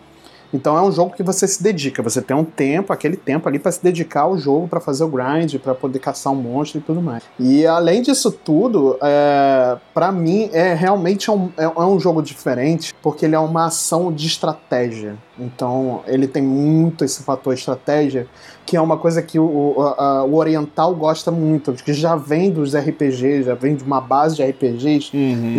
Então 0.52 0.76
é 0.76 0.82
um 0.82 0.90
jogo 0.90 1.14
que 1.14 1.22
você 1.22 1.46
se 1.46 1.62
dedica, 1.62 2.02
você 2.02 2.20
tem 2.20 2.36
um 2.36 2.44
tempo, 2.44 2.92
aquele 2.92 3.16
tempo 3.16 3.48
ali 3.48 3.58
para 3.58 3.70
se 3.70 3.82
dedicar 3.82 4.22
ao 4.22 4.36
jogo, 4.36 4.66
para 4.66 4.80
fazer 4.80 5.04
o 5.04 5.08
grind, 5.08 5.56
para 5.58 5.74
poder 5.74 6.00
caçar 6.00 6.32
um 6.32 6.36
monstro 6.36 6.80
e 6.80 6.82
tudo 6.82 7.00
mais. 7.00 7.22
E 7.38 7.64
além 7.66 8.02
disso 8.02 8.32
tudo, 8.32 8.98
é, 9.00 9.78
para 9.94 10.10
mim 10.10 10.50
é 10.52 10.74
realmente 10.74 11.30
um, 11.30 11.50
é, 11.56 11.64
é 11.64 11.84
um 11.84 12.00
jogo 12.00 12.20
diferente, 12.20 12.92
porque 13.00 13.26
ele 13.26 13.36
é 13.36 13.38
uma 13.38 13.66
ação 13.66 14.12
de 14.12 14.26
estratégia. 14.26 15.16
Então 15.38 16.02
ele 16.06 16.26
tem 16.26 16.42
muito 16.42 17.04
esse 17.04 17.22
fator 17.22 17.54
estratégia, 17.54 18.26
que 18.70 18.76
é 18.76 18.80
uma 18.80 18.96
coisa 18.96 19.20
que 19.20 19.36
o, 19.36 19.44
o, 19.76 19.82
a- 19.82 20.22
o 20.24 20.36
oriental 20.36 20.94
gosta 20.94 21.28
muito, 21.32 21.72
que 21.72 21.92
já 21.92 22.14
vem 22.14 22.52
dos 22.52 22.72
RPGs, 22.76 23.42
já 23.42 23.54
vem 23.56 23.74
de 23.74 23.82
uma 23.82 24.00
base 24.00 24.36
de 24.36 24.44
RPGs, 24.44 25.10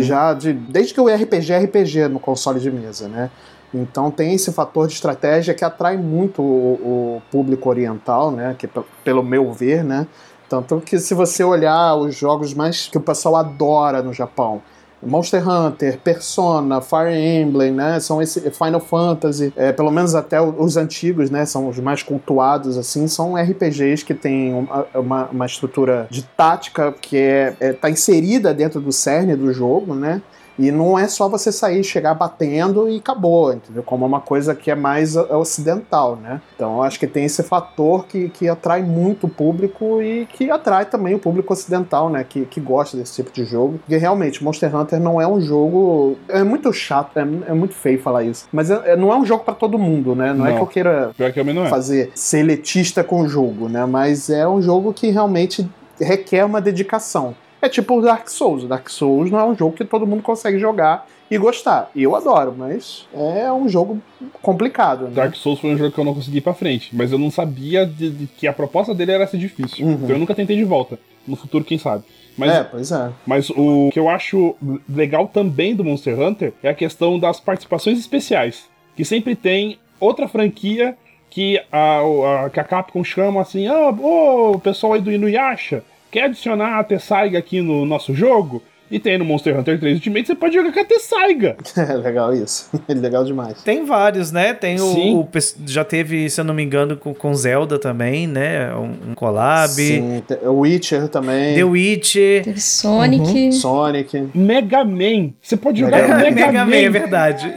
já 0.02 0.32
de, 0.32 0.54
desde 0.54 0.94
que 0.94 1.00
o 1.00 1.08
RPG 1.14 1.52
é 1.52 1.58
RPG 1.58 2.08
no 2.08 2.18
console 2.18 2.58
de 2.58 2.70
mesa, 2.70 3.08
né? 3.08 3.28
Então 3.74 4.10
tem 4.10 4.32
esse 4.32 4.50
fator 4.50 4.86
de 4.86 4.94
estratégia 4.94 5.52
que 5.52 5.62
atrai 5.62 5.98
muito 5.98 6.40
o, 6.40 7.18
o 7.18 7.22
público 7.30 7.68
oriental, 7.68 8.30
né? 8.30 8.56
Que 8.58 8.66
pelo 9.04 9.22
meu 9.22 9.52
ver, 9.52 9.84
né? 9.84 10.06
Tanto 10.48 10.80
que 10.80 10.98
se 10.98 11.12
você 11.12 11.44
olhar 11.44 11.94
os 11.96 12.14
jogos 12.14 12.54
mais 12.54 12.86
que 12.86 12.96
o 12.96 13.00
pessoal 13.00 13.36
adora 13.36 14.02
no 14.02 14.14
Japão, 14.14 14.62
Monster 15.02 15.46
Hunter, 15.48 15.98
Persona, 15.98 16.80
Fire 16.80 17.14
Emblem, 17.14 17.72
né? 17.72 17.98
São 18.00 18.22
esse 18.22 18.40
Final 18.50 18.80
Fantasy, 18.80 19.52
é, 19.56 19.72
pelo 19.72 19.90
menos 19.90 20.14
até 20.14 20.40
os 20.40 20.76
antigos, 20.76 21.30
né? 21.30 21.44
São 21.44 21.68
os 21.68 21.78
mais 21.78 22.02
cultuados, 22.02 22.78
assim, 22.78 23.06
são 23.06 23.34
RPGs 23.34 24.04
que 24.04 24.14
têm 24.14 24.54
uma, 24.54 24.86
uma, 24.94 25.24
uma 25.26 25.46
estrutura 25.46 26.06
de 26.10 26.22
tática 26.22 26.92
que 26.92 27.16
é, 27.16 27.56
é, 27.60 27.72
tá 27.72 27.90
inserida 27.90 28.54
dentro 28.54 28.80
do 28.80 28.92
cerne 28.92 29.34
do 29.34 29.52
jogo, 29.52 29.94
né? 29.94 30.22
E 30.58 30.70
não 30.70 30.98
é 30.98 31.08
só 31.08 31.28
você 31.28 31.50
sair, 31.50 31.82
chegar 31.82 32.14
batendo 32.14 32.88
e 32.88 32.98
acabou, 32.98 33.52
entendeu? 33.52 33.82
Como 33.82 34.04
é 34.04 34.08
uma 34.08 34.20
coisa 34.20 34.54
que 34.54 34.70
é 34.70 34.74
mais 34.74 35.16
é, 35.16 35.34
ocidental, 35.34 36.16
né? 36.16 36.40
Então 36.54 36.76
eu 36.76 36.82
acho 36.82 36.98
que 36.98 37.06
tem 37.06 37.24
esse 37.24 37.42
fator 37.42 38.06
que, 38.06 38.28
que 38.28 38.48
atrai 38.48 38.82
muito 38.82 39.26
o 39.26 39.30
público 39.30 40.02
e 40.02 40.26
que 40.26 40.50
atrai 40.50 40.86
também 40.86 41.14
o 41.14 41.18
público 41.18 41.52
ocidental, 41.52 42.10
né? 42.10 42.24
Que, 42.28 42.44
que 42.44 42.60
gosta 42.60 42.96
desse 42.96 43.14
tipo 43.14 43.32
de 43.32 43.44
jogo. 43.44 43.78
Porque 43.78 43.96
realmente, 43.96 44.42
Monster 44.42 44.74
Hunter 44.74 45.00
não 45.00 45.20
é 45.20 45.26
um 45.26 45.40
jogo. 45.40 46.16
É 46.28 46.42
muito 46.42 46.72
chato, 46.72 47.16
é, 47.16 47.22
é 47.22 47.52
muito 47.54 47.74
feio 47.74 48.00
falar 48.00 48.24
isso. 48.24 48.46
Mas 48.52 48.70
é- 48.70 48.92
é- 48.92 48.96
não 48.96 49.12
é 49.12 49.16
um 49.16 49.24
jogo 49.24 49.44
pra 49.44 49.54
todo 49.54 49.78
mundo, 49.78 50.14
né? 50.14 50.32
Não, 50.32 50.46
é 50.46 50.50
Não. 50.50 50.56
que 50.56 50.62
eu 50.62 50.66
queira 50.66 51.12
que 51.16 51.22
eu 51.22 51.64
é. 51.64 51.68
fazer 51.68 52.10
ser 52.14 52.38
elitista 52.40 53.02
com 53.02 53.22
o 53.22 53.28
jogo, 53.28 53.68
né? 53.68 53.84
Mas 53.86 54.28
é 54.30 54.46
um 54.46 54.60
jogo 54.60 54.92
que 54.92 55.10
realmente 55.10 55.68
requer 56.00 56.44
uma 56.44 56.60
dedicação. 56.60 57.34
É 57.62 57.68
tipo 57.68 57.96
o 57.96 58.02
Dark 58.02 58.28
Souls. 58.28 58.64
O 58.64 58.66
Dark 58.66 58.88
Souls 58.90 59.30
não 59.30 59.38
é 59.38 59.44
um 59.44 59.56
jogo 59.56 59.76
que 59.76 59.84
todo 59.84 60.04
mundo 60.06 60.22
consegue 60.22 60.58
jogar 60.58 61.06
e 61.30 61.38
gostar. 61.38 61.90
E 61.94 62.02
eu 62.02 62.14
adoro, 62.16 62.52
mas 62.58 63.06
é 63.14 63.50
um 63.52 63.68
jogo 63.68 64.02
complicado, 64.42 65.04
né? 65.04 65.10
Dark 65.14 65.34
Souls 65.36 65.60
foi 65.60 65.70
um 65.72 65.78
jogo 65.78 65.92
que 65.92 65.98
eu 65.98 66.04
não 66.04 66.14
consegui 66.14 66.38
ir 66.38 66.40
pra 66.40 66.52
frente, 66.54 66.90
mas 66.94 67.12
eu 67.12 67.18
não 67.18 67.30
sabia 67.30 67.86
de- 67.86 68.10
de 68.10 68.26
que 68.26 68.46
a 68.46 68.52
proposta 68.52 68.92
dele 68.94 69.12
era 69.12 69.26
ser 69.26 69.38
difícil. 69.38 69.86
Uhum. 69.86 69.92
Então 69.92 70.10
eu 70.10 70.18
nunca 70.18 70.34
tentei 70.34 70.56
de 70.56 70.64
volta. 70.64 70.98
No 71.26 71.36
futuro, 71.36 71.64
quem 71.64 71.78
sabe. 71.78 72.02
Mas, 72.36 72.50
É, 72.52 72.64
pois 72.64 72.90
é. 72.90 73.10
mas 73.24 73.48
o 73.50 73.90
que 73.92 73.98
eu 73.98 74.08
acho 74.08 74.56
legal 74.88 75.28
também 75.28 75.74
do 75.76 75.84
Monster 75.84 76.18
Hunter 76.18 76.52
é 76.62 76.68
a 76.70 76.74
questão 76.74 77.16
das 77.18 77.38
participações 77.38 77.98
especiais. 77.98 78.64
Que 78.96 79.04
sempre 79.04 79.36
tem 79.36 79.78
outra 80.00 80.26
franquia 80.26 80.96
que 81.30 81.60
a, 81.70 82.00
a- 82.44 82.50
que 82.50 82.58
a 82.58 82.64
Capcom 82.64 83.04
chama 83.04 83.40
assim: 83.40 83.68
ah, 83.68 83.90
ô, 83.90 84.52
o 84.52 84.58
pessoal 84.58 84.94
aí 84.94 85.00
do 85.00 85.12
Inuyasha 85.12 85.84
quer 86.12 86.24
adicionar 86.24 86.78
a 86.78 86.84
Tessaiga 86.84 87.38
aqui 87.38 87.62
no 87.62 87.86
nosso 87.86 88.14
jogo? 88.14 88.62
E 88.92 89.00
tem 89.00 89.16
no 89.16 89.24
Monster 89.24 89.58
Hunter 89.58 89.80
3 89.80 89.94
Ultimate, 89.94 90.26
você 90.26 90.34
pode 90.34 90.54
jogar 90.54 90.70
com 90.70 90.80
a 90.80 90.84
Tessaiga. 90.84 91.56
É 91.92 91.94
legal 91.94 92.34
isso. 92.34 92.68
É 92.86 92.92
legal 92.94 93.24
demais. 93.24 93.62
Tem 93.62 93.84
vários, 93.86 94.30
né? 94.30 94.52
Tem 94.52 94.78
o, 94.80 95.20
o 95.20 95.28
Já 95.66 95.82
teve, 95.84 96.28
se 96.28 96.40
eu 96.40 96.44
não 96.44 96.52
me 96.52 96.62
engano, 96.62 96.96
com, 96.96 97.14
com 97.14 97.34
Zelda 97.34 97.78
também, 97.78 98.26
né? 98.26 98.74
Um, 98.74 99.10
um 99.10 99.14
collab. 99.14 99.70
Sim, 99.72 100.22
o 100.42 100.60
Witcher 100.60 101.08
também. 101.08 101.54
The 101.54 101.64
Witcher. 101.64 102.44
Teve 102.44 102.60
Sonic. 102.60 103.52
Sonic. 103.52 104.28
Mega 104.34 104.84
Man. 104.84 105.30
Você 105.40 105.56
pode 105.56 105.80
jogar 105.80 105.96
Mega 105.96 106.12
com 106.12 106.20
Mega, 106.20 106.34
Mega, 106.34 106.64
Man, 106.66 106.76
é 106.76 106.84
Man. 106.84 106.90
verdade. 106.90 107.54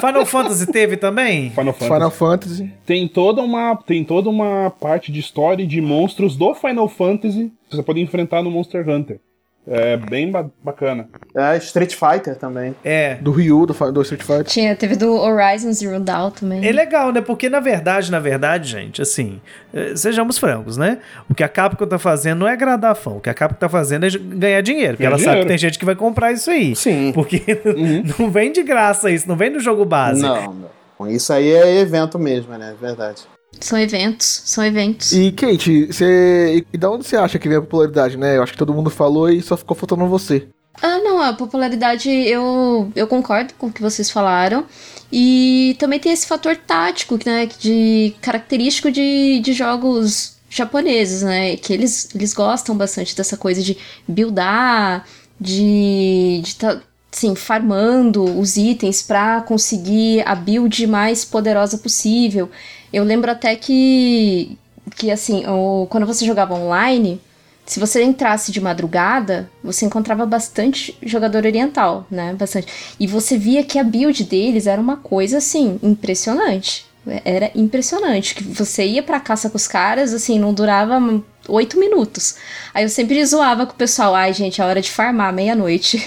Final 0.00 0.24
Fantasy 0.24 0.66
teve 0.66 0.96
também? 0.96 1.50
Final 1.50 1.74
Fantasy. 1.74 1.92
Final 1.94 2.10
Fantasy. 2.10 2.72
Tem 2.86 3.06
toda 3.06 3.42
uma 3.42 3.76
tem 3.76 4.02
toda 4.04 4.30
uma 4.30 4.70
parte 4.70 5.12
de 5.12 5.20
história 5.20 5.66
de 5.66 5.80
monstros 5.80 6.36
do 6.36 6.54
Final 6.54 6.88
Fantasy 6.88 7.52
que 7.68 7.76
você 7.76 7.82
pode 7.82 8.00
enfrentar 8.00 8.42
no 8.42 8.50
Monster 8.50 8.88
Hunter. 8.88 9.20
É 9.68 9.96
bem 9.96 10.30
ba- 10.30 10.46
bacana. 10.64 11.06
É, 11.36 11.56
Street 11.58 11.94
Fighter 11.94 12.34
também. 12.34 12.74
É. 12.82 13.16
Do 13.16 13.30
Ryu, 13.30 13.66
do, 13.66 13.92
do 13.92 14.02
Street 14.02 14.22
Fighter. 14.22 14.44
Tinha, 14.44 14.74
teve 14.74 14.96
do 14.96 15.12
Horizon 15.14 15.72
Zero 15.72 16.00
Dawn 16.00 16.30
também. 16.30 16.66
É 16.66 16.72
legal, 16.72 17.12
né? 17.12 17.20
Porque 17.20 17.48
na 17.48 17.60
verdade, 17.60 18.10
na 18.10 18.18
verdade, 18.18 18.68
gente, 18.70 19.00
assim, 19.02 19.40
eh, 19.72 19.94
sejamos 19.94 20.38
francos, 20.38 20.76
né? 20.76 20.98
O 21.28 21.34
que 21.34 21.44
a 21.44 21.48
Capcom 21.48 21.86
tá 21.86 21.98
fazendo 21.98 22.40
não 22.40 22.48
é 22.48 22.52
agradar 22.52 22.96
fã. 22.96 23.10
O 23.12 23.20
que 23.20 23.28
a 23.30 23.34
Capcom 23.34 23.58
tá 23.60 23.68
fazendo 23.68 24.06
é 24.06 24.10
ganhar 24.10 24.60
dinheiro. 24.62 24.92
Porque 24.94 25.02
Ganhar 25.04 25.10
ela 25.12 25.18
sabe 25.18 25.30
dinheiro. 25.30 25.46
que 25.46 25.48
tem 25.48 25.58
gente 25.58 25.78
que 25.78 25.84
vai 25.84 25.94
comprar 25.94 26.32
isso 26.32 26.50
aí. 26.50 26.74
Sim. 26.74 27.12
Porque 27.14 27.42
não 28.18 28.30
vem 28.30 28.50
de 28.52 28.62
graça 28.62 29.10
isso, 29.10 29.28
não 29.28 29.36
vem 29.36 29.52
do 29.52 29.60
jogo 29.60 29.84
base. 29.84 30.22
Não, 30.22 30.54
não. 30.98 31.10
Isso 31.10 31.32
aí 31.32 31.50
é 31.50 31.76
evento 31.80 32.18
mesmo, 32.18 32.56
né? 32.58 32.74
Verdade. 32.80 33.22
São 33.58 33.78
eventos, 33.78 34.42
são 34.44 34.64
eventos. 34.64 35.12
E 35.12 35.32
Kate, 35.32 35.86
você. 35.86 36.64
E 36.72 36.78
da 36.78 36.90
onde 36.90 37.06
você 37.06 37.16
acha 37.16 37.38
que 37.38 37.48
vem 37.48 37.58
a 37.58 37.62
popularidade, 37.62 38.16
né? 38.16 38.36
Eu 38.36 38.42
acho 38.42 38.52
que 38.52 38.58
todo 38.58 38.72
mundo 38.72 38.90
falou 38.90 39.28
e 39.28 39.42
só 39.42 39.56
ficou 39.56 39.76
faltando 39.76 40.06
você. 40.06 40.48
Ah, 40.82 40.98
não, 40.98 41.20
a 41.20 41.32
popularidade 41.34 42.08
eu, 42.08 42.90
eu 42.96 43.06
concordo 43.06 43.52
com 43.54 43.66
o 43.66 43.72
que 43.72 43.82
vocês 43.82 44.10
falaram. 44.10 44.64
E 45.12 45.76
também 45.78 45.98
tem 45.98 46.12
esse 46.12 46.26
fator 46.26 46.56
tático, 46.56 47.18
né? 47.26 47.48
De 47.58 48.14
característico 48.22 48.90
de, 48.90 49.40
de 49.40 49.52
jogos 49.52 50.36
japoneses, 50.48 51.22
né? 51.22 51.56
Que 51.56 51.72
eles, 51.72 52.14
eles 52.14 52.32
gostam 52.32 52.76
bastante 52.76 53.14
dessa 53.14 53.36
coisa 53.36 53.62
de 53.62 53.76
buildar, 54.06 55.04
de, 55.40 56.40
de 56.42 56.54
tá, 56.56 56.80
assim, 57.12 57.34
farmando 57.34 58.24
os 58.38 58.56
itens 58.56 59.02
pra 59.02 59.40
conseguir 59.42 60.22
a 60.26 60.34
build 60.34 60.86
mais 60.86 61.24
poderosa 61.24 61.78
possível. 61.78 62.50
Eu 62.92 63.04
lembro 63.04 63.30
até 63.30 63.54
que, 63.56 64.58
que 64.96 65.10
assim, 65.10 65.46
o, 65.46 65.86
quando 65.88 66.06
você 66.06 66.24
jogava 66.24 66.54
online, 66.54 67.20
se 67.64 67.78
você 67.78 68.02
entrasse 68.02 68.50
de 68.50 68.60
madrugada, 68.60 69.48
você 69.62 69.86
encontrava 69.86 70.26
bastante 70.26 70.98
jogador 71.02 71.46
oriental, 71.46 72.04
né? 72.10 72.34
Bastante. 72.34 72.66
E 72.98 73.06
você 73.06 73.38
via 73.38 73.62
que 73.62 73.78
a 73.78 73.84
build 73.84 74.24
deles 74.24 74.66
era 74.66 74.80
uma 74.80 74.96
coisa 74.96 75.38
assim 75.38 75.78
impressionante. 75.82 76.89
Era 77.24 77.50
impressionante 77.54 78.34
que 78.34 78.44
você 78.44 78.84
ia 78.84 79.02
pra 79.02 79.18
caça 79.18 79.48
com 79.48 79.56
os 79.56 79.66
caras, 79.66 80.12
assim, 80.12 80.38
não 80.38 80.52
durava 80.52 81.00
oito 81.48 81.78
minutos. 81.78 82.36
Aí 82.74 82.84
eu 82.84 82.88
sempre 82.88 83.24
zoava 83.24 83.64
com 83.66 83.72
o 83.72 83.76
pessoal, 83.76 84.14
ai 84.14 84.32
gente, 84.32 84.60
é 84.60 84.64
hora 84.64 84.80
de 84.80 84.90
farmar 84.90 85.32
meia-noite. 85.32 85.98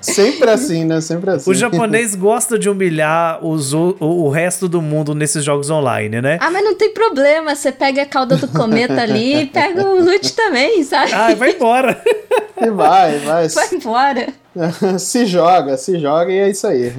Sempre 0.00 0.50
assim, 0.50 0.84
né? 0.84 1.00
Sempre 1.00 1.30
assim. 1.30 1.50
O 1.50 1.54
japonês 1.54 2.14
gosta 2.14 2.58
de 2.58 2.68
humilhar 2.68 3.44
os, 3.44 3.72
o, 3.72 3.96
o 4.00 4.28
resto 4.28 4.68
do 4.68 4.80
mundo 4.82 5.14
nesses 5.14 5.44
jogos 5.44 5.70
online, 5.70 6.20
né? 6.20 6.38
ah, 6.40 6.50
mas 6.50 6.64
não 6.64 6.74
tem 6.74 6.92
problema, 6.92 7.54
você 7.54 7.70
pega 7.72 8.02
a 8.02 8.06
cauda 8.06 8.36
do 8.36 8.48
cometa 8.48 9.02
ali 9.02 9.42
e 9.42 9.46
pega 9.46 9.84
o 9.84 10.02
loot 10.02 10.32
também, 10.34 10.82
sabe? 10.84 11.12
Ah, 11.12 11.34
vai 11.34 11.52
embora. 11.52 12.00
E 12.60 12.70
vai, 12.70 13.18
vai. 13.18 13.48
Vai 13.48 13.68
embora. 13.72 14.26
se 14.98 15.26
joga, 15.26 15.76
se 15.76 15.98
joga 15.98 16.32
e 16.32 16.38
é 16.38 16.50
isso 16.50 16.66
aí. 16.66 16.92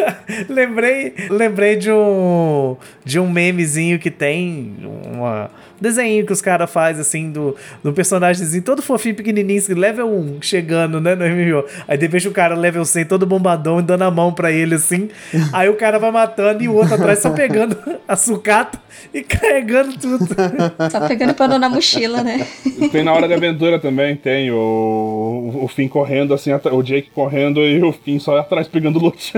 lembrei, 0.48 1.14
lembrei 1.30 1.76
de 1.76 1.90
um 1.90 2.76
de 3.04 3.18
um 3.18 3.30
memezinho 3.30 3.98
que 3.98 4.10
tem 4.10 4.76
uma 5.12 5.50
desenho 5.82 6.24
que 6.24 6.32
os 6.32 6.40
caras 6.40 6.70
fazem 6.70 7.02
assim 7.02 7.30
do, 7.30 7.56
do 7.82 7.92
personagemzinho 7.92 8.62
todo 8.62 8.80
fofinho, 8.80 9.14
pequenininho, 9.14 9.58
assim, 9.58 9.74
level 9.74 10.08
1 10.08 10.38
chegando, 10.40 11.00
né, 11.00 11.14
no 11.14 11.24
MMO. 11.24 11.64
Aí 11.86 11.98
de 11.98 12.06
repente 12.06 12.28
o 12.28 12.32
cara 12.32 12.54
level 12.54 12.84
100 12.84 13.04
todo 13.06 13.26
bombadão 13.26 13.80
e 13.80 13.82
dando 13.82 14.02
a 14.02 14.10
mão 14.10 14.32
pra 14.32 14.50
ele 14.50 14.76
assim. 14.76 15.10
Aí 15.52 15.68
o 15.68 15.74
cara 15.74 15.98
vai 15.98 16.10
matando 16.10 16.62
e 16.62 16.68
o 16.68 16.74
outro 16.74 16.94
atrás 16.94 17.18
só 17.18 17.30
pegando 17.30 17.76
a 18.06 18.16
sucata 18.16 18.78
e 19.12 19.22
carregando 19.22 19.98
tudo. 19.98 20.26
Só 20.90 21.06
pegando 21.08 21.34
pano 21.34 21.58
na 21.58 21.68
mochila, 21.68 22.22
né? 22.22 22.46
Tem 22.90 23.02
na 23.02 23.12
hora 23.12 23.26
da 23.26 23.34
aventura 23.34 23.78
também, 23.78 24.14
tem 24.16 24.50
o, 24.50 25.60
o 25.62 25.68
Finn 25.68 25.88
correndo 25.88 26.34
assim, 26.34 26.50
o 26.52 26.82
Jake 26.82 27.10
correndo 27.10 27.60
e 27.60 27.82
o 27.82 27.92
Finn 27.92 28.18
só 28.18 28.38
atrás 28.38 28.68
pegando 28.68 28.98
loot. 28.98 29.32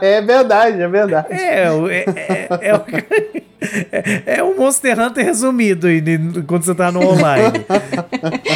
é 0.00 0.20
verdade, 0.20 0.82
é 0.82 0.88
verdade. 0.88 1.28
É, 1.30 1.64
é, 1.64 2.04
é, 2.16 2.48
é, 2.68 2.74
o, 2.74 2.84
é, 3.92 4.22
é 4.38 4.42
o 4.42 4.56
Monster 4.56 4.98
Hunter 4.98 5.24
resumido 5.24 5.88
quando 6.46 6.64
você 6.64 6.74
tá 6.74 6.90
no 6.92 7.00
online. 7.06 7.64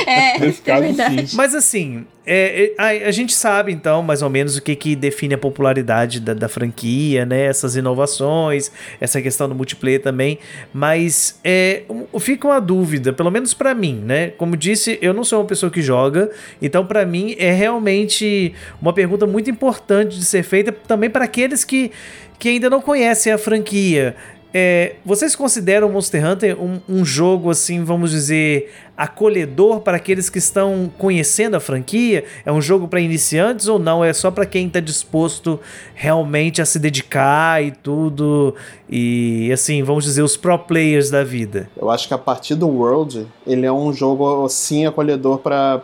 É, 0.06 0.38
Nesse 0.38 0.60
é 0.62 0.64
caso, 0.64 0.82
verdade. 0.82 1.26
sim. 1.28 1.36
Mas 1.36 1.54
assim, 1.54 2.06
é, 2.26 2.72
é, 2.78 3.04
a, 3.04 3.08
a 3.08 3.10
gente 3.10 3.34
sabe 3.34 3.70
então 3.72 4.02
mais 4.02 4.22
ou 4.22 4.30
menos 4.30 4.56
o 4.56 4.62
que, 4.62 4.74
que 4.74 4.96
define 4.96 5.34
a 5.34 5.38
popularidade 5.38 6.20
da, 6.20 6.32
da 6.32 6.48
franquia, 6.48 7.26
né? 7.26 7.44
Essas 7.44 7.76
inovações, 7.76 8.70
essa 9.00 9.20
questão 9.20 9.48
do 9.48 9.54
multiplayer 9.54 10.00
também. 10.00 10.38
Mas 10.72 11.38
é, 11.44 11.82
um- 11.90 12.18
fica 12.18 12.46
uma 12.48 12.60
dúvida, 12.60 13.12
pelo 13.12 13.30
menos 13.30 13.52
pra 13.52 13.74
mim, 13.74 14.02
né? 14.04 14.28
Como 14.38 14.56
disse, 14.56 14.98
eu 15.02 15.12
não 15.12 15.24
sou 15.24 15.40
uma 15.40 15.46
pessoa 15.46 15.70
que 15.70 15.82
joga, 15.82 16.30
então 16.62 16.86
pra 16.86 17.04
mim 17.04 17.34
é 17.38 17.52
realmente 17.52 18.54
uma 18.80 18.92
pergunta 18.92 19.26
muito 19.26 19.50
importante 19.50 20.16
de 20.18 20.24
ser 20.24 20.42
feita 20.42 20.72
também 20.72 21.10
para 21.10 21.24
aqueles 21.24 21.64
que, 21.64 21.90
que 22.38 22.48
ainda 22.48 22.70
não 22.70 22.80
conhecem 22.80 23.32
a 23.32 23.38
franquia. 23.38 24.16
É, 24.52 24.96
vocês 25.04 25.36
consideram 25.36 25.90
Monster 25.90 26.24
Hunter 26.24 26.60
um, 26.60 26.80
um 26.88 27.04
jogo, 27.04 27.50
assim, 27.50 27.84
vamos 27.84 28.10
dizer, 28.10 28.72
acolhedor 28.96 29.80
para 29.80 29.98
aqueles 29.98 30.30
que 30.30 30.38
estão 30.38 30.90
conhecendo 30.96 31.54
a 31.54 31.60
franquia? 31.60 32.24
É 32.46 32.50
um 32.50 32.60
jogo 32.60 32.88
para 32.88 33.00
iniciantes 33.00 33.68
ou 33.68 33.78
não? 33.78 34.02
É 34.02 34.12
só 34.12 34.30
para 34.30 34.46
quem 34.46 34.66
está 34.66 34.80
disposto 34.80 35.60
realmente 35.94 36.62
a 36.62 36.64
se 36.64 36.78
dedicar 36.78 37.62
e 37.62 37.70
tudo? 37.70 38.54
E, 38.88 39.50
assim, 39.52 39.82
vamos 39.82 40.04
dizer, 40.04 40.22
os 40.22 40.36
pro 40.36 40.58
players 40.58 41.10
da 41.10 41.22
vida. 41.22 41.68
Eu 41.76 41.90
acho 41.90 42.08
que 42.08 42.14
a 42.14 42.18
partir 42.18 42.54
do 42.54 42.68
World, 42.68 43.26
ele 43.46 43.66
é 43.66 43.72
um 43.72 43.92
jogo, 43.92 44.48
sim, 44.48 44.86
acolhedor 44.86 45.38
pra 45.38 45.78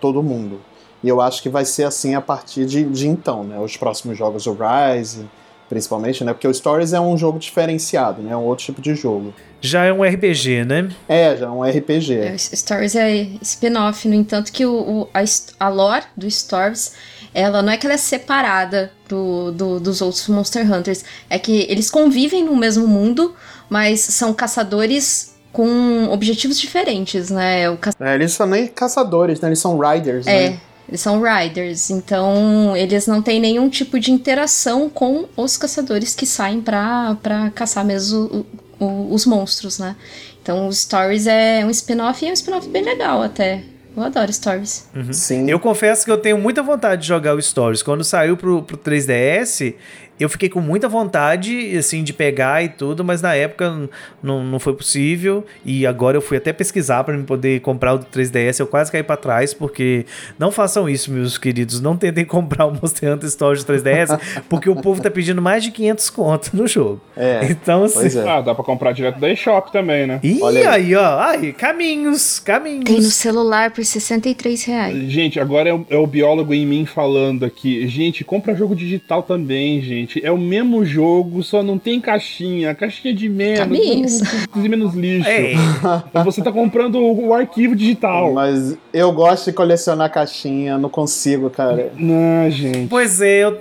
todo 0.00 0.22
mundo. 0.22 0.60
E 1.04 1.08
eu 1.08 1.20
acho 1.20 1.42
que 1.42 1.48
vai 1.48 1.64
ser 1.64 1.84
assim 1.84 2.14
a 2.14 2.20
partir 2.20 2.64
de, 2.64 2.84
de 2.84 3.06
então, 3.06 3.44
né? 3.44 3.58
Os 3.60 3.76
próximos 3.76 4.18
jogos, 4.18 4.46
o 4.46 4.56
Rise, 4.56 5.26
principalmente, 5.68 6.24
né? 6.24 6.32
Porque 6.32 6.48
o 6.48 6.54
Stories 6.54 6.92
é 6.92 7.00
um 7.00 7.16
jogo 7.16 7.38
diferenciado, 7.38 8.22
né? 8.22 8.32
É 8.32 8.36
um 8.36 8.44
outro 8.44 8.64
tipo 8.64 8.80
de 8.80 8.94
jogo. 8.94 9.34
Já 9.60 9.84
é 9.84 9.92
um 9.92 10.02
RPG, 10.04 10.64
né? 10.64 10.88
É, 11.08 11.36
já 11.36 11.46
é 11.46 11.48
um 11.50 11.62
RPG. 11.64 12.14
É, 12.14 12.34
o 12.34 12.38
Stories 12.38 12.94
é 12.94 13.26
spin-off, 13.42 14.06
no 14.08 14.14
entanto 14.14 14.52
que 14.52 14.64
o, 14.64 14.72
o- 14.72 15.08
a, 15.12 15.20
a 15.66 15.68
lore 15.68 16.04
do 16.16 16.30
Stories, 16.30 16.92
ela 17.34 17.60
não 17.60 17.72
é 17.72 17.76
que 17.76 17.86
ela 17.86 17.94
é 17.94 17.98
separada 17.98 18.92
do, 19.08 19.50
do- 19.52 19.80
dos 19.80 20.00
outros 20.00 20.26
Monster 20.28 20.64
Hunters, 20.72 21.04
é 21.28 21.38
que 21.38 21.66
eles 21.68 21.90
convivem 21.90 22.44
no 22.44 22.54
mesmo 22.56 22.86
mundo, 22.86 23.34
mas 23.68 24.00
são 24.00 24.32
caçadores 24.32 25.34
com 25.52 26.08
objetivos 26.10 26.58
diferentes, 26.60 27.30
né? 27.30 27.68
O 27.68 27.76
ca- 27.76 27.90
É, 27.98 28.14
eles 28.14 28.32
são 28.32 28.46
nem 28.46 28.66
caçadores, 28.68 29.40
né? 29.40 29.48
Eles 29.48 29.58
são 29.58 29.76
riders, 29.78 30.26
é, 30.26 30.50
né? 30.50 30.60
Eles 30.88 31.00
são 31.00 31.20
riders, 31.22 31.90
então 31.90 32.76
eles 32.76 33.06
não 33.06 33.20
têm 33.22 33.38
nenhum 33.40 33.68
tipo 33.68 33.98
de 34.00 34.10
interação 34.10 34.88
com 34.88 35.26
os 35.36 35.56
caçadores 35.56 36.14
que 36.14 36.24
saem 36.26 36.60
pra, 36.60 37.16
pra 37.22 37.50
caçar 37.50 37.84
mesmo 37.84 38.46
o- 38.80 38.84
o- 38.84 39.14
os 39.14 39.26
monstros, 39.26 39.78
né? 39.78 39.94
Então 40.42 40.66
o 40.68 40.72
Stories 40.72 41.26
é 41.26 41.64
um 41.64 41.70
spin-off 41.70 42.24
e 42.24 42.28
é 42.28 42.30
um 42.30 42.34
spin-off 42.34 42.68
bem 42.68 42.82
legal 42.82 43.22
até. 43.22 43.62
Eu 43.96 44.02
adoro 44.04 44.32
Stories. 44.32 44.88
Sim. 45.12 45.50
Eu 45.50 45.58
confesso 45.58 46.04
que 46.04 46.10
eu 46.10 46.18
tenho 46.18 46.38
muita 46.38 46.62
vontade 46.62 47.02
de 47.02 47.08
jogar 47.08 47.34
o 47.34 47.42
Stories. 47.42 47.82
Quando 47.82 48.04
saiu 48.04 48.36
pro, 48.36 48.62
pro 48.62 48.76
3DS, 48.76 49.74
eu 50.18 50.28
fiquei 50.28 50.48
com 50.48 50.60
muita 50.60 50.88
vontade, 50.88 51.76
assim, 51.76 52.02
de 52.02 52.12
pegar 52.12 52.62
e 52.62 52.68
tudo, 52.68 53.04
mas 53.04 53.22
na 53.22 53.34
época 53.34 53.88
não, 54.22 54.44
não 54.44 54.58
foi 54.58 54.74
possível. 54.74 55.44
E 55.64 55.86
agora 55.86 56.16
eu 56.16 56.20
fui 56.20 56.36
até 56.36 56.52
pesquisar 56.52 57.04
para 57.04 57.16
me 57.16 57.24
poder 57.24 57.60
comprar 57.60 57.94
o 57.94 57.98
do 57.98 58.06
3DS. 58.06 58.60
Eu 58.60 58.66
quase 58.66 58.90
caí 58.90 59.02
para 59.02 59.16
trás, 59.16 59.52
porque 59.54 60.04
não 60.38 60.50
façam 60.50 60.88
isso, 60.88 61.12
meus 61.12 61.38
queridos. 61.38 61.80
Não 61.80 61.96
tentem 61.96 62.24
comprar 62.26 62.66
o 62.66 62.72
Monster 62.72 63.12
Hunter 63.12 63.28
Stories 63.30 63.64
3DS, 63.64 64.18
porque 64.48 64.68
o 64.68 64.76
povo 64.76 65.00
tá 65.02 65.10
pedindo 65.10 65.40
mais 65.42 65.62
de 65.62 65.70
500 65.70 66.10
conto 66.10 66.50
no 66.56 66.66
jogo. 66.66 67.00
É, 67.16 67.46
Então, 67.50 67.84
assim. 67.84 68.00
pois 68.00 68.16
é. 68.16 68.28
ah, 68.28 68.40
dá 68.40 68.54
pra 68.54 68.64
comprar 68.64 68.92
direto 68.92 69.18
da 69.18 69.30
eShop 69.30 69.70
também, 69.72 70.06
né? 70.06 70.20
Ih, 70.22 70.38
Olha 70.42 70.70
aí. 70.70 70.94
ó. 70.94 71.18
Aí, 71.20 71.52
caminhos, 71.52 72.38
caminhos. 72.38 72.84
Tem 72.84 72.96
no 72.96 73.02
celular 73.10 73.70
por 73.70 73.84
63 73.84 74.64
reais. 74.64 75.10
Gente, 75.12 75.38
agora 75.40 75.68
é 75.68 75.74
o, 75.74 75.86
é 75.90 75.96
o 75.96 76.06
biólogo 76.06 76.54
em 76.54 76.64
mim 76.66 76.86
falando 76.86 77.44
aqui. 77.44 77.86
Gente, 77.88 78.24
compra 78.24 78.54
jogo 78.54 78.74
digital 78.74 79.22
também, 79.22 79.80
gente. 79.82 80.07
Gente. 80.08 80.24
É 80.24 80.32
o 80.32 80.38
mesmo 80.38 80.84
jogo, 80.84 81.42
só 81.42 81.62
não 81.62 81.78
tem 81.78 82.00
caixinha. 82.00 82.74
Caixinha 82.74 83.14
de 83.14 83.28
menos. 83.28 83.58
Caminhos. 83.58 84.20
De 84.54 84.68
menos 84.68 84.94
lixo. 84.94 85.28
Você 86.24 86.42
tá 86.42 86.50
comprando 86.50 86.96
o, 86.98 87.28
o 87.28 87.34
arquivo 87.34 87.76
digital. 87.76 88.32
Mas 88.32 88.76
eu 88.92 89.12
gosto 89.12 89.46
de 89.46 89.52
colecionar 89.52 90.10
caixinha, 90.10 90.78
não 90.78 90.88
consigo, 90.88 91.50
cara. 91.50 91.92
Não, 91.96 92.50
gente. 92.50 92.88
Pois 92.88 93.20
é, 93.20 93.44
eu, 93.44 93.58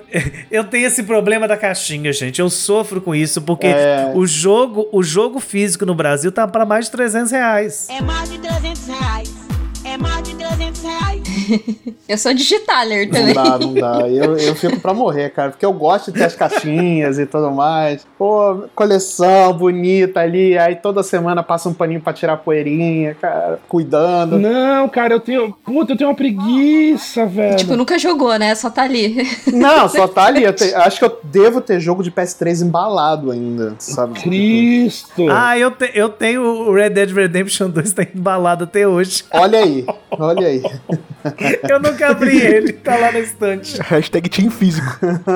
eu 0.49 0.63
tenho 0.63 0.87
esse 0.87 1.03
problema 1.03 1.47
da 1.47 1.57
caixinha, 1.57 2.11
gente. 2.13 2.39
Eu 2.39 2.49
sofro 2.49 3.01
com 3.01 3.13
isso, 3.13 3.41
porque 3.41 3.67
É. 3.67 4.11
o, 4.15 4.25
jogo, 4.25 4.87
o 4.91 5.03
jogo 5.03 5.39
físico 5.39 5.85
no 5.85 5.93
Brasil 5.93 6.31
tá 6.31 6.47
pra 6.47 6.65
mais 6.65 6.85
de 6.85 6.91
300 6.91 7.31
reais. 7.31 7.87
É 7.89 8.01
mais 8.01 8.29
de 8.31 8.37
300 8.39 8.87
reais. 8.87 9.33
É 9.83 9.97
mais 9.97 10.21
de 10.23 10.35
300 10.57 10.81
reais. 10.83 11.21
Eu 12.07 12.17
sou 12.17 12.33
digitaler 12.33 13.05
Não 13.07 13.13
também. 13.19 13.33
dá, 13.33 13.57
não 13.59 13.73
dá. 13.73 14.07
Eu, 14.09 14.37
eu 14.37 14.55
fico 14.55 14.79
pra 14.79 14.93
morrer, 14.93 15.29
cara. 15.29 15.51
Porque 15.51 15.65
eu 15.65 15.73
gosto 15.73 16.09
de 16.11 16.17
ter 16.19 16.23
as 16.25 16.35
caixinhas 16.35 17.19
e 17.19 17.25
tudo 17.25 17.51
mais. 17.51 18.07
Pô, 18.17 18.63
coleção 18.73 19.51
bonita 19.53 20.21
ali. 20.21 20.57
Aí 20.57 20.75
toda 20.77 21.03
semana 21.03 21.43
passa 21.43 21.67
um 21.67 21.73
paninho 21.73 21.99
pra 21.99 22.13
tirar 22.13 22.33
a 22.33 22.37
poeirinha, 22.37 23.13
cara. 23.13 23.59
Cuidando. 23.67 24.39
Não, 24.39 24.87
cara, 24.87 25.13
eu 25.15 25.19
tenho. 25.19 25.53
Puta, 25.65 25.91
eu 25.93 25.97
tenho 25.97 26.09
uma 26.09 26.15
preguiça, 26.15 27.25
velho. 27.25 27.57
Tipo, 27.57 27.75
nunca 27.75 27.99
jogou, 27.99 28.37
né? 28.39 28.55
Só 28.55 28.69
tá 28.69 28.83
ali. 28.83 29.27
Não, 29.51 29.89
só 29.89 30.07
tá 30.07 30.25
ali. 30.27 30.43
Eu 30.43 30.53
te- 30.53 30.73
acho 30.75 30.99
que 30.99 31.05
eu 31.05 31.19
devo 31.23 31.59
ter 31.59 31.79
jogo 31.81 32.01
de 32.03 32.09
PS3 32.11 32.61
embalado 32.65 33.31
ainda, 33.31 33.75
sabe? 33.79 34.17
Cristo! 34.21 35.25
Ah, 35.29 35.57
eu, 35.59 35.71
te- 35.71 35.91
eu 35.93 36.07
tenho 36.07 36.41
o 36.41 36.73
Red 36.73 36.91
Dead 36.91 37.11
Redemption 37.11 37.69
2, 37.69 37.91
tá 37.91 38.03
embalado 38.15 38.63
até 38.63 38.87
hoje. 38.87 39.25
Olha 39.33 39.59
aí, 39.59 39.85
olha 40.11 40.46
aí. 40.46 40.46
Eu 41.69 41.79
nunca 41.79 42.07
abri 42.09 42.39
ele, 42.41 42.73
tá 42.73 42.95
lá 42.95 43.11
na 43.11 43.19
estante. 43.19 43.79
Hashtag 43.83 44.29
Team 44.29 44.49
Físico. 44.49 44.87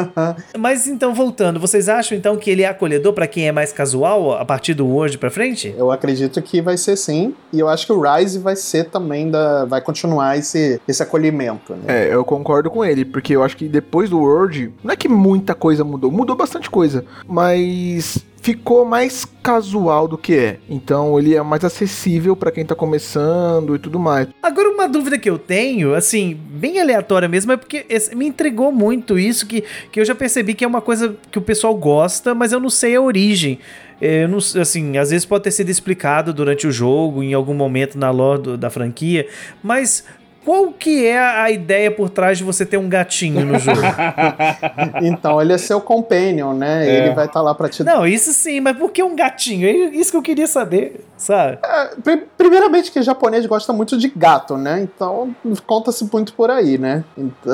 Mas 0.57 0.87
então, 0.87 1.13
voltando, 1.13 1.59
vocês 1.59 1.89
acham 1.89 2.17
então 2.17 2.37
que 2.37 2.49
ele 2.49 2.63
é 2.63 2.67
acolhedor 2.67 3.13
pra 3.13 3.27
quem 3.27 3.47
é 3.47 3.51
mais 3.51 3.71
casual 3.71 4.33
a 4.33 4.45
partir 4.45 4.73
do 4.73 4.87
Word 4.87 5.17
pra 5.17 5.29
frente? 5.29 5.73
Eu 5.77 5.91
acredito 5.91 6.41
que 6.41 6.61
vai 6.61 6.77
ser 6.77 6.95
sim. 6.95 7.33
E 7.51 7.59
eu 7.59 7.67
acho 7.67 7.85
que 7.85 7.91
o 7.91 8.01
Rise 8.01 8.39
vai 8.39 8.55
ser 8.55 8.85
também 8.85 9.29
da. 9.29 9.65
vai 9.65 9.81
continuar 9.81 10.37
esse, 10.37 10.79
esse 10.87 11.03
acolhimento, 11.03 11.73
né? 11.73 12.07
É, 12.07 12.13
eu 12.13 12.23
concordo 12.23 12.69
com 12.69 12.83
ele, 12.83 13.03
porque 13.05 13.35
eu 13.35 13.43
acho 13.43 13.57
que 13.57 13.67
depois 13.67 14.09
do 14.09 14.19
World, 14.19 14.73
não 14.83 14.93
é 14.93 14.95
que 14.95 15.07
muita 15.07 15.53
coisa 15.53 15.83
mudou, 15.83 16.11
mudou 16.11 16.35
bastante 16.35 16.69
coisa, 16.69 17.05
mas 17.27 18.19
ficou 18.41 18.83
mais 18.85 19.25
casual 19.43 20.07
do 20.07 20.17
que 20.17 20.35
é. 20.35 20.57
Então 20.69 21.17
ele 21.17 21.35
é 21.35 21.41
mais 21.41 21.63
acessível 21.63 22.35
pra 22.35 22.51
quem 22.51 22.65
tá 22.65 22.73
começando 22.75 23.75
e 23.75 23.79
tudo 23.79 23.99
mais. 23.99 24.27
Agora, 24.41 24.69
uma 24.69 24.87
dúvida 24.89 25.17
que 25.17 25.29
eu 25.29 25.37
tenho, 25.37 25.93
assim, 25.93 26.37
bem 26.49 26.79
aleatória 26.79 27.27
mesmo, 27.27 27.51
é 27.51 27.57
porque 27.57 27.85
me 28.15 28.25
intrigou 28.27 28.71
muito 28.71 29.17
isso, 29.17 29.45
que, 29.45 29.63
que 29.91 29.99
eu 29.99 30.05
já 30.05 30.15
percebi 30.15 30.53
que 30.55 30.65
é 30.65 30.67
uma 30.67 30.81
coisa 30.81 31.15
que 31.31 31.37
o 31.37 31.41
pessoal 31.41 31.75
gosta, 31.75 32.33
mas 32.33 32.51
eu 32.51 32.59
não 32.59 32.69
sei 32.69 32.95
a 32.95 33.01
origem. 33.01 33.59
Eu 34.01 34.27
não, 34.27 34.39
assim, 34.39 34.97
às 34.97 35.11
vezes 35.11 35.25
pode 35.25 35.43
ter 35.43 35.51
sido 35.51 35.69
explicado 35.69 36.33
durante 36.33 36.65
o 36.65 36.71
jogo, 36.71 37.21
em 37.21 37.35
algum 37.35 37.53
momento 37.53 37.99
na 37.99 38.09
lore 38.09 38.41
do- 38.41 38.57
da 38.57 38.67
franquia, 38.71 39.27
mas 39.61 40.03
qual 40.43 40.71
que 40.71 41.05
é 41.05 41.19
a 41.19 41.49
ideia 41.51 41.91
por 41.91 42.09
trás 42.09 42.37
de 42.37 42.43
você 42.43 42.65
ter 42.65 42.77
um 42.77 42.89
gatinho 42.89 43.45
no 43.45 43.59
jogo? 43.59 43.79
Então 45.01 45.41
ele 45.41 45.53
é 45.53 45.57
seu 45.57 45.79
companion, 45.81 46.53
né? 46.53 46.87
É. 46.87 46.97
Ele 47.05 47.15
vai 47.15 47.25
estar 47.25 47.41
lá 47.41 47.53
pra 47.53 47.69
te 47.69 47.83
não, 47.83 48.05
isso 48.05 48.33
sim, 48.33 48.59
mas 48.59 48.77
por 48.77 48.91
que 48.91 49.01
um 49.03 49.15
gatinho? 49.15 49.67
É 49.67 49.71
isso 49.71 50.11
que 50.11 50.17
eu 50.17 50.21
queria 50.21 50.47
saber, 50.47 51.05
sabe? 51.17 51.57
Pri- 52.03 52.23
Primeiramente 52.37 52.91
que 52.91 53.01
japonês 53.01 53.45
gosta 53.45 53.71
muito 53.73 53.97
de 53.97 54.07
gato, 54.09 54.57
né? 54.57 54.81
Então 54.81 55.35
conta-se 55.65 56.07
muito 56.11 56.33
por 56.33 56.49
aí, 56.49 56.77
né? 56.77 57.03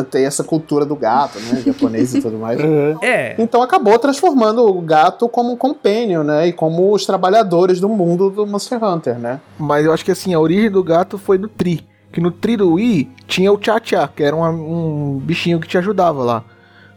Tem 0.09 0.25
essa 0.25 0.43
cultura 0.43 0.85
do 0.85 0.95
gato, 0.95 1.39
né? 1.39 1.61
Japonês 1.65 2.13
e 2.15 2.21
tudo 2.21 2.37
mais. 2.37 2.57
Uhum. 2.67 2.97
É. 3.01 3.35
Então 3.37 3.61
acabou 3.61 3.97
transformando 3.99 4.65
o 4.65 4.81
gato 4.81 5.29
como 5.29 5.51
um 5.51 5.55
companion, 5.55 6.23
né? 6.23 6.47
E 6.47 6.53
como 6.53 6.91
os 6.93 7.05
trabalhadores 7.05 7.79
do 7.79 7.87
mundo 7.87 8.29
do 8.29 8.45
Monster 8.47 8.83
Hunter, 8.83 9.17
né? 9.19 9.39
Mas 9.59 9.85
eu 9.85 9.93
acho 9.93 10.03
que 10.03 10.11
assim, 10.11 10.33
a 10.33 10.39
origem 10.39 10.69
do 10.71 10.83
gato 10.83 11.17
foi 11.17 11.37
no 11.37 11.47
Tri. 11.47 11.85
Que 12.11 12.21
no 12.21 12.31
Tri 12.31 12.55
do 12.57 12.73
Wii 12.73 13.09
tinha 13.27 13.51
o 13.51 13.57
Tchá-Tchá, 13.57 14.07
que 14.07 14.23
era 14.23 14.35
uma- 14.35 14.49
um 14.49 15.19
bichinho 15.21 15.59
que 15.59 15.67
te 15.67 15.77
ajudava 15.77 16.23
lá. 16.23 16.43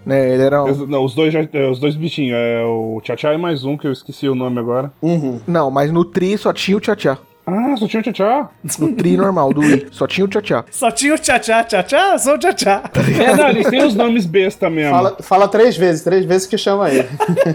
Né, 0.06 0.32
ele 0.32 0.42
era. 0.42 0.64
um- 0.64 0.70
Os- 0.70 0.88
Não, 0.88 1.04
os 1.04 1.14
dois, 1.14 1.32
já- 1.32 1.46
é, 1.52 1.68
os 1.70 1.78
dois 1.78 1.94
bichinhos. 1.94 2.34
É 2.34 2.62
o 2.64 3.00
Tchá-Tchá 3.02 3.34
e 3.34 3.38
mais 3.38 3.64
um, 3.64 3.76
que 3.76 3.86
eu 3.86 3.92
esqueci 3.92 4.28
o 4.28 4.34
nome 4.34 4.58
agora. 4.58 4.90
Uhum. 5.02 5.40
Não, 5.46 5.70
mas 5.70 5.92
no 5.92 6.04
Tri 6.04 6.38
só 6.38 6.52
tinha 6.52 6.76
o 6.76 6.80
Tchá-Tchá. 6.80 7.18
Ah, 7.52 7.76
só 7.76 7.86
tinha 7.86 8.00
o 8.00 8.02
Tchá-Tchá. 8.04 8.48
No 8.78 8.92
Tri 8.94 9.16
normal 9.16 9.52
do 9.52 9.60
Wii, 9.60 9.86
só 9.90 10.06
tinha 10.06 10.24
o 10.24 10.28
Tchá-Tchá. 10.28 10.64
Só 10.70 10.90
tinha 10.90 11.14
o 11.14 11.18
tchá-tchá, 11.18 11.64
tchá-tchá, 11.64 12.18
sou 12.18 12.34
o 12.34 12.38
tchá-tchá. 12.38 12.82
É, 13.22 13.36
não, 13.36 13.48
eles 13.48 13.66
têm 13.68 13.84
os 13.84 13.94
nomes 13.94 14.26
besta 14.26 14.68
mesmo. 14.70 14.92
Fala, 14.94 15.16
fala 15.20 15.48
três 15.48 15.76
vezes, 15.76 16.02
três 16.02 16.24
vezes 16.24 16.46
que 16.46 16.56
chama 16.58 16.90
ele. 16.90 17.08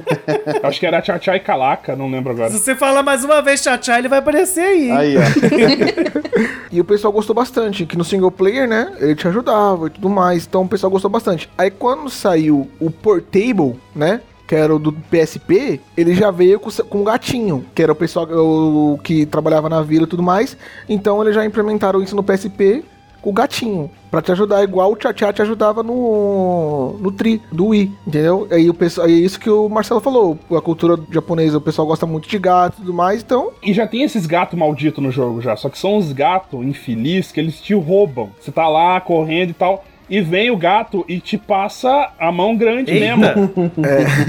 Acho 0.63 0.79
que 0.79 0.85
era 0.85 1.01
Tchá-Tchá 1.01 1.35
e 1.35 1.39
Calaca, 1.39 1.95
não 1.95 2.09
lembro 2.09 2.31
agora. 2.31 2.49
Se 2.51 2.59
você 2.59 2.75
falar 2.75 3.03
mais 3.03 3.23
uma 3.23 3.41
vez 3.41 3.61
tchá-tchá, 3.61 3.99
ele 3.99 4.07
vai 4.07 4.19
aparecer 4.19 4.61
aí. 4.61 4.89
hein? 4.89 4.97
Aí, 4.97 5.15
ó. 5.17 5.21
E 6.71 6.81
o 6.81 6.83
pessoal 6.83 7.13
gostou 7.13 7.33
bastante, 7.33 7.85
que 7.85 7.97
no 7.97 8.03
single 8.03 8.29
player, 8.29 8.67
né, 8.67 8.91
ele 8.99 9.15
te 9.15 9.25
ajudava 9.27 9.87
e 9.87 9.89
tudo 9.89 10.09
mais, 10.09 10.45
então 10.45 10.63
o 10.63 10.67
pessoal 10.67 10.91
gostou 10.91 11.09
bastante. 11.09 11.49
Aí 11.57 11.71
quando 11.71 12.09
saiu 12.09 12.69
o 12.81 12.91
Portable, 12.91 13.75
né, 13.95 14.19
que 14.47 14.55
era 14.55 14.75
o 14.75 14.79
do 14.79 14.91
PSP, 14.91 15.81
ele 15.97 16.13
já 16.13 16.31
veio 16.31 16.59
com, 16.59 17.01
o 17.01 17.03
gatinho, 17.03 17.65
que 17.73 17.81
era 17.81 17.91
o 17.91 17.95
pessoal 17.95 18.27
o, 18.29 18.99
que 19.03 19.25
trabalhava 19.25 19.69
na 19.69 19.81
vila 19.81 20.05
e 20.05 20.09
tudo 20.09 20.23
mais, 20.23 20.57
então 20.87 21.21
eles 21.21 21.35
já 21.35 21.45
implementaram 21.45 22.01
isso 22.01 22.15
no 22.15 22.23
PSP 22.23 22.83
com 23.25 23.31
o 23.31 23.33
gatinho, 23.33 23.89
pra 24.11 24.21
te 24.21 24.31
ajudar, 24.31 24.63
igual 24.63 24.91
o 24.91 24.95
Tchá 24.95 25.11
te 25.33 25.41
ajudava 25.41 25.81
no, 25.81 26.95
no 26.99 27.11
Tri, 27.11 27.41
do 27.51 27.69
Wii, 27.69 27.91
entendeu? 28.05 28.47
Aí 28.51 28.69
o 28.69 28.73
pessoal, 28.73 29.07
é 29.07 29.11
isso 29.11 29.39
que 29.39 29.49
o 29.49 29.67
Marcelo 29.67 29.99
falou, 29.99 30.37
a 30.51 30.61
cultura 30.61 30.95
japonesa, 31.09 31.57
o 31.57 31.61
pessoal 31.61 31.87
gosta 31.87 32.05
muito 32.05 32.29
de 32.29 32.37
gato 32.37 32.75
e 32.75 32.81
tudo 32.81 32.93
mais, 32.93 33.23
então 33.23 33.51
E 33.63 33.73
já 33.73 33.87
tem 33.87 34.03
esses 34.03 34.27
gatos 34.27 34.59
malditos 34.59 35.03
no 35.03 35.09
jogo 35.09 35.41
já, 35.41 35.55
só 35.55 35.69
que 35.69 35.77
são 35.79 35.97
uns 35.97 36.11
gatos 36.11 36.63
infelizes 36.63 37.31
que 37.31 37.39
eles 37.39 37.59
te 37.59 37.73
roubam. 37.73 38.29
Você 38.39 38.51
tá 38.51 38.67
lá 38.67 39.01
correndo 39.01 39.49
e 39.49 39.53
tal, 39.53 39.83
e 40.09 40.21
vem 40.21 40.51
o 40.51 40.57
gato 40.57 41.05
e 41.07 41.19
te 41.19 41.37
passa 41.37 42.11
a 42.19 42.31
mão 42.31 42.55
grande 42.55 42.91
Eita. 42.91 43.17
mesmo. 43.17 43.51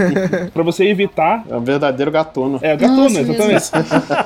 Pra 0.52 0.62
você 0.62 0.86
evitar. 0.86 1.44
É 1.48 1.56
um 1.56 1.60
verdadeiro 1.60 2.10
gatuno. 2.10 2.58
É, 2.62 2.76
gatuno, 2.76 3.02
Nossa, 3.02 3.20
exatamente. 3.20 3.70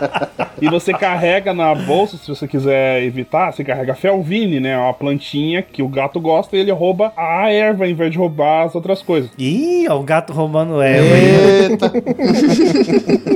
e 0.61 0.69
você 0.69 0.93
carrega 0.93 1.53
na 1.53 1.75
bolsa, 1.75 2.17
se 2.17 2.29
você 2.29 2.47
quiser 2.47 3.03
evitar, 3.03 3.53
você 3.53 3.65
carrega 3.65 3.95
felvine, 3.95 4.61
né? 4.61 4.77
Uma 4.77 4.95
plantinha 4.95 5.63
que 5.63 5.83
o 5.83 5.89
gato 5.89 6.21
gosta 6.21 6.57
e 6.57 6.61
ele 6.61 6.73
rouba 6.73 7.13
a 7.17 7.51
erva 7.51 7.89
em 7.89 7.95
vez 7.95 8.11
de 8.13 8.19
roubar 8.19 8.67
as 8.67 8.75
outras 8.75 9.03
coisas. 9.03 9.31
Ih, 9.39 9.87
ó, 9.89 9.99
o 9.99 10.03
gato 10.03 10.33
roubando 10.33 10.81
ela 10.81 11.15
aí. 11.15 11.71
Eita. 11.71 11.93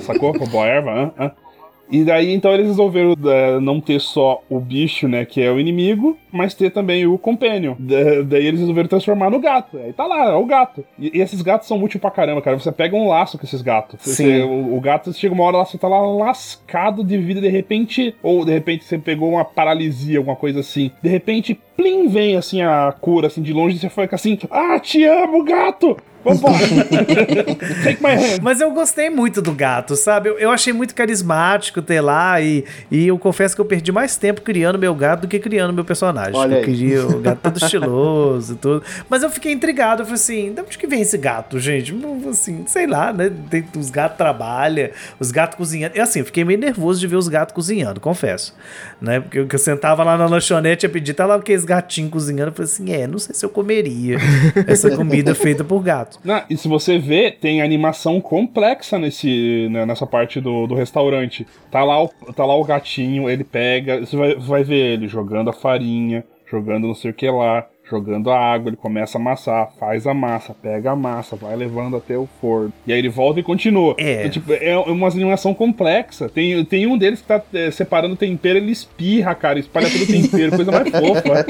Sacou? 0.02 0.32
Roubou 0.36 0.62
a 0.62 0.66
erva, 0.66 0.90
hã? 0.90 1.12
hã? 1.18 1.43
E 1.90 2.02
daí, 2.04 2.32
então, 2.32 2.52
eles 2.52 2.66
resolveram 2.66 3.14
é, 3.26 3.60
não 3.60 3.80
ter 3.80 4.00
só 4.00 4.42
o 4.48 4.58
bicho, 4.58 5.06
né, 5.06 5.24
que 5.24 5.40
é 5.42 5.50
o 5.50 5.60
inimigo, 5.60 6.16
mas 6.32 6.54
ter 6.54 6.70
também 6.70 7.06
o 7.06 7.18
companion. 7.18 7.74
Da- 7.78 8.22
daí 8.22 8.46
eles 8.46 8.60
resolveram 8.60 8.88
transformar 8.88 9.30
no 9.30 9.38
gato. 9.38 9.76
Aí 9.78 9.92
tá 9.92 10.06
lá, 10.06 10.30
é 10.30 10.34
o 10.34 10.46
gato. 10.46 10.84
E, 10.98 11.18
e 11.18 11.20
esses 11.20 11.42
gatos 11.42 11.68
são 11.68 11.82
úteis 11.82 12.00
pra 12.00 12.10
caramba, 12.10 12.40
cara. 12.42 12.58
Você 12.58 12.72
pega 12.72 12.96
um 12.96 13.08
laço 13.08 13.38
com 13.38 13.44
esses 13.44 13.60
gatos. 13.62 14.00
Você- 14.00 14.14
Sim. 14.14 14.42
o, 14.42 14.76
o 14.76 14.80
gato 14.80 15.12
chega 15.12 15.34
uma 15.34 15.44
hora 15.44 15.58
lá, 15.58 15.64
você 15.64 15.76
tá 15.78 15.86
lá 15.88 16.00
lascado 16.00 17.04
de 17.04 17.16
vida, 17.18 17.40
de 17.40 17.48
repente, 17.48 18.14
ou 18.22 18.44
de 18.44 18.52
repente 18.52 18.84
você 18.84 18.98
pegou 18.98 19.30
uma 19.30 19.44
paralisia, 19.44 20.18
alguma 20.18 20.36
coisa 20.36 20.60
assim. 20.60 20.90
De 21.02 21.08
repente, 21.08 21.58
plim, 21.76 22.08
vem 22.08 22.36
assim 22.36 22.62
a 22.62 22.94
cura, 23.00 23.26
assim, 23.26 23.42
de 23.42 23.52
longe, 23.52 23.76
e 23.76 23.78
você 23.78 23.88
fica 23.88 24.14
assim, 24.14 24.38
ah, 24.50 24.78
te 24.80 25.04
amo, 25.04 25.44
gato! 25.44 25.96
Vambora! 26.24 26.56
Take 27.84 28.02
my 28.02 28.14
hand! 28.14 28.40
Mas 28.42 28.60
eu 28.60 28.70
gostei 28.70 29.10
muito 29.10 29.42
do 29.42 29.52
gato, 29.52 29.94
sabe? 29.94 30.30
Eu, 30.30 30.38
eu 30.38 30.50
achei 30.50 30.72
muito 30.72 30.94
carismático 30.94 31.82
ter 31.82 32.00
lá 32.00 32.40
e, 32.40 32.64
e 32.90 33.06
eu 33.06 33.18
confesso 33.18 33.54
que 33.54 33.60
eu 33.60 33.64
perdi 33.66 33.92
mais 33.92 34.16
tempo 34.16 34.40
criando 34.40 34.78
meu 34.78 34.94
gato 34.94 35.22
do 35.22 35.28
que 35.28 35.38
criando 35.38 35.72
meu 35.72 35.84
personagem. 35.84 36.34
Olha 36.34 36.54
eu 36.54 36.58
aí. 36.60 36.64
queria 36.64 37.06
o 37.06 37.20
gato 37.20 37.40
todo 37.42 37.56
estiloso 37.62 38.54
e 38.54 38.56
tudo. 38.56 38.82
Mas 39.08 39.22
eu 39.22 39.28
fiquei 39.28 39.52
intrigado. 39.52 40.00
Eu 40.00 40.06
falei 40.06 40.14
assim, 40.14 40.52
de 40.54 40.60
onde 40.62 40.78
que 40.78 40.86
vem 40.86 41.02
esse 41.02 41.18
gato, 41.18 41.60
gente? 41.60 41.94
Assim, 42.30 42.64
sei 42.66 42.86
lá, 42.86 43.12
né? 43.12 43.30
Tem, 43.50 43.64
os 43.76 43.90
gatos 43.90 44.16
trabalham, 44.16 44.88
os 45.20 45.30
gatos 45.30 45.58
cozinhando. 45.58 45.94
E 45.94 46.00
assim, 46.00 46.20
eu 46.20 46.24
fiquei 46.24 46.44
meio 46.44 46.58
nervoso 46.58 46.98
de 46.98 47.06
ver 47.06 47.16
os 47.16 47.28
gatos 47.28 47.54
cozinhando, 47.54 48.00
confesso. 48.00 48.54
Né? 48.98 49.20
Porque 49.20 49.40
eu, 49.40 49.46
que 49.46 49.54
eu 49.54 49.58
sentava 49.58 50.02
lá 50.02 50.16
na 50.16 50.24
lanchonete 50.24 50.86
e 50.86 50.88
pedir, 50.88 51.12
tá 51.12 51.26
lá 51.26 51.36
aqueles 51.64 51.66
gatinhos 51.66 52.10
cozinhando. 52.10 52.50
Eu 52.50 52.52
falei 52.52 52.70
assim, 52.70 52.92
é, 52.92 53.06
não 53.06 53.18
sei 53.18 53.34
se 53.34 53.44
eu 53.44 53.50
comeria 53.50 54.18
essa 54.66 54.94
comida 54.94 55.34
feita 55.34 55.64
por 55.64 55.82
gato. 55.82 56.18
Não, 56.22 56.42
e 56.48 56.56
se 56.56 56.68
você 56.68 56.98
vê, 56.98 57.30
tem 57.30 57.62
animação 57.62 58.20
complexa 58.20 58.98
nesse, 58.98 59.68
né, 59.70 59.86
nessa 59.86 60.06
parte 60.06 60.40
do, 60.40 60.66
do 60.66 60.74
restaurante. 60.74 61.46
Tá 61.70 61.82
lá, 61.82 62.02
o, 62.02 62.08
tá 62.08 62.44
lá 62.44 62.54
o 62.54 62.64
gatinho, 62.64 63.28
ele 63.28 63.44
pega. 63.44 64.00
Você 64.00 64.16
vai, 64.16 64.34
vai 64.36 64.64
ver 64.64 64.94
ele 64.94 65.08
jogando 65.08 65.50
a 65.50 65.52
farinha, 65.52 66.24
jogando 66.50 66.86
não 66.86 66.94
sei 66.94 67.10
o 67.10 67.14
que 67.14 67.28
lá. 67.28 67.66
Jogando 67.88 68.30
a 68.30 68.38
água, 68.38 68.70
ele 68.70 68.76
começa 68.76 69.18
a 69.18 69.20
amassar, 69.20 69.70
faz 69.78 70.06
a 70.06 70.14
massa, 70.14 70.54
pega 70.54 70.92
a 70.92 70.96
massa, 70.96 71.36
vai 71.36 71.54
levando 71.54 71.96
até 71.96 72.16
o 72.16 72.28
forno. 72.40 72.72
E 72.86 72.92
aí 72.92 72.98
ele 72.98 73.08
volta 73.08 73.40
e 73.40 73.42
continua. 73.42 73.94
É. 73.98 74.20
Então, 74.20 74.30
tipo, 74.30 74.52
é 74.52 74.76
uma 74.76 75.08
animação 75.08 75.52
complexa. 75.52 76.28
Tem, 76.28 76.64
tem 76.64 76.86
um 76.86 76.96
deles 76.96 77.20
que 77.20 77.26
tá 77.28 77.42
é, 77.52 77.70
separando 77.70 78.14
o 78.14 78.16
tempero, 78.16 78.58
ele 78.58 78.72
espirra, 78.72 79.34
cara, 79.34 79.58
espalha 79.58 79.88
todo 79.90 80.02
o 80.02 80.06
tempero, 80.06 80.56
coisa 80.56 80.72
mais 80.72 80.88
fofa. 80.90 81.46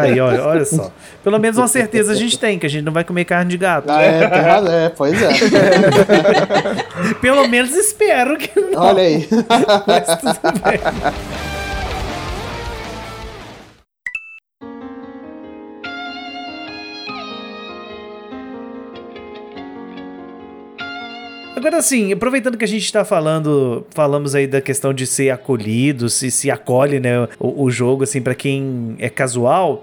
Aí, 0.00 0.18
olha, 0.18 0.42
olha 0.44 0.64
só. 0.64 0.90
Pelo 1.22 1.38
menos 1.38 1.58
uma 1.58 1.68
certeza 1.68 2.12
a 2.12 2.16
gente 2.16 2.38
tem, 2.38 2.58
que 2.58 2.66
a 2.66 2.70
gente 2.70 2.84
não 2.84 2.92
vai 2.92 3.04
comer 3.04 3.24
carne 3.24 3.50
de 3.50 3.58
gato. 3.58 3.90
Ah, 3.90 4.02
é, 4.02 4.24
razão, 4.24 4.72
é, 4.72 4.88
pois 4.88 5.22
é. 5.22 5.28
Pelo 7.20 7.46
menos 7.46 7.74
espero 7.74 8.38
que 8.38 8.58
não. 8.58 8.80
Olha 8.80 9.02
aí. 9.02 9.28
Mas 9.86 10.16
tudo 10.16 10.60
bem. 10.62 11.53
Agora 21.64 21.78
assim, 21.78 22.12
aproveitando 22.12 22.58
que 22.58 22.64
a 22.66 22.68
gente 22.68 22.92
tá 22.92 23.06
falando, 23.06 23.86
falamos 23.88 24.34
aí 24.34 24.46
da 24.46 24.60
questão 24.60 24.92
de 24.92 25.06
ser 25.06 25.30
acolhido, 25.30 26.10
se 26.10 26.30
se 26.30 26.50
acolhe, 26.50 27.00
né, 27.00 27.26
o, 27.38 27.64
o 27.64 27.70
jogo 27.70 28.04
assim 28.04 28.20
para 28.20 28.34
quem 28.34 28.94
é 28.98 29.08
casual. 29.08 29.82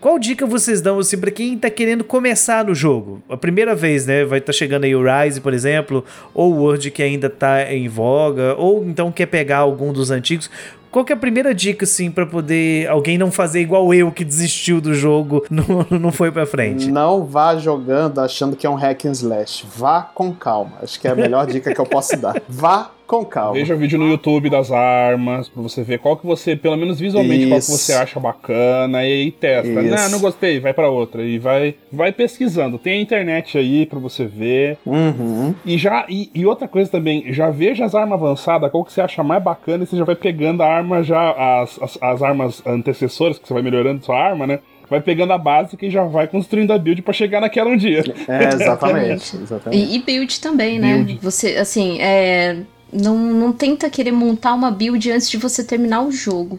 Qual 0.00 0.18
dica 0.18 0.46
vocês 0.46 0.80
dão 0.80 0.98
assim 0.98 1.18
para 1.18 1.30
quem 1.30 1.58
tá 1.58 1.68
querendo 1.68 2.02
começar 2.02 2.64
no 2.64 2.74
jogo? 2.74 3.20
A 3.28 3.36
primeira 3.36 3.74
vez, 3.74 4.06
né, 4.06 4.24
vai 4.24 4.38
estar 4.38 4.54
chegando 4.54 4.84
aí 4.84 4.96
o 4.96 5.02
Rise, 5.02 5.38
por 5.42 5.52
exemplo, 5.52 6.02
ou 6.32 6.54
o 6.54 6.62
Word 6.62 6.90
que 6.90 7.02
ainda 7.02 7.28
tá 7.28 7.70
em 7.74 7.88
voga, 7.88 8.54
ou 8.54 8.82
então 8.82 9.12
quer 9.12 9.26
pegar 9.26 9.58
algum 9.58 9.92
dos 9.92 10.10
antigos. 10.10 10.50
Qual 10.90 11.04
que 11.04 11.12
é 11.12 11.16
a 11.16 11.18
primeira 11.18 11.54
dica, 11.54 11.84
assim, 11.84 12.10
pra 12.10 12.26
poder 12.26 12.88
alguém 12.88 13.18
não 13.18 13.30
fazer 13.30 13.60
igual 13.60 13.92
eu, 13.92 14.10
que 14.10 14.24
desistiu 14.24 14.80
do 14.80 14.94
jogo, 14.94 15.44
não, 15.50 15.86
não 15.98 16.12
foi 16.12 16.30
pra 16.30 16.46
frente? 16.46 16.90
Não 16.90 17.24
vá 17.24 17.56
jogando 17.56 18.20
achando 18.20 18.56
que 18.56 18.66
é 18.66 18.70
um 18.70 18.74
hack 18.74 19.04
and 19.06 19.12
slash. 19.12 19.66
Vá 19.76 20.02
com 20.02 20.32
calma. 20.32 20.72
Acho 20.82 21.00
que 21.00 21.06
é 21.06 21.10
a 21.10 21.14
melhor 21.14 21.46
dica 21.46 21.72
que 21.72 21.80
eu 21.80 21.86
posso 21.86 22.16
dar. 22.16 22.40
Vá 22.48 22.90
com 23.08 23.24
calma. 23.24 23.54
Veja 23.54 23.74
o 23.74 23.78
vídeo 23.78 23.98
no 23.98 24.06
YouTube 24.06 24.50
das 24.50 24.70
armas, 24.70 25.48
pra 25.48 25.62
você 25.62 25.82
ver 25.82 25.98
qual 25.98 26.14
que 26.14 26.26
você, 26.26 26.54
pelo 26.54 26.76
menos 26.76 27.00
visualmente, 27.00 27.46
qual 27.46 27.58
que 27.58 27.64
Isso. 27.64 27.78
você 27.78 27.94
acha 27.94 28.20
bacana, 28.20 29.02
e 29.02 29.12
aí 29.12 29.30
testa. 29.32 29.80
Isso. 29.80 29.96
Não, 29.96 30.10
não 30.10 30.20
gostei, 30.20 30.60
vai 30.60 30.74
pra 30.74 30.90
outra. 30.90 31.22
E 31.22 31.38
vai, 31.38 31.74
vai 31.90 32.12
pesquisando. 32.12 32.78
Tem 32.78 32.98
a 32.98 33.02
internet 33.02 33.56
aí 33.56 33.86
pra 33.86 33.98
você 33.98 34.26
ver. 34.26 34.76
Uhum. 34.84 35.54
E 35.64 35.78
já 35.78 36.04
e, 36.06 36.30
e 36.34 36.44
outra 36.44 36.68
coisa 36.68 36.90
também, 36.90 37.32
já 37.32 37.48
veja 37.48 37.86
as 37.86 37.94
armas 37.94 38.22
avançadas, 38.22 38.70
qual 38.70 38.84
que 38.84 38.92
você 38.92 39.00
acha 39.00 39.24
mais 39.24 39.42
bacana, 39.42 39.84
e 39.84 39.86
você 39.86 39.96
já 39.96 40.04
vai 40.04 40.14
pegando 40.14 40.62
a 40.62 40.66
arma 40.66 41.02
já, 41.02 41.62
as, 41.62 41.82
as, 41.82 41.98
as 42.02 42.22
armas 42.22 42.62
antecessoras, 42.66 43.38
que 43.38 43.48
você 43.48 43.54
vai 43.54 43.62
melhorando 43.62 44.04
sua 44.04 44.20
arma, 44.22 44.46
né? 44.46 44.58
Vai 44.90 45.00
pegando 45.00 45.32
a 45.32 45.38
básica 45.38 45.84
e 45.84 45.90
já 45.90 46.04
vai 46.04 46.26
construindo 46.26 46.72
a 46.72 46.78
build 46.78 47.00
pra 47.02 47.12
chegar 47.12 47.40
naquela 47.40 47.70
um 47.70 47.76
dia. 47.76 48.02
É, 48.26 48.48
exatamente. 48.54 49.36
exatamente. 49.42 49.92
E, 49.92 49.96
e 49.96 50.02
build 50.02 50.40
também, 50.40 50.78
né? 50.78 50.94
Build. 50.94 51.18
Você, 51.22 51.56
assim, 51.56 52.00
é, 52.00 52.56
não, 52.92 53.16
não 53.16 53.52
tenta 53.52 53.90
querer 53.90 54.12
montar 54.12 54.54
uma 54.54 54.70
build 54.70 55.10
antes 55.10 55.28
de 55.28 55.36
você 55.36 55.62
terminar 55.64 56.02
o 56.02 56.12
jogo. 56.12 56.58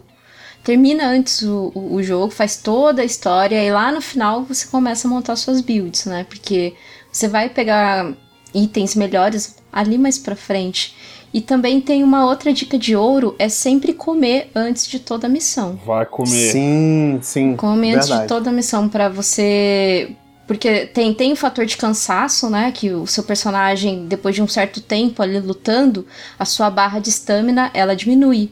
Termina 0.62 1.06
antes 1.06 1.42
o, 1.42 1.72
o, 1.74 1.94
o 1.94 2.02
jogo, 2.02 2.30
faz 2.30 2.56
toda 2.56 3.02
a 3.02 3.04
história 3.04 3.62
e 3.62 3.70
lá 3.72 3.90
no 3.90 4.00
final 4.00 4.44
você 4.44 4.66
começa 4.66 5.08
a 5.08 5.10
montar 5.10 5.36
suas 5.36 5.60
builds, 5.60 6.04
né? 6.04 6.24
Porque 6.28 6.74
você 7.10 7.26
vai 7.26 7.48
pegar 7.48 8.12
itens 8.54 8.94
melhores 8.94 9.56
ali 9.72 9.96
mais 9.96 10.18
pra 10.18 10.36
frente. 10.36 10.94
E 11.32 11.40
também 11.40 11.80
tem 11.80 12.02
uma 12.02 12.26
outra 12.26 12.52
dica 12.52 12.76
de 12.76 12.96
ouro, 12.96 13.36
é 13.38 13.48
sempre 13.48 13.92
comer 13.92 14.50
antes 14.54 14.86
de 14.86 14.98
toda 14.98 15.28
a 15.28 15.30
missão. 15.30 15.78
Vai 15.86 16.04
comer. 16.04 16.50
Sim, 16.50 17.18
sim. 17.22 17.56
Come 17.56 17.94
antes 17.94 18.08
de 18.08 18.26
toda 18.26 18.50
a 18.50 18.52
missão 18.52 18.88
pra 18.88 19.08
você. 19.08 20.10
Porque 20.50 20.86
tem, 20.86 21.14
tem 21.14 21.32
o 21.32 21.36
fator 21.36 21.64
de 21.64 21.76
cansaço, 21.76 22.50
né? 22.50 22.72
Que 22.72 22.90
o 22.90 23.06
seu 23.06 23.22
personagem, 23.22 24.06
depois 24.08 24.34
de 24.34 24.42
um 24.42 24.48
certo 24.48 24.80
tempo 24.80 25.22
ali 25.22 25.38
lutando, 25.38 26.04
a 26.36 26.44
sua 26.44 26.68
barra 26.68 26.98
de 26.98 27.08
estamina 27.08 27.70
ela 27.72 27.94
diminui. 27.94 28.50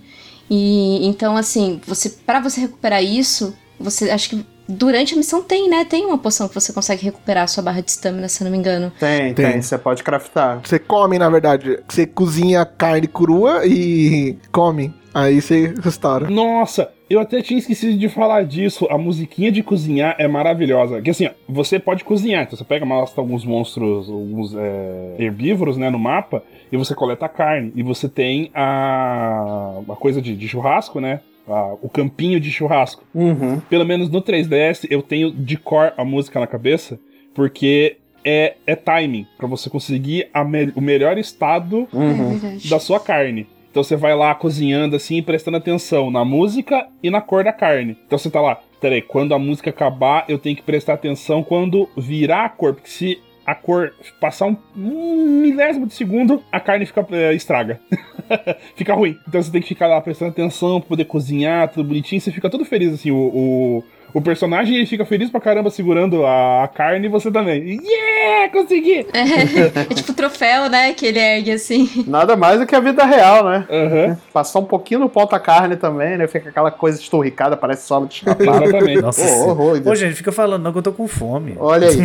E 0.48 1.04
então, 1.04 1.36
assim, 1.36 1.80
você 1.84 2.08
para 2.24 2.38
você 2.38 2.60
recuperar 2.60 3.02
isso, 3.02 3.52
você 3.80 4.12
acho 4.12 4.30
que 4.30 4.46
durante 4.68 5.14
a 5.14 5.16
missão 5.16 5.42
tem, 5.42 5.68
né? 5.68 5.84
Tem 5.84 6.06
uma 6.06 6.18
poção 6.18 6.46
que 6.46 6.54
você 6.54 6.72
consegue 6.72 7.02
recuperar 7.04 7.42
a 7.42 7.46
sua 7.48 7.64
barra 7.64 7.80
de 7.80 7.90
estamina, 7.90 8.28
se 8.28 8.42
eu 8.42 8.44
não 8.44 8.52
me 8.52 8.58
engano. 8.58 8.92
Tem, 9.00 9.34
Tem. 9.34 9.50
tem. 9.54 9.60
Você 9.60 9.76
pode 9.76 10.04
craftar. 10.04 10.60
Você 10.62 10.78
come, 10.78 11.18
na 11.18 11.28
verdade. 11.28 11.80
Você 11.88 12.06
cozinha 12.06 12.64
carne 12.64 13.08
crua 13.08 13.66
e 13.66 14.38
come. 14.52 14.94
Aí 15.14 15.40
você 15.40 15.74
restaura. 15.82 16.28
Nossa, 16.30 16.90
eu 17.08 17.18
até 17.20 17.40
tinha 17.42 17.58
esquecido 17.58 17.96
de 17.98 18.08
falar 18.08 18.44
disso. 18.44 18.86
A 18.90 18.98
musiquinha 18.98 19.50
de 19.50 19.62
cozinhar 19.62 20.14
é 20.18 20.28
maravilhosa. 20.28 21.00
Que 21.00 21.10
assim, 21.10 21.26
ó, 21.26 21.30
você 21.48 21.78
pode 21.78 22.04
cozinhar. 22.04 22.42
Então 22.44 22.56
você 22.56 22.64
pega, 22.64 22.84
mostra 22.84 23.20
alguns 23.20 23.44
monstros, 23.44 24.08
alguns 24.08 24.54
é, 24.54 25.16
herbívoros, 25.18 25.76
né, 25.76 25.88
no 25.90 25.98
mapa, 25.98 26.42
e 26.70 26.76
você 26.76 26.94
coleta 26.94 27.26
a 27.26 27.28
carne. 27.28 27.72
E 27.74 27.82
você 27.82 28.08
tem 28.08 28.50
a, 28.54 29.80
a 29.88 29.96
coisa 29.96 30.20
de, 30.20 30.36
de 30.36 30.48
churrasco, 30.48 31.00
né? 31.00 31.20
a- 31.48 31.74
o 31.80 31.88
campinho 31.88 32.38
de 32.38 32.50
churrasco. 32.50 33.02
Uhum. 33.14 33.58
Pelo 33.70 33.84
menos 33.86 34.10
no 34.10 34.20
3DS 34.20 34.86
eu 34.90 35.00
tenho 35.02 35.30
de 35.32 35.56
cor 35.56 35.94
a 35.96 36.04
música 36.04 36.38
na 36.38 36.46
cabeça, 36.46 36.98
porque 37.34 37.96
é, 38.22 38.56
é 38.66 38.76
timing, 38.76 39.26
pra 39.38 39.46
você 39.46 39.70
conseguir 39.70 40.28
a 40.34 40.44
me- 40.44 40.72
o 40.76 40.80
melhor 40.82 41.16
estado 41.16 41.88
Uhum. 41.92 42.38
É 42.64 42.68
da 42.68 42.78
sua 42.78 43.00
carne. 43.00 43.46
Então 43.70 43.82
você 43.82 43.96
vai 43.96 44.14
lá 44.14 44.34
cozinhando 44.34 44.96
assim, 44.96 45.22
prestando 45.22 45.56
atenção 45.56 46.10
na 46.10 46.24
música 46.24 46.88
e 47.02 47.10
na 47.10 47.20
cor 47.20 47.44
da 47.44 47.52
carne. 47.52 47.96
Então 48.06 48.18
você 48.18 48.30
tá 48.30 48.40
lá, 48.40 48.60
peraí, 48.80 49.02
quando 49.02 49.34
a 49.34 49.38
música 49.38 49.70
acabar, 49.70 50.24
eu 50.28 50.38
tenho 50.38 50.56
que 50.56 50.62
prestar 50.62 50.94
atenção 50.94 51.42
quando 51.42 51.88
virar 51.96 52.44
a 52.44 52.48
cor, 52.48 52.74
porque 52.74 52.88
se 52.88 53.20
a 53.48 53.54
cor 53.54 53.94
passar 54.20 54.46
um, 54.46 54.56
milésimo 54.76 55.86
de 55.86 55.94
segundo, 55.94 56.42
a 56.52 56.60
carne 56.60 56.84
fica 56.84 57.06
é, 57.12 57.32
estraga. 57.32 57.80
fica 58.76 58.92
ruim. 58.92 59.18
Então 59.26 59.42
você 59.42 59.50
tem 59.50 59.62
que 59.62 59.68
ficar 59.68 59.86
lá 59.86 59.98
prestando 60.02 60.32
atenção 60.32 60.80
pra 60.80 60.90
poder 60.90 61.06
cozinhar, 61.06 61.68
tudo 61.68 61.88
bonitinho. 61.88 62.20
Você 62.20 62.30
fica 62.30 62.50
todo 62.50 62.62
feliz, 62.66 62.92
assim. 62.92 63.10
O, 63.10 63.16
o, 63.16 63.84
o 64.14 64.20
personagem 64.20 64.76
ele 64.76 64.86
fica 64.86 65.04
feliz 65.04 65.30
pra 65.30 65.40
caramba 65.40 65.70
segurando 65.70 66.24
a, 66.24 66.64
a 66.64 66.68
carne 66.68 67.06
e 67.06 67.08
você 67.10 67.30
também. 67.30 67.80
Yeah! 67.82 68.52
Consegui! 68.52 69.06
É, 69.12 69.80
é 69.80 69.94
tipo 69.94 70.12
troféu, 70.14 70.68
né? 70.70 70.92
Que 70.94 71.06
ele 71.06 71.18
ergue 71.18 71.52
assim. 71.52 72.04
Nada 72.06 72.36
mais 72.36 72.58
do 72.60 72.66
que 72.66 72.74
a 72.74 72.80
vida 72.80 73.04
real, 73.04 73.44
né? 73.44 73.66
Aham, 73.70 74.16
Passar 74.32 74.58
um 74.60 74.64
pouquinho 74.64 75.00
no 75.00 75.08
ponta 75.08 75.38
carne 75.38 75.76
também, 75.76 76.16
né? 76.16 76.26
Fica 76.26 76.48
aquela 76.48 76.70
coisa 76.70 76.98
esturricada, 77.00 77.56
parece 77.56 77.86
solo 77.86 78.06
de 78.06 78.14
chapéu. 78.16 78.62
exatamente. 78.62 79.02
Nossa 79.02 79.22
Ô, 79.22 79.24
senhora. 79.26 79.50
horror, 79.50 79.82
Ô, 79.84 79.94
gente, 79.94 80.14
fica 80.14 80.32
falando 80.32 80.62
não 80.62 80.72
que 80.72 80.78
eu 80.78 80.82
tô 80.82 80.92
com 80.92 81.06
fome. 81.06 81.54
Olha 81.58 81.88
aí. 81.88 81.96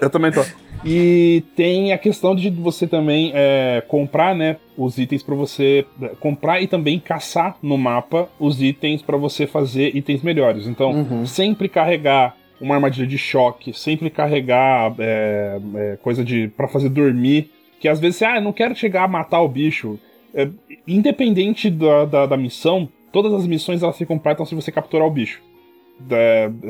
Eu 0.00 0.10
também 0.10 0.32
tô. 0.32 0.42
E 0.84 1.44
tem 1.54 1.92
a 1.92 1.98
questão 1.98 2.34
de 2.34 2.50
você 2.50 2.86
também 2.88 3.30
é, 3.34 3.82
comprar, 3.86 4.34
né, 4.34 4.56
os 4.76 4.98
itens 4.98 5.22
pra 5.22 5.34
você 5.34 5.86
é, 6.00 6.08
comprar 6.18 6.60
e 6.60 6.66
também 6.66 6.98
caçar 6.98 7.56
no 7.62 7.78
mapa 7.78 8.28
os 8.38 8.60
itens 8.60 9.00
pra 9.00 9.16
você 9.16 9.46
fazer 9.46 9.94
itens 9.94 10.22
melhores. 10.22 10.66
Então, 10.66 10.90
Uhum. 10.90 11.24
sempre 11.26 11.68
carregar 11.68 12.36
uma 12.60 12.74
armadilha 12.74 13.06
de 13.06 13.16
choque, 13.18 13.72
sempre 13.72 14.10
carregar 14.10 14.92
é, 14.98 15.60
é, 15.74 15.98
coisa 16.02 16.24
de 16.24 16.48
para 16.56 16.66
fazer 16.66 16.88
dormir, 16.88 17.50
que 17.80 17.88
às 17.88 18.00
vezes 18.00 18.16
você, 18.16 18.24
ah, 18.24 18.36
eu 18.36 18.42
não 18.42 18.52
quero 18.52 18.74
chegar 18.74 19.04
a 19.04 19.08
matar 19.08 19.40
o 19.40 19.48
bicho. 19.48 19.98
É, 20.34 20.48
independente 20.86 21.70
da, 21.70 22.04
da, 22.06 22.26
da 22.26 22.36
missão, 22.36 22.88
todas 23.12 23.32
as 23.34 23.46
missões 23.46 23.82
elas 23.84 23.96
se 23.96 24.06
completam 24.06 24.44
se 24.46 24.54
você 24.54 24.72
capturar 24.72 25.06
o 25.06 25.10
bicho. 25.10 25.40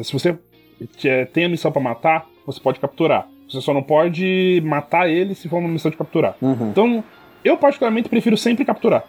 Se 0.03 0.13
você 0.13 0.37
que- 0.99 1.27
tem 1.33 1.45
a 1.45 1.49
missão 1.49 1.71
pra 1.73 1.81
matar, 1.81 2.27
você 2.45 2.61
pode 2.61 2.81
capturar. 2.81 3.29
Você 3.53 3.61
só 3.61 3.73
não 3.75 3.83
pode 3.83 4.63
matar 4.65 5.09
ele 5.09 5.35
se 5.35 5.49
for 5.49 5.59
uma 5.59 5.69
missão 5.69 5.91
de 5.91 5.97
capturar. 5.97 6.35
Uhum. 6.41 6.71
Então, 6.71 7.05
eu 7.45 7.57
particularmente 7.57 8.09
prefiro 8.09 8.37
sempre 8.37 8.65
capturar. 8.65 9.05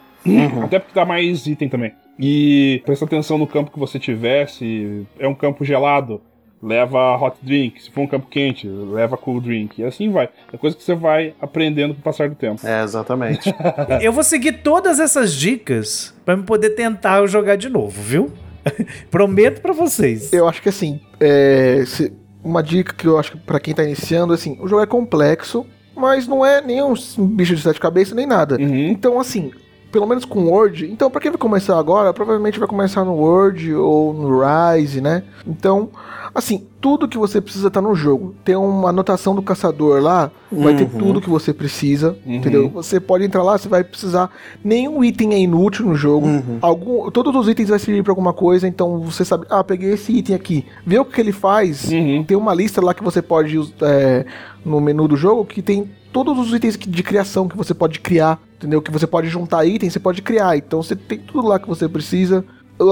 Até 0.63 0.79
porque 0.79 0.93
dá 0.95 1.05
mais 1.05 1.45
item 1.47 1.67
também. 1.69 1.91
E 2.19 2.81
presta 2.85 3.05
atenção 3.05 3.37
no 3.37 3.47
campo 3.47 3.71
que 3.71 3.79
você 3.79 3.99
tiver. 3.99 4.47
Se 4.47 5.05
é 5.19 5.27
um 5.27 5.35
campo 5.35 5.65
gelado, 5.65 6.21
leva 6.61 7.17
hot 7.17 7.35
drink. 7.41 7.81
Se 7.83 7.91
for 7.91 8.01
um 8.01 8.07
campo 8.07 8.27
quente, 8.29 8.67
leva 8.67 9.17
cool 9.17 9.41
drink. 9.41 9.81
E 9.81 9.83
assim 9.83 10.09
vai. 10.11 10.29
É 10.51 10.57
coisa 10.57 10.75
que 10.77 10.83
você 10.83 10.95
vai 10.95 11.33
aprendendo 11.41 11.93
com 11.93 11.99
o 11.99 12.03
passar 12.03 12.29
do 12.29 12.35
tempo. 12.35 12.65
É, 12.65 12.81
exatamente. 12.83 13.53
Eu 14.01 14.13
vou 14.13 14.23
seguir 14.23 14.61
todas 14.63 14.99
essas 14.99 15.33
dicas 15.33 16.13
pra 16.23 16.37
me 16.37 16.43
poder 16.43 16.69
tentar 16.71 17.25
jogar 17.27 17.57
de 17.57 17.67
novo, 17.69 18.01
viu? 18.01 18.31
Prometo 19.11 19.61
pra 19.61 19.73
vocês. 19.73 20.31
Eu 20.31 20.47
acho 20.47 20.61
que 20.61 20.69
assim, 20.69 21.01
é, 21.19 21.83
se- 21.85 22.13
uma 22.43 22.61
dica 22.61 22.93
que 22.93 23.07
eu 23.07 23.17
acho 23.17 23.31
que 23.31 23.37
pra 23.37 23.59
quem 23.59 23.73
tá 23.73 23.83
iniciando, 23.83 24.33
assim, 24.33 24.57
o 24.59 24.67
jogo 24.67 24.81
é 24.81 24.85
complexo, 24.85 25.65
mas 25.95 26.27
não 26.27 26.45
é 26.45 26.61
nenhum 26.61 26.93
bicho 27.17 27.55
de 27.55 27.61
sete 27.61 27.79
cabeças 27.79 28.13
nem 28.13 28.25
nada. 28.25 28.57
Uhum. 28.57 28.89
Então, 28.89 29.19
assim, 29.19 29.51
pelo 29.93 30.07
menos 30.07 30.25
com 30.25 30.47
Word. 30.47 30.91
Então, 30.91 31.09
pra 31.09 31.21
quem 31.21 31.29
vai 31.29 31.37
começar 31.37 31.77
agora, 31.77 32.11
provavelmente 32.11 32.57
vai 32.57 32.67
começar 32.67 33.05
no 33.05 33.13
Word 33.13 33.73
ou 33.75 34.11
no 34.11 34.41
Rise, 34.41 34.99
né? 34.99 35.21
Então, 35.45 35.91
assim, 36.33 36.65
tudo 36.81 37.07
que 37.07 37.15
você 37.15 37.39
precisa 37.39 37.69
tá 37.69 37.79
no 37.79 37.93
jogo. 37.93 38.33
Tem 38.43 38.55
uma 38.55 38.89
anotação 38.89 39.35
do 39.35 39.43
caçador 39.43 40.01
lá, 40.01 40.31
vai 40.51 40.75
ter 40.75 40.89
tudo 40.89 41.21
que 41.21 41.29
você 41.29 41.53
precisa, 41.53 42.17
entendeu? 42.25 42.69
Você 42.69 42.99
pode 42.99 43.23
entrar 43.23 43.43
lá, 43.43 43.55
você 43.55 43.69
vai 43.69 43.83
precisar. 43.83 44.31
Nenhum 44.63 45.03
item 45.03 45.35
é 45.35 45.39
inútil 45.39 45.85
no 45.85 45.93
jogo. 45.95 46.27
Algum, 46.59 47.11
todos 47.11 47.35
os 47.35 47.47
itens 47.47 47.69
vai 47.69 47.77
servir 47.77 48.01
pra 48.01 48.11
alguma 48.11 48.33
coisa, 48.33 48.67
então 48.67 48.99
você 48.99 49.23
sabe, 49.23 49.45
ah, 49.47 49.63
peguei 49.63 49.93
esse 49.93 50.11
item 50.11 50.35
aqui. 50.35 50.65
Vê 50.83 50.97
o 50.97 51.05
que 51.05 51.21
ele 51.21 51.31
faz. 51.31 51.87
Uhum. 51.91 52.23
Tem 52.23 52.35
uma 52.35 52.53
lista 52.55 52.83
lá 52.83 52.95
que 52.95 53.03
você 53.03 53.21
pode 53.21 53.59
é, 53.83 54.25
no 54.65 54.81
menu 54.81 55.07
do 55.07 55.15
jogo 55.15 55.45
que 55.45 55.61
tem 55.61 55.87
todos 56.13 56.37
os 56.37 56.53
itens 56.53 56.77
de 56.77 57.03
criação 57.03 57.49
que 57.49 57.57
você 57.57 57.73
pode 57.73 57.99
criar, 57.99 58.39
entendeu? 58.55 58.81
Que 58.81 58.91
você 58.91 59.07
pode 59.07 59.27
juntar 59.27 59.65
itens, 59.65 59.91
você 59.91 59.99
pode 59.99 60.21
criar. 60.21 60.55
Então 60.55 60.81
você 60.83 60.95
tem 60.95 61.17
tudo 61.17 61.47
lá 61.47 61.59
que 61.59 61.67
você 61.67 61.89
precisa. 61.89 62.45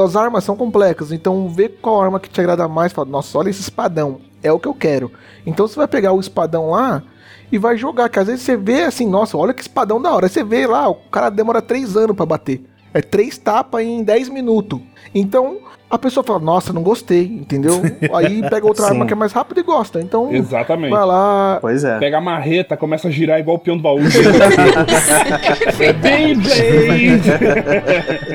As 0.03 0.15
armas 0.15 0.43
são 0.43 0.57
complexas, 0.57 1.11
então 1.11 1.47
vê 1.47 1.69
qual 1.69 2.01
arma 2.01 2.19
que 2.19 2.29
te 2.29 2.41
agrada 2.41 2.67
mais. 2.67 2.91
Fala, 2.91 3.07
nossa, 3.07 3.37
olha 3.37 3.49
esse 3.49 3.61
espadão, 3.61 4.19
é 4.41 4.51
o 4.51 4.59
que 4.59 4.67
eu 4.67 4.73
quero. 4.73 5.11
Então 5.45 5.67
você 5.67 5.75
vai 5.75 5.87
pegar 5.87 6.11
o 6.13 6.19
espadão 6.19 6.71
lá 6.71 7.03
e 7.51 7.57
vai 7.57 7.77
jogar. 7.77 8.09
Que 8.09 8.19
às 8.19 8.27
vezes 8.27 8.41
você 8.41 8.57
vê 8.57 8.83
assim, 8.83 9.07
nossa, 9.07 9.37
olha 9.37 9.53
que 9.53 9.61
espadão 9.61 10.01
da 10.01 10.11
hora. 10.11 10.25
Aí 10.25 10.29
você 10.29 10.43
vê 10.43 10.65
lá, 10.65 10.89
o 10.89 10.95
cara 10.95 11.29
demora 11.29 11.61
3 11.61 11.95
anos 11.95 12.15
pra 12.15 12.25
bater. 12.25 12.65
É 12.93 13.01
três 13.01 13.37
tapas 13.37 13.83
em 13.83 14.03
10 14.03 14.29
minutos. 14.29 14.81
Então 15.13 15.59
a 15.91 15.97
pessoa 15.97 16.23
fala, 16.23 16.39
nossa, 16.39 16.71
não 16.73 16.81
gostei, 16.81 17.23
entendeu? 17.25 17.81
Aí 18.15 18.41
pega 18.49 18.65
outra 18.65 18.85
arma 18.87 19.05
que 19.05 19.13
é 19.13 19.15
mais 19.15 19.31
rápida 19.33 19.59
e 19.59 19.63
gosta. 19.63 19.99
Então 20.01 20.33
Exatamente. 20.33 20.91
vai 20.91 21.05
lá, 21.05 21.57
Pois 21.61 21.83
é. 21.83 21.99
Pega 21.99 22.17
a 22.17 22.21
marreta, 22.21 22.77
começa 22.77 23.07
a 23.07 23.11
girar 23.11 23.39
igual 23.39 23.57
o 23.57 23.59
peão 23.59 23.75
do 23.77 23.83
baú. 23.83 23.99
Beyblade! 25.77 27.21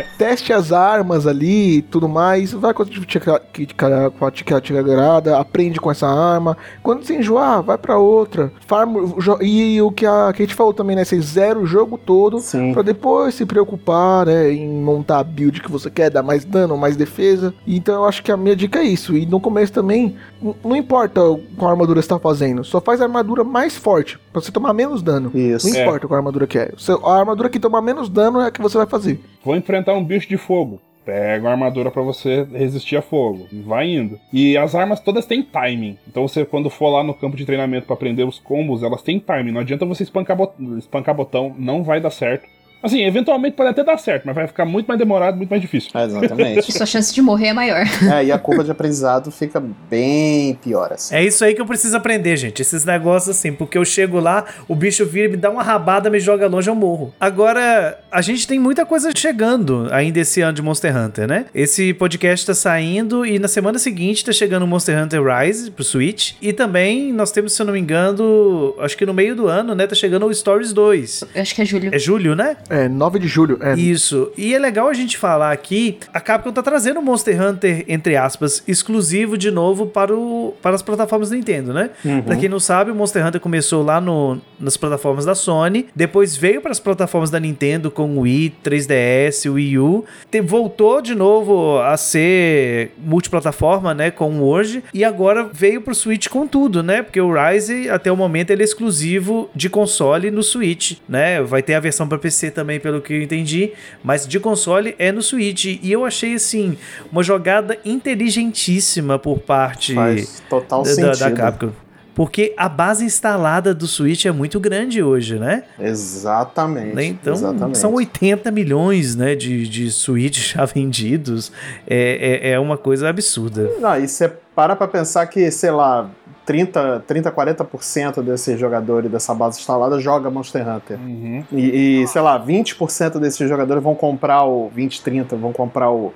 teste 0.19 0.53
as 0.53 0.73
armas 0.73 1.27
ali 1.27 1.79
e 1.79 1.83
tudo 1.83 2.09
mais, 2.09 2.53
vai 2.53 2.73
com 2.75 2.83
a 2.83 2.87
que 2.87 3.01
te, 3.01 3.21
que, 3.53 3.67
te- 3.67 3.75
com 3.75 4.27
a 4.27 4.31
que 4.31 4.61
te 4.61 4.77
agrada, 4.77 5.39
aprende 5.39 5.81
com 5.81 5.91
essa 5.91 6.07
arma. 6.07 6.57
Quando 6.83 7.05
você 7.05 7.15
enjoar, 7.17 7.63
vai 7.63 7.79
pra 7.79 7.99
outra. 7.99 8.53
Farm, 8.67 8.97
e 9.41 9.81
o 9.83 9.91
que 9.91 10.07
a 10.07 10.33
Kate 10.37 10.55
falou 10.55 10.73
também, 10.73 10.97
né? 10.97 11.05
Você 11.05 11.21
zera 11.21 11.59
o 11.59 11.67
jogo 11.67 11.99
todo 11.99 12.41
Sim. 12.41 12.73
pra 12.73 12.83
depois 12.83 13.35
se 13.35 13.45
preocupar, 13.47 14.27
né? 14.27 14.51
Em 14.53 14.69
montar 14.69 15.19
a 15.21 15.25
build 15.25 15.61
que 15.61 15.71
você 15.71 15.91
quer, 15.91 16.11
dar 16.11 16.23
mais 16.23 16.45
dano, 16.45 16.77
mais 16.77 16.97
defesa. 16.97 17.46
Então 17.67 17.95
eu 17.97 18.05
acho 18.05 18.23
que 18.23 18.31
a 18.33 18.37
minha 18.37 18.57
dica 18.57 18.79
é 18.81 18.85
isso. 18.85 19.17
E 19.17 19.27
no 19.27 19.41
começo 19.41 19.73
também, 19.73 20.17
não 20.65 20.77
importa 20.77 21.21
qual 21.57 21.71
armadura 21.71 22.01
você 22.03 22.09
tá 22.09 22.19
fazendo, 22.19 22.65
só 22.65 22.81
faz 22.81 23.01
a 23.01 23.05
armadura 23.05 23.45
mais 23.45 23.77
forte, 23.77 24.19
pra 24.33 24.41
você 24.41 24.51
tomar 24.53 24.73
menos 24.73 25.03
dano. 25.03 25.31
Isso. 25.35 25.69
Não 25.69 25.77
É. 25.77 25.83
importa 25.83 26.07
qual 26.07 26.17
armadura 26.19 26.47
que 26.47 26.59
é. 26.59 26.73
A 27.05 27.19
armadura 27.19 27.49
que 27.49 27.61
toma 27.61 27.81
menos 27.83 28.09
dano 28.09 28.41
é 28.41 28.47
a 28.47 28.51
que 28.51 28.61
você 28.63 28.77
vai 28.79 28.87
fazer. 28.87 29.21
Vou 29.45 29.57
enfrentar 29.57 29.95
um 29.95 30.05
bicho 30.05 30.29
de 30.29 30.37
fogo. 30.37 30.81
Pega 31.05 31.45
uma 31.45 31.53
armadura 31.53 31.89
pra 31.89 32.03
você 32.03 32.45
resistir 32.53 32.97
a 32.97 33.01
fogo. 33.03 33.47
Vai 33.65 33.87
indo. 33.89 34.19
E 34.33 34.57
as 34.59 34.75
armas 34.75 34.99
todas 34.99 35.25
têm 35.25 35.41
timing. 35.41 35.97
Então 36.09 36.27
você, 36.27 36.45
quando 36.45 36.69
for 36.69 36.89
lá 36.91 37.05
no 37.05 37.15
campo 37.15 37.37
de 37.37 37.45
treinamento 37.47 37.87
pra 37.87 37.95
aprender 37.95 38.25
os 38.25 38.41
combos, 38.41 38.83
elas 38.83 39.03
têm 39.03 39.21
timing. 39.21 39.53
Não 39.53 39.61
adianta 39.61 39.87
você 39.87 40.03
espancar, 40.03 40.37
bot 40.37 40.55
espancar 40.77 41.15
botão, 41.15 41.55
não 41.57 41.85
vai 41.85 42.01
dar 42.01 42.11
certo. 42.11 42.49
Assim, 42.87 43.05
eventualmente 43.05 43.57
pode 43.57 43.71
até 43.71 43.83
dar 43.83 43.99
certo, 43.99 44.25
mas 44.25 44.35
vai 44.35 44.47
ficar 44.47 44.65
muito 44.65 44.87
mais 44.87 44.99
demorado, 44.99 45.37
muito 45.37 45.51
mais 45.51 45.61
difícil. 45.61 45.91
É, 45.95 46.05
exatamente. 46.05 46.71
Sua 46.73 46.87
chance 46.87 47.13
de 47.13 47.21
morrer 47.21 47.49
é 47.49 47.53
maior. 47.53 47.85
é, 48.13 48.25
e 48.27 48.33
a 48.33 48.39
curva 48.39 48.63
de 48.63 48.71
aprendizado 48.71 49.31
fica 49.31 49.63
bem 49.91 50.55
pior 50.63 50.93
assim. 50.93 51.15
É 51.15 51.25
isso 51.25 51.45
aí 51.45 51.55
que 51.55 51.61
eu 51.61 51.67
preciso 51.67 51.97
aprender, 51.97 52.37
gente. 52.37 52.63
Esses 52.63 52.85
negócios 52.85 53.37
assim, 53.37 53.53
porque 53.53 53.77
eu 53.77 53.85
chego 53.85 54.21
lá, 54.21 54.45
o 54.69 54.75
bicho 54.75 55.05
vira, 55.05 55.29
me 55.29 55.37
dá 55.37 55.51
uma 55.51 55.63
rabada, 55.63 56.09
me 56.09 56.21
joga 56.21 56.47
longe, 56.47 56.69
eu 56.69 56.75
morro. 56.75 57.13
Agora, 57.19 57.99
a 58.11 58.23
gente 58.23 58.47
tem 58.47 58.59
muita 58.59 58.87
coisa 58.87 59.11
chegando 59.15 59.89
ainda 59.91 60.21
esse 60.21 60.41
ano 60.41 60.53
de 60.53 60.63
Monster 60.63 60.97
Hunter, 60.97 61.27
né? 61.27 61.47
Esse 61.55 61.93
podcast 61.95 62.47
tá 62.47 62.55
saindo 62.55 63.27
e 63.27 63.39
na 63.39 63.49
semana 63.49 63.79
seguinte 63.79 64.25
tá 64.25 64.33
chegando 64.33 64.63
o 64.63 64.67
Monster 64.67 65.03
Hunter 65.03 65.23
Rise 65.23 65.71
pro 65.71 65.85
Switch. 65.85 66.35
E 66.41 66.53
também 66.53 67.13
nós 67.13 67.33
temos, 67.33 67.53
se 67.55 67.63
eu 67.63 67.67
não 67.67 67.73
me 67.73 67.81
engano, 67.81 68.75
acho 68.79 68.97
que 68.97 69.05
no 69.05 69.13
meio 69.13 69.35
do 69.35 69.49
ano, 69.49 69.75
né? 69.75 69.87
Tá 69.87 69.95
chegando 69.95 70.27
o 70.27 70.35
Stories 70.35 70.73
2. 70.73 71.25
Eu 71.35 71.43
acho 71.43 71.55
que 71.55 71.63
é 71.63 71.65
Júlio. 71.65 71.95
É 71.95 71.99
julho, 71.99 72.35
né? 72.35 72.57
É, 72.69 72.76
9 72.89 73.19
de 73.19 73.29
julho. 73.29 73.59
É, 73.61 73.75
Isso. 73.75 74.31
E 74.37 74.55
é 74.55 74.59
legal 74.59 74.89
a 74.89 74.95
gente 74.95 75.17
falar 75.19 75.53
aqui, 75.53 75.99
a 76.13 76.21
Capcom 76.21 76.53
tá 76.53 76.63
trazendo 76.63 77.01
o 77.01 77.03
Monster 77.03 77.41
Hunter, 77.41 77.85
entre 77.89 78.17
aspas, 78.17 78.63
exclusivo 78.67 79.37
de 79.39 79.51
novo 79.51 79.87
para, 79.87 80.15
o, 80.15 80.55
para 80.63 80.75
as 80.75 80.83
plataformas 80.83 81.31
da 81.31 81.37
Nintendo, 81.37 81.73
né? 81.73 81.91
Pra 82.25 82.37
quem 82.37 82.49
não 82.49 82.61
sabe, 82.61 82.91
o 82.91 82.95
Monster 82.95 83.27
Hunter 83.27 83.41
começou 83.41 83.83
lá 83.83 84.01
no, 84.01 84.39
nas 84.61 84.77
plataformas 84.77 85.25
da 85.25 85.35
Sony, 85.35 85.87
depois 85.95 86.37
veio 86.37 86.61
para 86.61 86.71
as 86.73 86.81
plataformas 86.81 87.31
da 87.31 87.41
Nintendo 87.41 87.91
com 87.91 88.17
o 88.17 88.21
Wii, 88.21 88.55
3DS, 88.65 89.49
o 89.51 89.55
Wii 89.55 89.79
U, 89.79 90.05
te- 90.31 90.41
voltou 90.41 91.01
de 91.01 91.15
novo 91.15 91.79
a 91.81 91.97
ser 91.97 92.93
multiplataforma, 92.99 93.95
né, 93.95 94.11
com 94.11 94.31
o 94.41 94.45
hoje, 94.45 94.83
e 94.93 95.05
agora 95.05 95.49
veio 95.53 95.81
pro 95.81 95.95
Switch 95.95 96.29
com 96.29 96.47
tudo, 96.47 96.83
né? 96.83 97.03
Porque 97.03 97.21
o 97.21 97.33
Rise, 97.33 97.89
até 97.91 98.11
o 98.11 98.17
momento, 98.17 98.51
ele 98.51 98.63
é 98.63 98.65
exclusivo 98.65 99.49
de 99.55 99.69
console 99.69 100.31
no 100.31 100.43
Switch, 100.43 100.99
né? 101.09 101.43
Vai 101.43 101.63
ter 101.63 101.75
a 101.75 101.81
versão 101.81 102.07
para 102.09 102.19
PC 102.19 102.51
também, 102.57 102.81
pelo 102.81 103.01
que 103.01 103.13
eu 103.13 103.23
entendi, 103.23 103.73
mas 104.03 104.27
de 104.27 104.41
console 104.41 104.97
é 104.99 105.13
no 105.13 105.23
Switch. 105.23 105.79
E 105.83 105.93
eu 105.93 106.05
achei, 106.05 106.35
assim, 106.35 106.77
uma 107.13 107.23
jogada 107.23 107.79
inteligentíssima 107.85 109.19
por 109.19 109.39
parte 109.39 109.95
Faz 109.95 110.43
total 110.49 110.83
da, 110.83 110.89
sentido. 110.89 111.19
da 111.19 111.31
Capcom. 111.31 111.71
Porque 112.15 112.55
a 112.57 112.67
base 112.67 113.05
instalada 113.05 113.75
do 113.75 113.87
Switch 113.87 114.25
é 114.25 114.33
muito 114.33 114.59
grande 114.59 115.03
hoje, 115.03 115.39
né? 115.39 115.65
Exatamente. 115.79 116.95
Né? 116.95 117.05
Então, 117.05 117.35
exatamente. 117.35 117.77
são 117.77 117.93
80 117.93 118.51
milhões 118.51 119.15
né, 119.15 119.35
de, 119.35 119.69
de 119.69 119.91
Switch 119.91 120.55
já 120.55 120.65
vendidos. 120.65 121.53
É, 121.87 122.41
é, 122.49 122.51
é 122.53 122.59
uma 122.59 122.79
coisa 122.79 123.11
absurda. 123.11 123.71
Não, 123.79 124.01
e 124.01 124.09
você 124.09 124.33
para 124.55 124.75
pra 124.75 124.89
pensar 124.89 125.27
que, 125.27 125.51
sei 125.51 125.71
lá, 125.71 126.11
30, 126.47 127.03
30 127.07 127.33
40% 127.33 128.23
desses 128.23 128.59
jogadores 128.59 129.11
dessa 129.11 129.35
base 129.35 129.59
instalada 129.59 129.99
joga 129.99 130.31
Monster 130.31 130.67
Hunter. 130.67 130.97
Uhum. 130.99 131.45
E, 131.51 132.03
e, 132.03 132.07
sei 132.07 132.23
lá, 132.23 132.43
20% 132.43 133.19
desses 133.19 133.49
jogadores 133.49 133.83
vão 133.83 133.97
comprar 133.97 134.45
o 134.45 134.69
20, 134.69 135.03
30, 135.03 135.37
vão 135.37 135.53
comprar 135.53 135.91
o, 135.91 136.15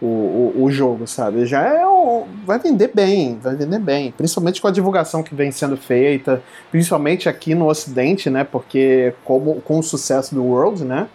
o, 0.00 0.06
o, 0.06 0.62
o 0.64 0.70
jogo, 0.70 1.06
sabe? 1.08 1.44
Já 1.46 1.62
é 1.62 1.86
um, 1.86 2.24
vai 2.46 2.60
vender 2.60 2.92
bem, 2.94 3.38
vai 3.42 3.56
vender 3.56 3.80
bem, 3.80 4.12
principalmente 4.12 4.60
com 4.60 4.68
a 4.68 4.70
divulgação 4.70 5.22
que 5.22 5.34
vem 5.34 5.50
sendo 5.50 5.76
feita, 5.76 6.40
principalmente 6.70 7.28
aqui 7.28 7.54
no 7.54 7.68
Ocidente, 7.68 8.30
né? 8.30 8.44
Porque 8.44 9.12
como 9.24 9.60
com 9.62 9.80
o 9.80 9.82
sucesso 9.82 10.32
do 10.32 10.44
World, 10.44 10.84
né? 10.84 11.08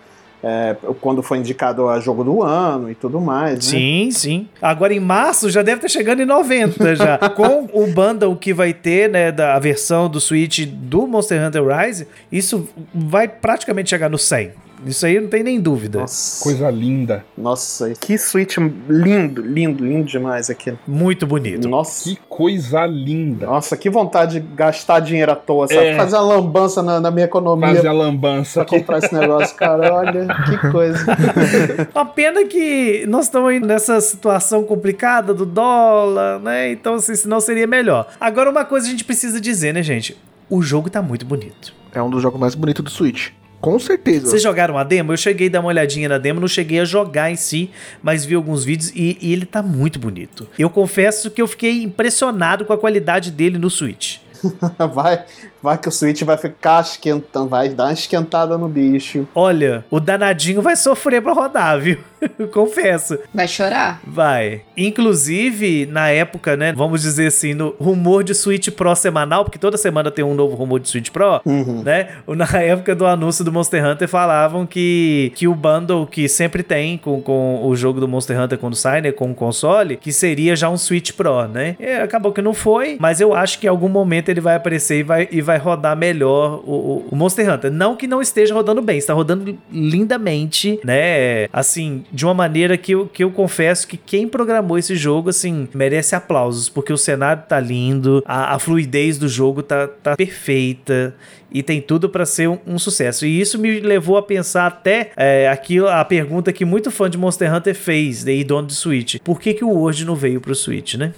É, 0.50 0.78
quando 1.02 1.22
foi 1.22 1.40
indicado 1.40 1.90
a 1.90 2.00
jogo 2.00 2.24
do 2.24 2.42
ano 2.42 2.90
e 2.90 2.96
tudo 2.96 3.20
mais, 3.20 3.56
né? 3.56 3.62
Sim, 3.62 4.10
sim. 4.12 4.48
Agora 4.62 4.94
em 4.94 5.00
março 5.00 5.50
já 5.50 5.62
deve 5.62 5.80
estar 5.80 5.90
chegando 5.90 6.22
em 6.22 6.26
90 6.26 6.96
já. 6.96 7.18
Com 7.36 7.68
o 7.74 7.88
bundle 7.88 8.34
que 8.38 8.54
vai 8.54 8.74
ter, 8.74 9.10
né, 9.10 9.30
da 9.30 9.60
versão 9.60 10.08
do 10.10 10.22
Switch 10.22 10.66
do 10.66 11.06
Monster 11.06 11.46
Hunter 11.46 11.64
Rise, 11.68 12.08
isso 12.32 12.70
vai 12.96 13.28
praticamente 13.28 13.90
chegar 13.90 14.10
no 14.10 14.18
100. 14.18 14.52
Isso 14.86 15.06
aí 15.06 15.20
não 15.20 15.28
tem 15.28 15.44
nem 15.44 15.60
dúvida. 15.60 16.00
Nossa, 16.00 16.44
Coisa 16.44 16.70
linda. 16.70 17.26
nossa, 17.38 17.94
que 18.00 18.18
Switch 18.18 18.58
lindo, 18.90 19.42
lindo, 19.42 19.84
lindo 19.84 20.06
demais 20.06 20.50
aqui. 20.50 20.74
Muito 20.88 21.26
bonito. 21.26 21.68
Nossa. 21.68 22.04
Que 22.04 22.18
coisa 22.30 22.86
linda. 22.86 23.46
Nossa, 23.48 23.76
que 23.76 23.90
vontade 23.90 24.40
de 24.40 24.48
gastar 24.56 25.00
dinheiro 25.00 25.32
à 25.32 25.36
toa, 25.36 25.68
sabe? 25.68 25.80
É. 25.88 25.96
Fazer 25.98 26.16
uma 26.18 26.36
lambança 26.36 26.84
na, 26.84 27.00
na 27.00 27.12
minha 27.12 27.26
economia 27.26 27.76
Fazer 27.76 27.88
a 27.88 27.92
lambança 27.94 28.54
pra 28.54 28.62
aqui. 28.64 28.80
comprar 28.80 28.98
esse 29.00 29.14
negócio, 29.14 29.56
cara. 29.56 29.94
Olha, 29.94 30.28
que 30.46 30.72
coisa. 30.72 31.06
A 31.94 32.06
pena 32.06 32.46
que 32.46 33.06
nós 33.08 33.26
estamos 33.26 33.50
aí 33.50 33.60
nessa 33.60 34.00
situação 34.02 34.64
complicada 34.64 35.34
do 35.34 35.46
dólar, 35.46 36.40
né? 36.40 36.72
Então, 36.72 36.96
assim, 36.96 37.16
senão 37.16 37.40
seria 37.40 37.68
melhor. 37.68 38.08
Agora, 38.20 38.50
uma 38.50 38.64
coisa 38.66 38.88
a 38.88 38.90
gente 38.90 39.04
precisa 39.04 39.40
dizer, 39.42 39.74
né, 39.74 39.82
gente? 39.82 40.18
O 40.50 40.62
jogo 40.62 40.90
tá 40.90 41.02
muito 41.02 41.26
bonito. 41.26 41.74
É 41.94 42.02
um 42.02 42.10
dos 42.10 42.22
jogos 42.22 42.40
mais 42.40 42.54
bonitos 42.56 42.84
do 42.84 42.90
Switch. 42.92 43.30
Com 43.68 43.80
certeza. 43.80 44.28
Vocês 44.28 44.42
jogaram 44.42 44.78
a 44.78 44.84
demo? 44.86 45.12
Eu 45.12 45.18
cheguei 45.18 45.48
a 45.48 45.52
dar 45.52 45.60
uma 45.60 45.68
olhadinha 45.68 46.08
na 46.08 46.18
demo, 46.18 46.40
não 46.40 46.48
cheguei 46.48 46.80
a 46.80 46.86
jogar 46.86 47.30
em 47.30 47.36
si, 47.36 47.70
mas 48.02 48.24
vi 48.24 48.34
alguns 48.34 48.64
vídeos 48.64 48.94
e, 48.96 49.18
e 49.22 49.34
ele 49.34 49.46
tá 49.46 49.62
muito 49.62 50.00
bonito. 50.00 50.48
Eu 50.58 50.70
confesso 50.70 51.30
que 51.30 51.42
eu 51.42 51.48
fiquei 51.48 51.84
impressionado 51.84 52.64
com 52.64 52.72
a 52.72 52.78
qualidade 52.78 53.30
dele 53.30 53.58
no 53.58 53.70
Switch. 53.70 54.20
Vai, 54.94 55.24
vai 55.62 55.78
que 55.78 55.90
o 55.90 55.92
Switch 55.92 56.24
vai 56.24 56.38
ficar 56.38 56.82
esquentando, 56.82 57.50
vai 57.50 57.70
dar 57.70 57.86
uma 57.86 57.94
esquentada 57.94 58.58
no 58.58 58.68
bicho. 58.68 59.28
Olha, 59.36 59.86
o 59.90 60.00
danadinho 60.00 60.62
vai 60.62 60.76
sofrer 60.76 61.22
pra 61.22 61.34
rodar, 61.34 61.80
viu? 61.80 61.98
Confesso. 62.52 63.18
Vai 63.34 63.48
chorar? 63.48 64.02
Vai. 64.06 64.62
Inclusive, 64.76 65.86
na 65.86 66.10
época, 66.10 66.56
né? 66.56 66.74
Vamos 66.74 67.02
dizer 67.02 67.28
assim, 67.28 67.54
no 67.54 67.76
rumor 67.80 68.24
de 68.24 68.34
Switch 68.34 68.70
Pro 68.70 68.96
semanal, 68.96 69.44
porque 69.44 69.60
toda 69.60 69.78
semana 69.78 70.10
tem 70.10 70.26
um 70.26 70.34
novo 70.34 70.56
rumor 70.56 70.80
de 70.80 70.90
Switch 70.90 71.10
Pro, 71.10 71.42
né? 71.84 72.10
Na 72.28 72.46
época 72.62 72.96
do 72.96 73.06
anúncio 73.06 73.44
do 73.44 73.52
Monster 73.52 73.86
Hunter, 73.86 74.08
falavam 74.08 74.66
que, 74.66 75.32
que 75.36 75.48
o 75.48 75.56
bundle 75.56 76.08
que 76.08 76.28
sempre 76.28 76.64
tem 76.64 76.98
com, 76.98 77.22
com 77.22 77.66
o 77.66 77.76
jogo 77.76 78.00
do 78.00 78.08
Monster 78.08 78.40
Hunter 78.40 78.58
quando 78.58 78.76
sai, 78.76 79.02
né? 79.02 79.12
Com 79.12 79.32
o 79.32 79.36
console, 79.36 79.98
que 79.98 80.12
seria 80.12 80.56
já 80.56 80.70
um 80.70 80.78
Switch 80.78 81.12
Pro, 81.12 81.48
né? 81.48 81.76
E 81.80 81.94
acabou 81.94 82.32
que 82.32 82.42
não 82.42 82.54
foi, 82.54 82.98
mas 83.00 83.22
eu 83.22 83.34
acho 83.34 83.60
que 83.60 83.68
em 83.68 83.70
algum 83.70 83.90
momento 83.90 84.27
ele 84.32 84.42
vai 84.42 84.56
aparecer 84.56 85.00
e 85.00 85.04
vai, 85.04 85.28
e 85.32 85.42
vai 85.42 85.58
rodar 85.58 85.96
melhor 85.96 86.62
o, 86.66 87.06
o- 87.12 87.16
Monster 87.16 87.52
Hunter. 87.54 87.72
Não 87.72 87.96
que 87.96 88.08
não 88.08 88.22
esteja 88.22 88.54
rodando 88.54 88.82
bem, 88.82 88.98
está 88.98 89.14
rodando 89.14 89.58
lindamente, 89.72 90.80
né? 90.84 91.48
Assim, 91.52 92.04
de 92.12 92.26
uma 92.26 92.34
maneira 92.34 92.78
que 92.78 92.94
eu, 92.94 93.08
que 93.08 93.24
eu 93.24 93.32
confesso 93.32 93.88
que 93.88 93.98
quem 93.98 94.28
programou 94.28 94.78
esse 94.78 94.96
jogo, 94.96 95.30
assim, 95.30 95.68
merece 95.74 96.16
aplausos, 96.16 96.70
porque 96.70 96.92
o 96.94 96.98
cenário 96.98 97.44
tá 97.48 97.60
lindo, 97.60 98.24
a, 98.26 98.56
a 98.56 98.60
fluidez 98.60 99.18
do 99.18 99.28
jogo 99.28 99.62
tá, 99.64 99.88
tá 99.88 100.16
perfeita. 100.16 101.16
E 101.50 101.64
tem 101.64 101.80
tudo 101.82 102.10
pra 102.10 102.26
ser 102.26 102.50
um, 102.50 102.58
um 102.68 102.78
sucesso. 102.78 103.26
E 103.26 103.40
isso 103.40 103.58
me 103.58 103.80
levou 103.80 104.18
a 104.18 104.22
pensar 104.22 104.68
até 104.68 105.12
é, 105.16 105.48
aquilo, 105.48 105.88
a 105.88 106.04
pergunta 106.04 106.52
que 106.52 106.66
muito 106.66 106.92
fã 106.92 107.10
de 107.10 107.18
Monster 107.18 107.54
Hunter 107.54 107.74
fez, 107.74 108.24
daí 108.24 108.44
dono 108.44 108.68
de 108.68 108.74
Switch. 108.76 109.16
Por 109.24 109.40
que, 109.40 109.54
que 109.54 109.64
o 109.64 109.70
Word 109.70 110.04
não 110.06 110.14
veio 110.16 110.42
pro 110.42 110.54
Switch, 110.54 110.96
né? 110.96 111.14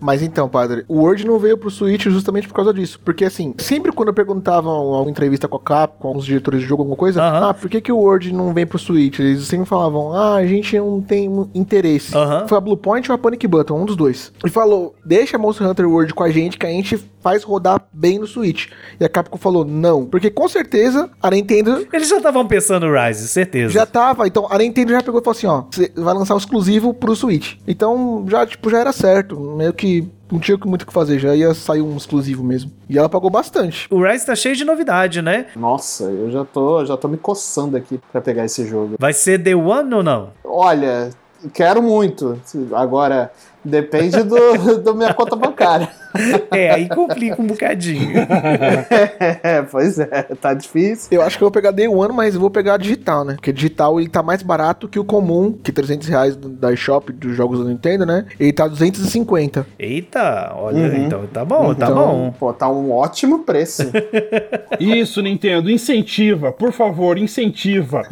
Mas 0.00 0.22
então, 0.22 0.48
padre, 0.48 0.84
o 0.88 1.00
Word 1.00 1.26
não 1.26 1.38
veio 1.38 1.56
pro 1.58 1.70
Switch 1.70 2.04
justamente 2.04 2.46
por 2.48 2.54
causa 2.54 2.72
disso. 2.72 3.00
Porque 3.04 3.24
assim, 3.24 3.54
sempre 3.58 3.92
quando 3.92 4.12
perguntavam 4.12 4.72
alguma 4.72 5.10
entrevista 5.10 5.48
com 5.48 5.56
a 5.56 5.60
Capcom, 5.60 5.98
com 5.98 6.08
alguns 6.08 6.24
diretores 6.24 6.60
de 6.60 6.66
jogo, 6.66 6.82
alguma 6.82 6.96
coisa, 6.96 7.22
Aham. 7.22 7.48
ah, 7.50 7.54
por 7.54 7.68
que, 7.68 7.80
que 7.80 7.92
o 7.92 7.98
Word 7.98 8.32
não 8.32 8.52
vem 8.52 8.66
pro 8.66 8.78
Switch? 8.78 9.18
Eles 9.18 9.44
sempre 9.46 9.66
falavam, 9.66 10.12
ah, 10.12 10.34
a 10.36 10.46
gente 10.46 10.78
não 10.78 11.00
tem 11.00 11.28
um 11.28 11.48
interesse. 11.54 12.16
Aham. 12.16 12.46
Foi 12.48 12.58
a 12.58 12.60
Bluepoint 12.60 13.10
ou 13.10 13.14
a 13.14 13.18
Panic 13.18 13.46
Button, 13.46 13.80
um 13.80 13.84
dos 13.84 13.96
dois. 13.96 14.32
E 14.44 14.48
falou, 14.50 14.94
deixa 15.04 15.38
Monster 15.38 15.66
Hunter 15.68 15.88
World 15.88 16.14
com 16.14 16.22
a 16.22 16.30
gente 16.30 16.56
que 16.58 16.66
a 16.66 16.70
gente 16.70 16.96
faz 17.20 17.42
rodar 17.42 17.82
bem 17.92 18.18
no 18.18 18.26
Switch. 18.26 18.68
E 19.00 19.04
a 19.04 19.08
Capcom 19.08 19.36
falou, 19.38 19.64
não. 19.64 20.06
Porque 20.06 20.30
com 20.30 20.48
certeza 20.48 21.10
a 21.20 21.30
Nintendo 21.30 21.86
Eles 21.92 22.08
já 22.08 22.18
estavam 22.18 22.46
pensando 22.46 22.86
no 22.86 22.92
Rise, 22.94 23.26
certeza. 23.28 23.72
já 23.72 23.84
tava, 23.84 24.26
então 24.26 24.46
a 24.50 24.58
Nintendo 24.58 24.92
já 24.92 25.02
pegou 25.02 25.20
e 25.20 25.24
falou 25.24 25.36
assim, 25.36 25.46
ó, 25.46 25.64
você 25.70 25.92
vai 25.96 26.14
lançar 26.14 26.34
o 26.34 26.38
exclusivo 26.38 26.94
pro 26.94 27.16
Switch. 27.16 27.56
Então, 27.66 28.24
já, 28.28 28.46
tipo, 28.46 28.70
já 28.70 28.78
era 28.78 28.92
certo, 28.92 29.38
meio 29.38 29.72
que 29.72 29.87
não 30.30 30.38
tinha 30.38 30.58
muito 30.64 30.82
o 30.82 30.86
que 30.86 30.92
fazer, 30.92 31.18
já 31.18 31.34
ia 31.34 31.52
sair 31.54 31.80
um 31.80 31.96
exclusivo 31.96 32.42
mesmo. 32.44 32.70
E 32.88 32.98
ela 32.98 33.08
pagou 33.08 33.30
bastante. 33.30 33.86
O 33.90 34.02
Rise 34.02 34.26
tá 34.26 34.34
cheio 34.34 34.54
de 34.56 34.64
novidade, 34.64 35.22
né? 35.22 35.46
Nossa, 35.56 36.04
eu 36.04 36.30
já 36.30 36.44
tô, 36.44 36.84
já 36.84 36.96
tô 36.96 37.08
me 37.08 37.16
coçando 37.16 37.76
aqui 37.76 38.00
pra 38.12 38.20
pegar 38.20 38.44
esse 38.44 38.66
jogo. 38.66 38.96
Vai 38.98 39.12
ser 39.12 39.42
The 39.42 39.54
One 39.54 39.94
ou 39.94 40.02
não? 40.02 40.30
Olha, 40.44 41.10
quero 41.52 41.82
muito. 41.82 42.40
Agora, 42.72 43.32
depende 43.64 44.22
do, 44.22 44.78
do 44.82 44.94
minha 44.94 45.12
conta 45.14 45.36
bancária. 45.36 45.88
É, 46.50 46.70
aí 46.70 46.88
complica 46.88 47.40
um 47.40 47.46
bocadinho. 47.46 48.12
É, 49.42 49.62
pois 49.62 49.98
é, 49.98 50.06
tá 50.40 50.54
difícil. 50.54 51.08
Eu 51.10 51.22
acho 51.22 51.36
que 51.36 51.42
eu 51.44 51.46
vou 51.46 51.52
pegar 51.52 51.70
Day 51.70 51.86
One, 51.88 52.12
mas 52.14 52.34
eu 52.34 52.40
vou 52.40 52.50
pegar 52.50 52.76
digital, 52.76 53.24
né? 53.24 53.34
Porque 53.34 53.52
digital 53.52 54.00
ele 54.00 54.08
tá 54.08 54.22
mais 54.22 54.42
barato 54.42 54.88
que 54.88 54.98
o 54.98 55.04
comum, 55.04 55.52
que 55.52 55.70
300 55.72 56.08
reais 56.08 56.36
do- 56.36 56.48
da 56.48 56.72
eShop 56.72 57.12
dos 57.12 57.36
jogos 57.36 57.58
da 57.62 57.64
Nintendo, 57.66 58.04
né? 58.06 58.24
Ele 58.38 58.52
tá 58.52 58.66
250. 58.66 59.66
Eita, 59.78 60.52
olha, 60.56 60.78
Uhum. 60.88 61.06
então 61.06 61.26
tá 61.26 61.44
bom, 61.44 61.74
tá 61.74 61.86
Então- 61.86 61.94
bom. 61.94 62.34
Pô, 62.38 62.52
tá 62.52 62.68
um 62.70 62.90
ótimo 62.92 63.40
preço. 63.40 63.82
Isso, 64.80 65.20
Nintendo, 65.22 65.70
incentiva, 65.70 66.52
por 66.52 66.72
favor, 66.72 67.18
incentiva. 67.18 68.02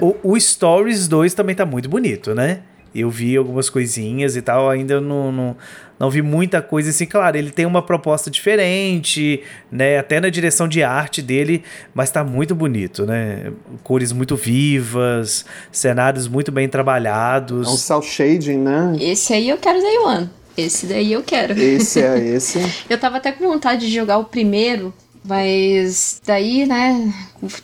O, 0.00 0.32
o 0.32 0.40
Stories 0.40 1.08
2 1.08 1.34
também 1.34 1.54
tá 1.54 1.64
muito 1.66 1.88
bonito, 1.88 2.34
né? 2.34 2.60
Eu 2.94 3.08
vi 3.10 3.36
algumas 3.36 3.70
coisinhas 3.70 4.36
e 4.36 4.42
tal, 4.42 4.68
ainda 4.68 5.00
não, 5.00 5.32
não, 5.32 5.56
não 5.98 6.10
vi 6.10 6.20
muita 6.22 6.60
coisa 6.60 6.90
assim. 6.90 7.06
Claro, 7.06 7.36
ele 7.38 7.50
tem 7.50 7.64
uma 7.64 7.80
proposta 7.82 8.30
diferente, 8.30 9.42
né? 9.70 9.98
Até 9.98 10.20
na 10.20 10.28
direção 10.28 10.68
de 10.68 10.82
arte 10.82 11.22
dele, 11.22 11.62
mas 11.94 12.10
tá 12.10 12.22
muito 12.22 12.54
bonito, 12.54 13.06
né? 13.06 13.50
Cores 13.82 14.12
muito 14.12 14.36
vivas, 14.36 15.44
cenários 15.70 16.28
muito 16.28 16.52
bem 16.52 16.64
É 16.64 16.68
um 16.68 16.70
trabalhados. 16.70 17.80
cel 17.80 18.02
shading, 18.02 18.58
né? 18.58 18.96
Esse 19.00 19.32
aí 19.34 19.48
eu 19.48 19.56
quero 19.58 19.80
Day 19.80 19.98
One. 19.98 20.30
Esse 20.56 20.86
daí 20.86 21.12
eu 21.12 21.22
quero. 21.22 21.58
Esse 21.58 22.00
é 22.02 22.18
esse. 22.22 22.58
Eu 22.90 22.98
tava 22.98 23.16
até 23.16 23.32
com 23.32 23.48
vontade 23.48 23.86
de 23.86 23.94
jogar 23.94 24.18
o 24.18 24.24
primeiro, 24.24 24.92
mas 25.24 26.20
daí, 26.26 26.66
né, 26.66 27.10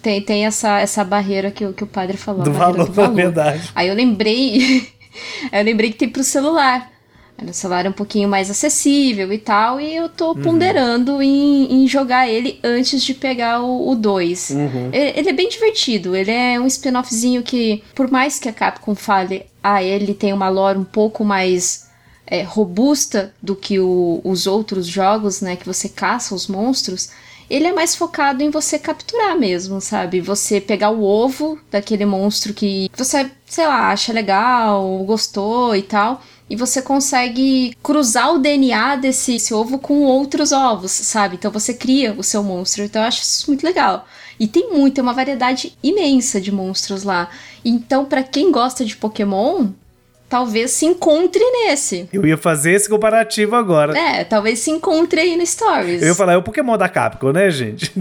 tem, 0.00 0.22
tem 0.22 0.46
essa, 0.46 0.78
essa 0.80 1.04
barreira 1.04 1.50
que, 1.50 1.66
o- 1.66 1.72
que 1.74 1.84
o 1.84 1.86
padre 1.86 2.16
falou. 2.16 2.42
Do 2.44 2.50
a 2.50 2.52
barreira 2.54 2.84
valor, 2.84 3.08
na 3.08 3.14
verdade. 3.14 3.70
Aí 3.74 3.88
eu 3.88 3.94
lembrei, 3.94 4.88
eu 5.52 5.64
lembrei 5.64 5.90
que 5.90 5.98
tem 5.98 6.08
pro 6.08 6.22
celular. 6.24 6.90
No 7.40 7.54
celular 7.54 7.86
é 7.86 7.88
um 7.88 7.92
pouquinho 7.92 8.28
mais 8.28 8.50
acessível 8.50 9.32
e 9.32 9.38
tal, 9.38 9.80
e 9.80 9.94
eu 9.94 10.08
tô 10.08 10.34
ponderando 10.34 11.22
em, 11.22 11.84
em 11.84 11.86
jogar 11.86 12.28
ele 12.28 12.58
antes 12.64 13.00
de 13.00 13.14
pegar 13.14 13.62
o 13.62 13.94
2. 13.94 14.50
Ele 14.92 15.28
é 15.30 15.32
bem 15.32 15.48
divertido, 15.48 16.16
ele 16.16 16.32
é 16.32 16.58
um 16.58 16.66
spin-offzinho 16.66 17.44
que, 17.44 17.84
por 17.94 18.10
mais 18.10 18.40
que 18.40 18.48
a 18.48 18.52
Capcom 18.52 18.96
fale, 18.96 19.46
ah, 19.62 19.80
ele 19.80 20.14
tem 20.14 20.32
uma 20.32 20.48
lore 20.48 20.78
um 20.78 20.84
pouco 20.84 21.24
mais 21.24 21.86
é, 22.26 22.42
robusta 22.42 23.32
do 23.40 23.54
que 23.54 23.78
o- 23.78 24.20
os 24.24 24.48
outros 24.48 24.84
jogos, 24.88 25.40
né? 25.40 25.54
Que 25.54 25.64
você 25.64 25.88
caça 25.88 26.34
os 26.34 26.48
monstros. 26.48 27.08
Ele 27.50 27.66
é 27.66 27.72
mais 27.72 27.96
focado 27.96 28.42
em 28.42 28.50
você 28.50 28.78
capturar 28.78 29.36
mesmo, 29.38 29.80
sabe? 29.80 30.20
Você 30.20 30.60
pegar 30.60 30.90
o 30.90 31.02
ovo 31.02 31.58
daquele 31.70 32.04
monstro 32.04 32.52
que 32.52 32.90
você, 32.96 33.30
sei 33.46 33.66
lá, 33.66 33.90
acha 33.90 34.12
legal, 34.12 34.98
gostou 35.04 35.74
e 35.74 35.82
tal. 35.82 36.22
E 36.50 36.56
você 36.56 36.80
consegue 36.80 37.76
cruzar 37.82 38.34
o 38.34 38.38
DNA 38.38 38.96
desse 38.96 39.36
esse 39.36 39.52
ovo 39.52 39.78
com 39.78 40.02
outros 40.02 40.50
ovos, 40.52 40.90
sabe? 40.92 41.36
Então 41.36 41.50
você 41.50 41.74
cria 41.74 42.14
o 42.16 42.22
seu 42.22 42.42
monstro. 42.42 42.84
Então 42.84 43.02
eu 43.02 43.08
acho 43.08 43.22
isso 43.22 43.48
muito 43.48 43.64
legal. 43.64 44.06
E 44.38 44.46
tem 44.46 44.70
muito, 44.70 44.94
tem 44.94 45.02
uma 45.02 45.12
variedade 45.12 45.76
imensa 45.82 46.40
de 46.40 46.52
monstros 46.52 47.02
lá. 47.02 47.28
Então, 47.64 48.04
pra 48.04 48.22
quem 48.22 48.52
gosta 48.52 48.84
de 48.84 48.96
Pokémon, 48.96 49.68
talvez 50.28 50.70
se 50.72 50.86
encontre 50.86 51.42
nesse. 51.42 52.08
Eu 52.12 52.26
ia 52.26 52.36
fazer 52.36 52.72
esse 52.72 52.88
comparativo 52.88 53.56
agora. 53.56 53.96
É, 53.98 54.24
talvez 54.24 54.58
se 54.58 54.70
encontre 54.70 55.20
aí 55.20 55.36
no 55.36 55.46
Stories. 55.46 56.02
Eu 56.02 56.08
ia 56.08 56.14
falar, 56.14 56.34
é 56.34 56.36
o 56.36 56.42
Pokémon 56.42 56.76
da 56.76 56.88
Capcom, 56.88 57.32
né, 57.32 57.50
gente? 57.50 57.92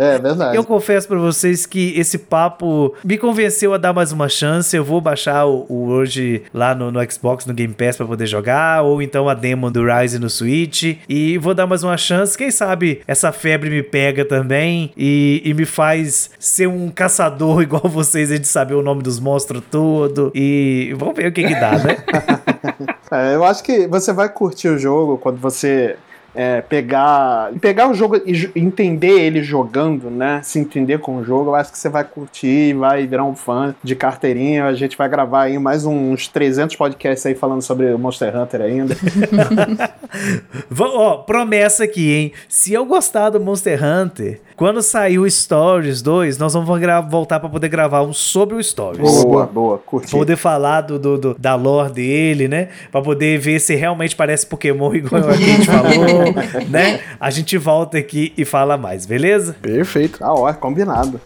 É 0.00 0.18
verdade. 0.18 0.56
Eu 0.56 0.64
confesso 0.64 1.06
pra 1.08 1.18
vocês 1.18 1.66
que 1.66 1.92
esse 1.98 2.16
papo 2.16 2.94
me 3.04 3.18
convenceu 3.18 3.74
a 3.74 3.76
dar 3.76 3.92
mais 3.92 4.12
uma 4.12 4.28
chance. 4.28 4.74
Eu 4.74 4.84
vou 4.84 5.00
baixar 5.00 5.44
o, 5.46 5.66
o 5.68 5.88
Word 5.88 6.44
lá 6.54 6.74
no, 6.74 6.90
no 6.90 7.12
Xbox, 7.12 7.44
no 7.44 7.52
Game 7.52 7.74
Pass 7.74 7.96
pra 7.96 8.06
poder 8.06 8.26
jogar, 8.26 8.82
ou 8.82 9.02
então 9.02 9.28
a 9.28 9.34
demo 9.34 9.70
do 9.70 9.84
Rise 9.84 10.18
no 10.18 10.30
Switch. 10.30 10.96
E 11.08 11.36
vou 11.38 11.54
dar 11.54 11.66
mais 11.66 11.82
uma 11.82 11.96
chance. 11.96 12.38
Quem 12.38 12.50
sabe 12.50 13.02
essa 13.06 13.32
febre 13.32 13.68
me 13.68 13.82
pega 13.82 14.24
também 14.24 14.92
e, 14.96 15.42
e 15.44 15.52
me 15.52 15.66
faz 15.66 16.30
ser 16.38 16.68
um 16.68 16.88
caçador 16.88 17.60
igual 17.62 17.82
vocês, 17.84 18.30
de 18.30 18.48
saber 18.48 18.74
o 18.74 18.82
nome 18.82 19.02
dos 19.02 19.18
monstros 19.18 19.62
todo. 19.70 20.30
E 20.42 20.94
vamos 20.96 21.14
ver 21.14 21.26
o 21.26 21.32
que 21.32 21.46
que 21.46 21.54
dá, 21.54 21.72
né? 21.72 21.98
É, 23.12 23.34
eu 23.34 23.44
acho 23.44 23.64
que 23.64 23.88
você 23.88 24.12
vai 24.12 24.28
curtir 24.28 24.68
o 24.68 24.78
jogo 24.78 25.18
quando 25.18 25.36
você 25.40 25.96
é, 26.34 26.60
pegar 26.60 27.50
pegar 27.60 27.88
o 27.90 27.94
jogo 27.94 28.16
e 28.24 28.50
entender 28.56 29.20
ele 29.20 29.42
jogando, 29.42 30.10
né? 30.10 30.40
Se 30.44 30.58
entender 30.58 30.98
com 30.98 31.16
o 31.16 31.24
jogo, 31.24 31.50
eu 31.50 31.54
acho 31.54 31.72
que 31.72 31.78
você 31.78 31.88
vai 31.88 32.04
curtir, 32.04 32.74
vai 32.74 33.06
virar 33.06 33.24
um 33.24 33.34
fã 33.34 33.74
de 33.82 33.94
carteirinha. 33.96 34.64
A 34.66 34.74
gente 34.74 34.96
vai 34.96 35.08
gravar 35.08 35.42
aí 35.42 35.58
mais 35.58 35.84
uns 35.84 36.28
300 36.28 36.76
podcasts 36.76 37.24
aí 37.26 37.34
falando 37.34 37.62
sobre 37.62 37.92
o 37.92 37.98
Monster 37.98 38.36
Hunter 38.36 38.60
ainda. 38.62 38.96
Ó, 40.78 41.18
promessa 41.18 41.84
aqui, 41.84 42.12
hein? 42.12 42.32
Se 42.48 42.72
eu 42.72 42.84
gostar 42.84 43.30
do 43.30 43.40
Monster 43.40 43.78
Hunter, 43.82 44.40
quando 44.56 44.82
sair 44.82 45.18
o 45.18 45.28
Stories 45.30 46.02
2, 46.02 46.36
nós 46.38 46.52
vamos 46.52 46.68
voltar 47.10 47.40
pra 47.40 47.48
poder 47.48 47.68
gravar 47.68 48.02
um 48.02 48.12
sobre 48.12 48.56
o 48.56 48.62
Stories. 48.62 49.24
boa, 49.24 49.46
boa, 49.46 49.78
curti. 49.78 50.10
Poder 50.10 50.36
falar 50.36 50.82
do, 50.82 50.98
do- 50.98 51.18
do- 51.18 51.36
da 51.38 51.54
lore 51.54 51.92
dele, 51.92 52.48
né? 52.48 52.68
Pra 52.90 53.00
poder 53.00 53.38
ver 53.38 53.58
se 53.60 53.74
realmente 53.74 54.14
parece 54.16 54.46
Pokémon 54.46 54.92
igual 54.94 55.28
a 55.28 55.32
gente 55.32 55.66
falou, 55.66 56.19
né? 56.68 57.00
A 57.18 57.30
gente 57.30 57.56
volta 57.58 57.98
aqui 57.98 58.32
e 58.36 58.44
fala 58.44 58.76
mais, 58.76 59.06
beleza? 59.06 59.56
Perfeito. 59.60 60.18
Tá 60.18 60.32
ó, 60.32 60.52
combinado. 60.52 61.20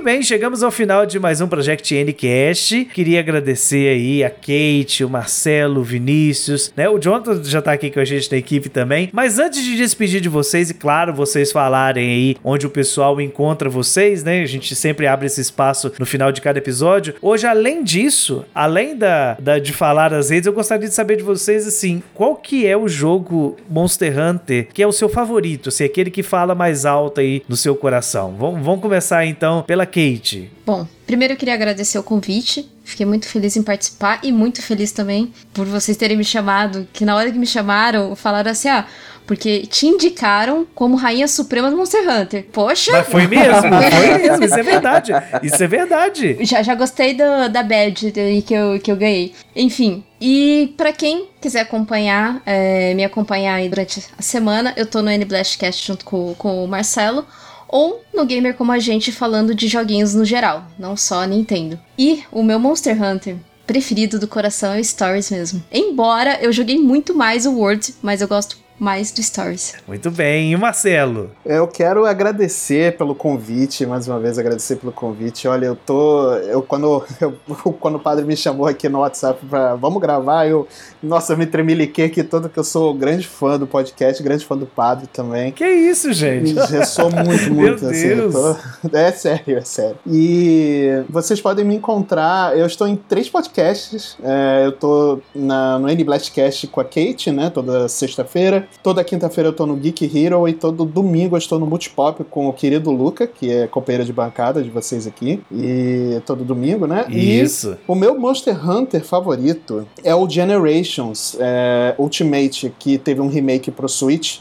Muito 0.00 0.12
bem, 0.12 0.22
chegamos 0.22 0.62
ao 0.62 0.70
final 0.70 1.04
de 1.04 1.20
mais 1.20 1.42
um 1.42 1.46
Project 1.46 1.94
Ncast. 1.94 2.86
Queria 2.86 3.20
agradecer 3.20 3.86
aí 3.90 4.24
a 4.24 4.30
Kate, 4.30 5.04
o 5.04 5.10
Marcelo, 5.10 5.82
o 5.82 5.84
Vinícius, 5.84 6.72
né? 6.74 6.88
O 6.88 6.98
Jonathan 6.98 7.44
já 7.44 7.60
tá 7.60 7.72
aqui 7.72 7.90
com 7.90 8.00
a 8.00 8.04
gente 8.06 8.32
na 8.32 8.38
equipe 8.38 8.70
também. 8.70 9.10
Mas 9.12 9.38
antes 9.38 9.62
de 9.62 9.76
despedir 9.76 10.22
de 10.22 10.28
vocês, 10.30 10.70
e 10.70 10.74
claro, 10.74 11.12
vocês 11.12 11.52
falarem 11.52 12.10
aí 12.10 12.36
onde 12.42 12.66
o 12.66 12.70
pessoal 12.70 13.20
encontra 13.20 13.68
vocês, 13.68 14.24
né? 14.24 14.40
A 14.40 14.46
gente 14.46 14.74
sempre 14.74 15.06
abre 15.06 15.26
esse 15.26 15.42
espaço 15.42 15.92
no 15.98 16.06
final 16.06 16.32
de 16.32 16.40
cada 16.40 16.58
episódio. 16.58 17.14
Hoje, 17.20 17.46
além 17.46 17.84
disso, 17.84 18.42
além 18.54 18.96
da, 18.96 19.36
da 19.38 19.58
de 19.58 19.74
falar 19.74 20.14
as 20.14 20.30
redes, 20.30 20.46
eu 20.46 20.54
gostaria 20.54 20.88
de 20.88 20.94
saber 20.94 21.16
de 21.16 21.22
vocês, 21.22 21.66
assim, 21.66 22.02
qual 22.14 22.36
que 22.36 22.66
é 22.66 22.74
o 22.74 22.88
jogo 22.88 23.54
Monster 23.68 24.18
Hunter 24.18 24.68
que 24.72 24.82
é 24.82 24.86
o 24.86 24.92
seu 24.92 25.10
favorito, 25.10 25.68
assim, 25.68 25.84
aquele 25.84 26.10
que 26.10 26.22
fala 26.22 26.54
mais 26.54 26.86
alto 26.86 27.20
aí 27.20 27.42
no 27.46 27.54
seu 27.54 27.76
coração. 27.76 28.34
Vamos, 28.38 28.64
vamos 28.64 28.80
começar 28.80 29.26
então 29.26 29.62
pela 29.62 29.89
Kate. 29.90 30.50
Bom, 30.64 30.86
primeiro 31.06 31.34
eu 31.34 31.36
queria 31.36 31.54
agradecer 31.54 31.98
o 31.98 32.02
convite. 32.02 32.70
Fiquei 32.84 33.04
muito 33.04 33.28
feliz 33.28 33.56
em 33.56 33.62
participar 33.62 34.20
e 34.22 34.32
muito 34.32 34.62
feliz 34.62 34.92
também 34.92 35.32
por 35.52 35.66
vocês 35.66 35.96
terem 35.96 36.16
me 36.16 36.24
chamado. 36.24 36.88
Que 36.92 37.04
na 37.04 37.14
hora 37.14 37.30
que 37.30 37.38
me 37.38 37.46
chamaram, 37.46 38.16
falaram 38.16 38.50
assim: 38.50 38.68
ah, 38.68 38.86
porque 39.26 39.60
te 39.60 39.86
indicaram 39.86 40.66
como 40.74 40.96
Rainha 40.96 41.28
Suprema 41.28 41.70
do 41.70 41.76
Monster 41.76 42.02
Hunter. 42.08 42.46
Poxa! 42.52 42.90
Mas 42.90 43.06
foi 43.06 43.28
mesmo, 43.28 43.62
foi 43.62 44.18
mesmo, 44.18 44.44
isso 44.44 44.58
é 44.58 44.62
verdade. 44.64 45.12
Isso 45.42 45.62
é 45.62 45.66
verdade. 45.68 46.38
Já, 46.40 46.62
já 46.62 46.74
gostei 46.74 47.14
do, 47.14 47.48
da 47.48 47.62
badge 47.62 48.10
que 48.44 48.52
eu, 48.52 48.80
que 48.80 48.90
eu 48.90 48.96
ganhei. 48.96 49.32
Enfim, 49.54 50.02
e 50.20 50.74
pra 50.76 50.92
quem 50.92 51.28
quiser 51.40 51.60
acompanhar, 51.60 52.42
é, 52.44 52.92
me 52.94 53.04
acompanhar 53.04 53.54
aí 53.54 53.68
durante 53.68 54.04
a 54.18 54.22
semana, 54.22 54.74
eu 54.76 54.84
tô 54.84 55.00
no 55.00 55.08
N-Blastcast 55.08 55.86
junto 55.86 56.04
com, 56.04 56.34
com 56.34 56.64
o 56.64 56.66
Marcelo 56.66 57.24
ou 57.70 58.02
no 58.12 58.26
Gamer 58.26 58.54
Como 58.54 58.72
a 58.72 58.78
Gente 58.78 59.12
falando 59.12 59.54
de 59.54 59.68
joguinhos 59.68 60.14
no 60.14 60.24
geral, 60.24 60.66
não 60.78 60.96
só 60.96 61.24
Nintendo. 61.24 61.78
E 61.96 62.24
o 62.32 62.42
meu 62.42 62.58
Monster 62.58 63.00
Hunter 63.00 63.36
preferido 63.66 64.18
do 64.18 64.26
coração 64.26 64.74
é 64.74 64.80
o 64.80 64.84
Stories 64.84 65.30
mesmo. 65.30 65.62
Embora 65.70 66.40
eu 66.42 66.52
joguei 66.52 66.76
muito 66.76 67.14
mais 67.14 67.46
o 67.46 67.52
World, 67.52 67.94
mas 68.02 68.20
eu 68.20 68.26
gosto 68.26 68.58
mais 68.80 69.12
do 69.12 69.22
Stories. 69.22 69.74
Muito 69.86 70.10
bem, 70.10 70.52
e 70.52 70.56
Marcelo? 70.56 71.30
Eu 71.44 71.68
quero 71.68 72.06
agradecer 72.06 72.96
pelo 72.96 73.14
convite, 73.14 73.84
mais 73.84 74.08
uma 74.08 74.18
vez 74.18 74.38
agradecer 74.38 74.76
pelo 74.76 74.90
convite. 74.90 75.46
Olha, 75.46 75.66
eu 75.66 75.76
tô. 75.76 76.32
Eu, 76.36 76.62
quando, 76.62 77.04
eu, 77.20 77.34
quando 77.78 77.96
o 77.96 78.00
padre 78.00 78.24
me 78.24 78.34
chamou 78.34 78.66
aqui 78.66 78.88
no 78.88 79.00
WhatsApp 79.00 79.44
pra 79.46 79.74
vamos 79.74 80.00
gravar, 80.00 80.46
eu. 80.48 80.66
Nossa, 81.02 81.34
eu 81.34 81.36
me 81.36 81.44
tremeliquei 81.46 82.06
aqui 82.06 82.22
todo, 82.24 82.48
que 82.48 82.58
eu 82.58 82.64
sou 82.64 82.94
grande 82.94 83.26
fã 83.28 83.58
do 83.58 83.66
podcast, 83.66 84.22
grande 84.22 84.46
fã 84.46 84.56
do 84.56 84.64
padre 84.66 85.06
também. 85.06 85.52
Que 85.52 85.66
isso, 85.66 86.10
gente? 86.14 86.54
Eu 86.56 86.84
sou 86.86 87.10
muito, 87.10 87.52
muito 87.52 87.82
Meu 87.84 87.90
assim. 87.90 88.06
eu 88.06 88.30
Deus. 88.30 88.34
tô- 88.34 88.96
É 88.96 89.12
sério, 89.12 89.58
é 89.58 89.60
sério. 89.62 89.98
E 90.06 91.02
vocês 91.08 91.38
podem 91.40 91.64
me 91.66 91.74
encontrar. 91.74 92.56
Eu 92.56 92.64
estou 92.66 92.88
em 92.88 92.96
três 92.96 93.28
podcasts. 93.28 94.16
É, 94.22 94.62
eu 94.64 94.72
tô 94.72 95.20
na, 95.34 95.78
no 95.78 95.88
N-Blastcast 95.90 96.66
com 96.68 96.80
a 96.80 96.84
Kate, 96.84 97.30
né? 97.30 97.50
Toda 97.50 97.86
sexta-feira. 97.86 98.66
Toda 98.82 99.04
quinta-feira 99.04 99.48
eu 99.48 99.52
tô 99.52 99.66
no 99.66 99.76
Geek 99.76 100.10
Hero 100.16 100.48
e 100.48 100.54
todo 100.54 100.84
domingo 100.84 101.36
eu 101.36 101.38
estou 101.38 101.58
no 101.58 101.66
Multipop 101.66 102.24
com 102.24 102.48
o 102.48 102.52
querido 102.52 102.90
Luca, 102.90 103.26
que 103.26 103.50
é 103.50 103.66
companheiro 103.66 104.04
de 104.04 104.12
bancada 104.12 104.62
de 104.62 104.70
vocês 104.70 105.06
aqui. 105.06 105.42
E 105.52 106.20
todo 106.24 106.44
domingo, 106.44 106.86
né? 106.86 107.04
E 107.08 107.40
Isso. 107.40 107.76
o 107.86 107.94
meu 107.94 108.18
Monster 108.18 108.68
Hunter 108.68 109.04
favorito 109.04 109.86
é 110.02 110.14
o 110.14 110.28
Generations 110.28 111.36
é, 111.38 111.94
Ultimate, 111.98 112.72
que 112.78 112.96
teve 112.96 113.20
um 113.20 113.28
remake 113.28 113.70
pro 113.70 113.88
Switch. 113.88 114.38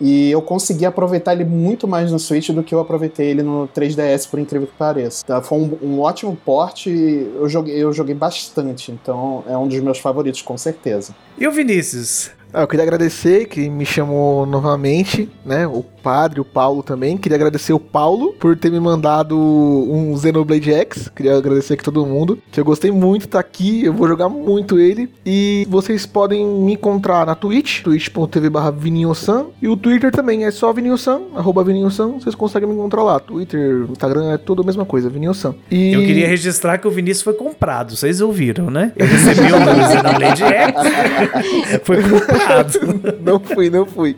E 0.00 0.30
eu 0.30 0.40
consegui 0.40 0.86
aproveitar 0.86 1.34
ele 1.34 1.44
muito 1.44 1.86
mais 1.86 2.10
no 2.10 2.18
Switch 2.18 2.50
do 2.50 2.62
que 2.62 2.74
eu 2.74 2.80
aproveitei 2.80 3.28
ele 3.28 3.42
no 3.42 3.68
3DS, 3.68 4.30
por 4.30 4.38
incrível 4.40 4.66
que 4.66 4.72
pareça. 4.74 5.22
Tá? 5.26 5.42
Foi 5.42 5.58
um, 5.58 5.78
um 5.82 6.00
ótimo 6.00 6.34
porte, 6.42 6.88
eu 6.90 7.46
joguei, 7.48 7.76
eu 7.76 7.92
joguei 7.92 8.14
bastante, 8.14 8.90
então 8.90 9.44
é 9.46 9.56
um 9.58 9.68
dos 9.68 9.78
meus 9.80 9.98
favoritos, 9.98 10.40
com 10.40 10.56
certeza. 10.56 11.14
E 11.36 11.46
o 11.46 11.52
Vinícius? 11.52 12.30
Ah, 12.52 12.62
eu 12.62 12.68
queria 12.68 12.82
agradecer 12.82 13.46
que 13.46 13.70
me 13.70 13.86
chamou 13.86 14.44
novamente, 14.44 15.30
né? 15.44 15.68
O 15.68 15.84
padre, 16.02 16.40
o 16.40 16.44
Paulo 16.44 16.82
também. 16.82 17.16
Queria 17.16 17.36
agradecer 17.36 17.72
o 17.72 17.80
Paulo 17.80 18.34
por 18.38 18.56
ter 18.56 18.70
me 18.70 18.80
mandado 18.80 19.38
um 19.38 20.16
Xenoblade 20.18 20.72
X. 20.72 21.10
Queria 21.14 21.36
agradecer 21.36 21.74
aqui 21.74 21.84
todo 21.84 22.04
mundo. 22.06 22.38
Que 22.50 22.60
eu 22.60 22.64
gostei 22.64 22.90
muito 22.90 23.22
de 23.22 23.28
estar 23.28 23.40
aqui. 23.40 23.84
Eu 23.84 23.92
vou 23.92 24.08
jogar 24.08 24.28
muito 24.28 24.78
ele. 24.78 25.08
E 25.24 25.66
vocês 25.68 26.06
podem 26.06 26.44
me 26.46 26.74
encontrar 26.74 27.26
na 27.26 27.34
Twitch, 27.34 27.82
twitch.tv 27.82 28.50
barra 28.50 28.70
Vininho-san. 28.70 29.46
E 29.60 29.68
o 29.68 29.76
Twitter 29.76 30.10
também 30.10 30.44
é 30.44 30.50
só 30.50 30.72
Vininho-san, 30.72 31.20
arroba 31.34 31.62
Vininho-san. 31.64 32.12
Vocês 32.12 32.34
conseguem 32.34 32.68
me 32.68 32.74
encontrar 32.74 33.02
lá. 33.02 33.20
Twitter, 33.20 33.86
Instagram 33.90 34.32
é 34.32 34.38
tudo 34.38 34.62
a 34.62 34.64
mesma 34.64 34.84
coisa, 34.84 35.08
Vininho-san. 35.08 35.54
E... 35.70 35.92
Eu 35.92 36.00
queria 36.00 36.26
registrar 36.26 36.78
que 36.78 36.86
o 36.86 36.90
Vinícius 36.90 37.22
foi 37.22 37.34
comprado, 37.34 37.96
vocês 37.96 38.20
ouviram, 38.20 38.70
né? 38.70 38.92
Eu 38.96 39.06
recebi 39.06 39.52
o 39.52 39.60
meu 39.60 39.74
Xenoblade 39.88 40.42
X. 40.42 41.80
Foi 41.84 42.02
comprado. 42.02 43.18
não 43.22 43.40
fui, 43.40 43.70
não 43.70 43.86
fui. 43.86 44.16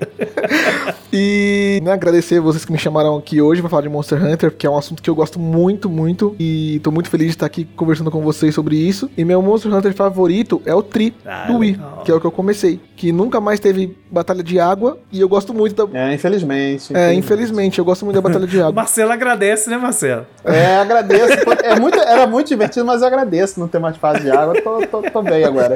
E 1.12 1.71
né, 1.80 1.92
agradecer 1.92 2.40
vocês 2.40 2.64
que 2.64 2.72
me 2.72 2.78
chamaram 2.78 3.16
aqui 3.16 3.40
hoje 3.40 3.60
pra 3.60 3.70
falar 3.70 3.82
de 3.82 3.88
Monster 3.88 4.22
Hunter, 4.24 4.50
porque 4.50 4.66
é 4.66 4.70
um 4.70 4.76
assunto 4.76 5.02
que 5.02 5.08
eu 5.08 5.14
gosto 5.14 5.38
muito, 5.38 5.88
muito. 5.88 6.34
E 6.38 6.80
tô 6.82 6.90
muito 6.90 7.08
feliz 7.08 7.28
de 7.28 7.32
estar 7.34 7.46
aqui 7.46 7.64
conversando 7.76 8.10
com 8.10 8.20
vocês 8.20 8.54
sobre 8.54 8.76
isso. 8.76 9.10
E 9.16 9.24
meu 9.24 9.40
Monster 9.42 9.72
Hunter 9.74 9.94
favorito 9.94 10.60
é 10.66 10.74
o 10.74 10.82
Tri 10.82 11.14
Ah, 11.24 11.46
do 11.46 11.58
Wii, 11.58 11.72
legal. 11.72 12.02
que 12.04 12.10
é 12.10 12.14
o 12.14 12.20
que 12.20 12.26
eu 12.26 12.32
comecei. 12.32 12.80
Que 12.96 13.12
nunca 13.12 13.40
mais 13.40 13.58
teve 13.60 13.96
batalha 14.10 14.42
de 14.42 14.58
água. 14.60 14.98
E 15.10 15.20
eu 15.20 15.28
gosto 15.28 15.52
muito 15.54 15.86
da. 15.86 15.98
É, 15.98 16.14
infelizmente. 16.14 16.96
É, 16.96 17.12
infelizmente, 17.14 17.78
eu 17.78 17.84
gosto 17.84 18.04
muito 18.04 18.14
da 18.16 18.20
batalha 18.20 18.46
de 18.46 18.58
água. 18.60 18.72
Marcelo 18.72 19.12
agradece, 19.12 19.68
né, 19.70 19.76
Marcelo? 19.78 20.26
É, 20.44 20.76
agradeço. 20.76 21.32
É 21.62 21.78
muito, 21.78 21.98
era 21.98 22.26
muito 22.26 22.48
divertido, 22.48 22.84
mas 22.84 23.00
eu 23.02 23.08
agradeço 23.08 23.58
não 23.60 23.68
ter 23.68 23.78
mais 23.78 23.96
fase 23.96 24.20
de 24.22 24.30
água. 24.30 24.60
Tô, 24.62 24.86
tô, 24.86 25.02
tô 25.02 25.22
bem 25.22 25.44
agora. 25.44 25.74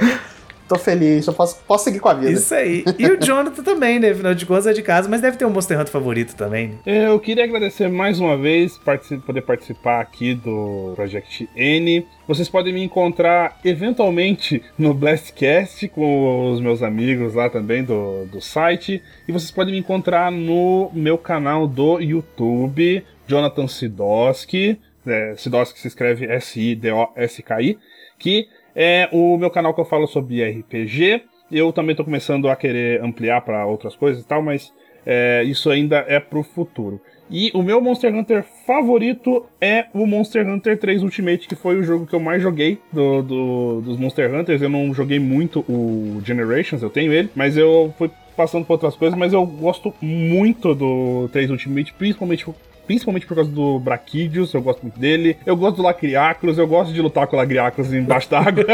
Tô 0.68 0.76
feliz, 0.76 1.26
eu 1.26 1.32
posso, 1.32 1.62
posso 1.66 1.84
seguir 1.84 2.00
com 2.00 2.08
a 2.08 2.14
vida. 2.14 2.32
Isso 2.32 2.52
aí. 2.54 2.84
E 2.98 3.06
o 3.06 3.16
Jonathan 3.22 3.62
também, 3.62 4.00
né? 4.00 4.10
Afinal 4.10 4.34
de 4.34 4.44
contas 4.44 4.66
é 4.66 4.72
de 4.72 4.82
casa, 4.82 5.08
mas 5.08 5.20
deve 5.20 5.36
ter 5.36 5.44
um 5.44 5.50
Monster 5.50 5.78
Hunter 5.78 5.92
favorito 5.92 6.34
também. 6.34 6.78
né? 6.84 7.08
Eu 7.08 7.20
queria 7.20 7.44
agradecer 7.44 7.88
mais 7.88 8.18
uma 8.18 8.36
vez 8.36 8.76
partici- 8.78 9.18
poder 9.18 9.42
participar 9.42 10.00
aqui 10.00 10.34
do 10.34 10.92
Project 10.96 11.48
N. 11.54 12.04
Vocês 12.26 12.48
podem 12.48 12.72
me 12.72 12.82
encontrar 12.82 13.60
eventualmente 13.64 14.60
no 14.76 14.92
Blastcast 14.92 15.88
com 15.90 16.50
os 16.52 16.60
meus 16.60 16.82
amigos 16.82 17.34
lá 17.34 17.48
também 17.48 17.84
do, 17.84 18.26
do 18.26 18.40
site. 18.40 19.00
E 19.28 19.32
vocês 19.32 19.52
podem 19.52 19.72
me 19.72 19.78
encontrar 19.78 20.32
no 20.32 20.90
meu 20.92 21.16
canal 21.16 21.68
do 21.68 22.00
YouTube, 22.00 23.04
Jonathan 23.28 23.68
Sidoski. 23.68 24.80
É, 25.06 25.34
Sidoski 25.36 25.78
se 25.78 25.86
escreve 25.86 26.26
S-I-D-O-S-K-I. 26.26 27.78
Que 28.18 28.48
é 28.76 29.08
o 29.10 29.36
meu 29.38 29.50
canal 29.50 29.72
que 29.74 29.80
eu 29.80 29.84
falo 29.86 30.06
sobre 30.06 30.44
RPG. 30.44 31.22
Eu 31.50 31.72
também 31.72 31.92
estou 31.92 32.04
começando 32.04 32.48
a 32.48 32.54
querer 32.54 33.02
ampliar 33.02 33.40
para 33.40 33.64
outras 33.66 33.96
coisas 33.96 34.22
e 34.22 34.26
tal, 34.26 34.42
mas 34.42 34.72
é, 35.06 35.42
isso 35.44 35.70
ainda 35.70 36.04
é 36.06 36.20
pro 36.20 36.42
futuro. 36.42 37.00
E 37.30 37.50
o 37.54 37.62
meu 37.62 37.80
Monster 37.80 38.14
Hunter 38.14 38.44
favorito 38.66 39.46
é 39.60 39.86
o 39.94 40.06
Monster 40.06 40.46
Hunter 40.46 40.78
3 40.78 41.02
Ultimate, 41.02 41.48
que 41.48 41.56
foi 41.56 41.76
o 41.78 41.82
jogo 41.82 42.06
que 42.06 42.14
eu 42.14 42.20
mais 42.20 42.40
joguei 42.42 42.78
do, 42.92 43.22
do- 43.22 43.80
dos 43.80 43.96
Monster 43.96 44.32
Hunters. 44.32 44.62
Eu 44.62 44.68
não 44.68 44.92
joguei 44.94 45.18
muito 45.18 45.60
o 45.68 46.20
Generations, 46.24 46.82
eu 46.82 46.90
tenho 46.90 47.12
ele, 47.12 47.28
mas 47.34 47.56
eu 47.56 47.92
fui 47.98 48.10
passando 48.36 48.64
por 48.66 48.74
outras 48.74 48.94
coisas, 48.94 49.18
mas 49.18 49.32
eu 49.32 49.44
gosto 49.46 49.92
muito 50.00 50.74
do 50.74 51.28
3 51.32 51.50
Ultimate, 51.50 51.92
principalmente 51.94 52.46
Principalmente 52.86 53.26
por 53.26 53.34
causa 53.34 53.50
do 53.50 53.78
Braquidius, 53.78 54.52
eu 54.54 54.62
gosto 54.62 54.82
muito 54.82 54.98
dele. 54.98 55.36
Eu 55.44 55.56
gosto 55.56 55.76
do 55.78 55.82
Lacriacros, 55.82 56.58
eu 56.58 56.66
gosto 56.66 56.92
de 56.92 57.00
lutar 57.02 57.26
com 57.26 57.36
o 57.36 57.38
Lacriacros 57.38 57.92
embaixo 57.92 58.30
d'água. 58.30 58.64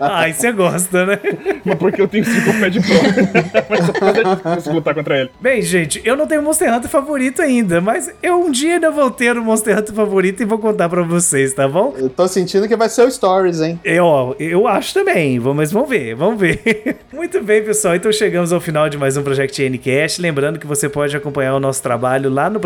Ai, 0.00 0.32
você 0.34 0.52
gosta, 0.52 1.06
né? 1.06 1.18
mas 1.64 1.74
porque 1.78 2.00
eu 2.00 2.08
tenho 2.08 2.24
5 2.24 2.60
pé 2.60 2.70
de 2.70 2.80
pro. 2.80 2.90
mas 3.68 3.80
só 3.84 3.92
eu 4.30 4.36
consigo 4.38 4.74
lutar 4.76 4.94
contra 4.94 5.20
ele. 5.20 5.30
Bem, 5.40 5.62
gente, 5.62 6.00
eu 6.04 6.16
não 6.16 6.26
tenho 6.26 6.42
Monster 6.42 6.72
Hunter 6.74 6.88
favorito 6.90 7.42
ainda, 7.42 7.80
mas 7.80 8.12
eu 8.22 8.40
um 8.42 8.50
dia 8.50 8.74
ainda 8.74 8.90
vou 8.90 9.10
ter 9.10 9.36
o 9.36 9.42
Monster 9.44 9.78
Hunter 9.78 9.94
favorito 9.94 10.42
e 10.42 10.46
vou 10.46 10.58
contar 10.58 10.88
pra 10.88 11.02
vocês, 11.02 11.52
tá 11.52 11.68
bom? 11.68 11.94
Eu 11.96 12.08
tô 12.08 12.26
sentindo 12.28 12.66
que 12.66 12.76
vai 12.76 12.88
ser 12.88 13.02
o 13.02 13.10
Stories, 13.10 13.60
hein? 13.60 13.78
Eu, 13.84 14.34
eu 14.38 14.66
acho 14.66 14.94
também, 14.94 15.38
vamos- 15.38 15.56
mas 15.62 15.72
vamos 15.72 15.88
ver, 15.88 16.14
vamos 16.14 16.40
ver. 16.40 16.96
Muito 17.12 17.40
bem, 17.42 17.62
pessoal, 17.62 17.94
então 17.94 18.10
chegamos 18.10 18.52
ao 18.52 18.60
final 18.60 18.88
de 18.88 18.96
mais 18.98 19.16
um 19.16 19.22
Project 19.22 19.68
Ncast. 19.68 20.20
Lembrando 20.20 20.58
que 20.58 20.66
você 20.66 20.88
pode 20.88 21.16
acompanhar 21.16 21.54
o 21.54 21.60
nosso 21.60 21.82
trabalho 21.82 22.28
lá 22.30 22.48
no 22.50 22.58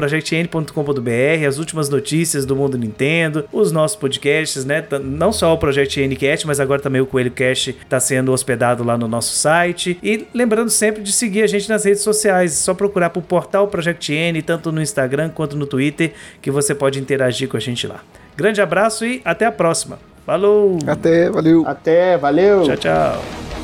as 1.46 1.58
últimas 1.58 1.88
notícias 1.88 2.44
do 2.44 2.56
mundo 2.56 2.76
Nintendo, 2.76 3.44
os 3.52 3.72
nossos 3.72 3.96
podcasts, 3.96 4.64
né? 4.64 4.84
Não 5.02 5.32
só 5.32 5.52
o 5.52 5.58
Project 5.58 6.06
Ncast, 6.06 6.46
mas 6.46 6.60
agora 6.60 6.80
também 6.80 7.00
o 7.00 7.06
Coelho 7.06 7.30
Cast 7.30 7.70
está 7.70 8.00
sendo 8.00 8.32
hospedado 8.32 8.82
lá 8.84 8.96
no 8.98 9.08
nosso 9.08 9.34
site. 9.36 9.98
E 10.02 10.26
lembrando 10.34 10.70
sempre 10.70 11.02
de 11.02 11.12
seguir 11.12 11.42
a 11.42 11.46
gente 11.46 11.68
nas 11.68 11.84
redes 11.84 12.02
sociais, 12.02 12.52
é 12.52 12.54
só 12.56 12.74
procurar 12.74 13.10
por 13.10 13.22
portal 13.22 13.68
Project 13.68 14.12
N, 14.12 14.42
tanto 14.42 14.72
no 14.72 14.82
Instagram 14.82 15.30
quanto 15.30 15.56
no 15.56 15.66
Twitter, 15.66 16.12
que 16.40 16.50
você 16.50 16.74
pode 16.74 16.98
interagir 16.98 17.48
com 17.48 17.56
a 17.56 17.60
gente 17.60 17.86
lá. 17.86 18.00
Grande 18.36 18.60
abraço 18.60 19.04
e 19.04 19.20
até 19.24 19.46
a 19.46 19.52
próxima. 19.52 19.98
Falou! 20.26 20.78
Até, 20.86 21.30
valeu. 21.30 21.62
Até, 21.66 22.18
valeu! 22.18 22.64
Tchau, 22.64 22.76
tchau. 22.76 23.55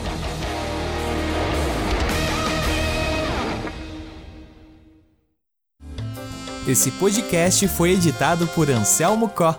Esse 6.66 6.92
podcast 6.92 7.66
foi 7.66 7.90
editado 7.90 8.46
por 8.46 8.70
Anselmo 8.70 9.28
Có. 9.28 9.56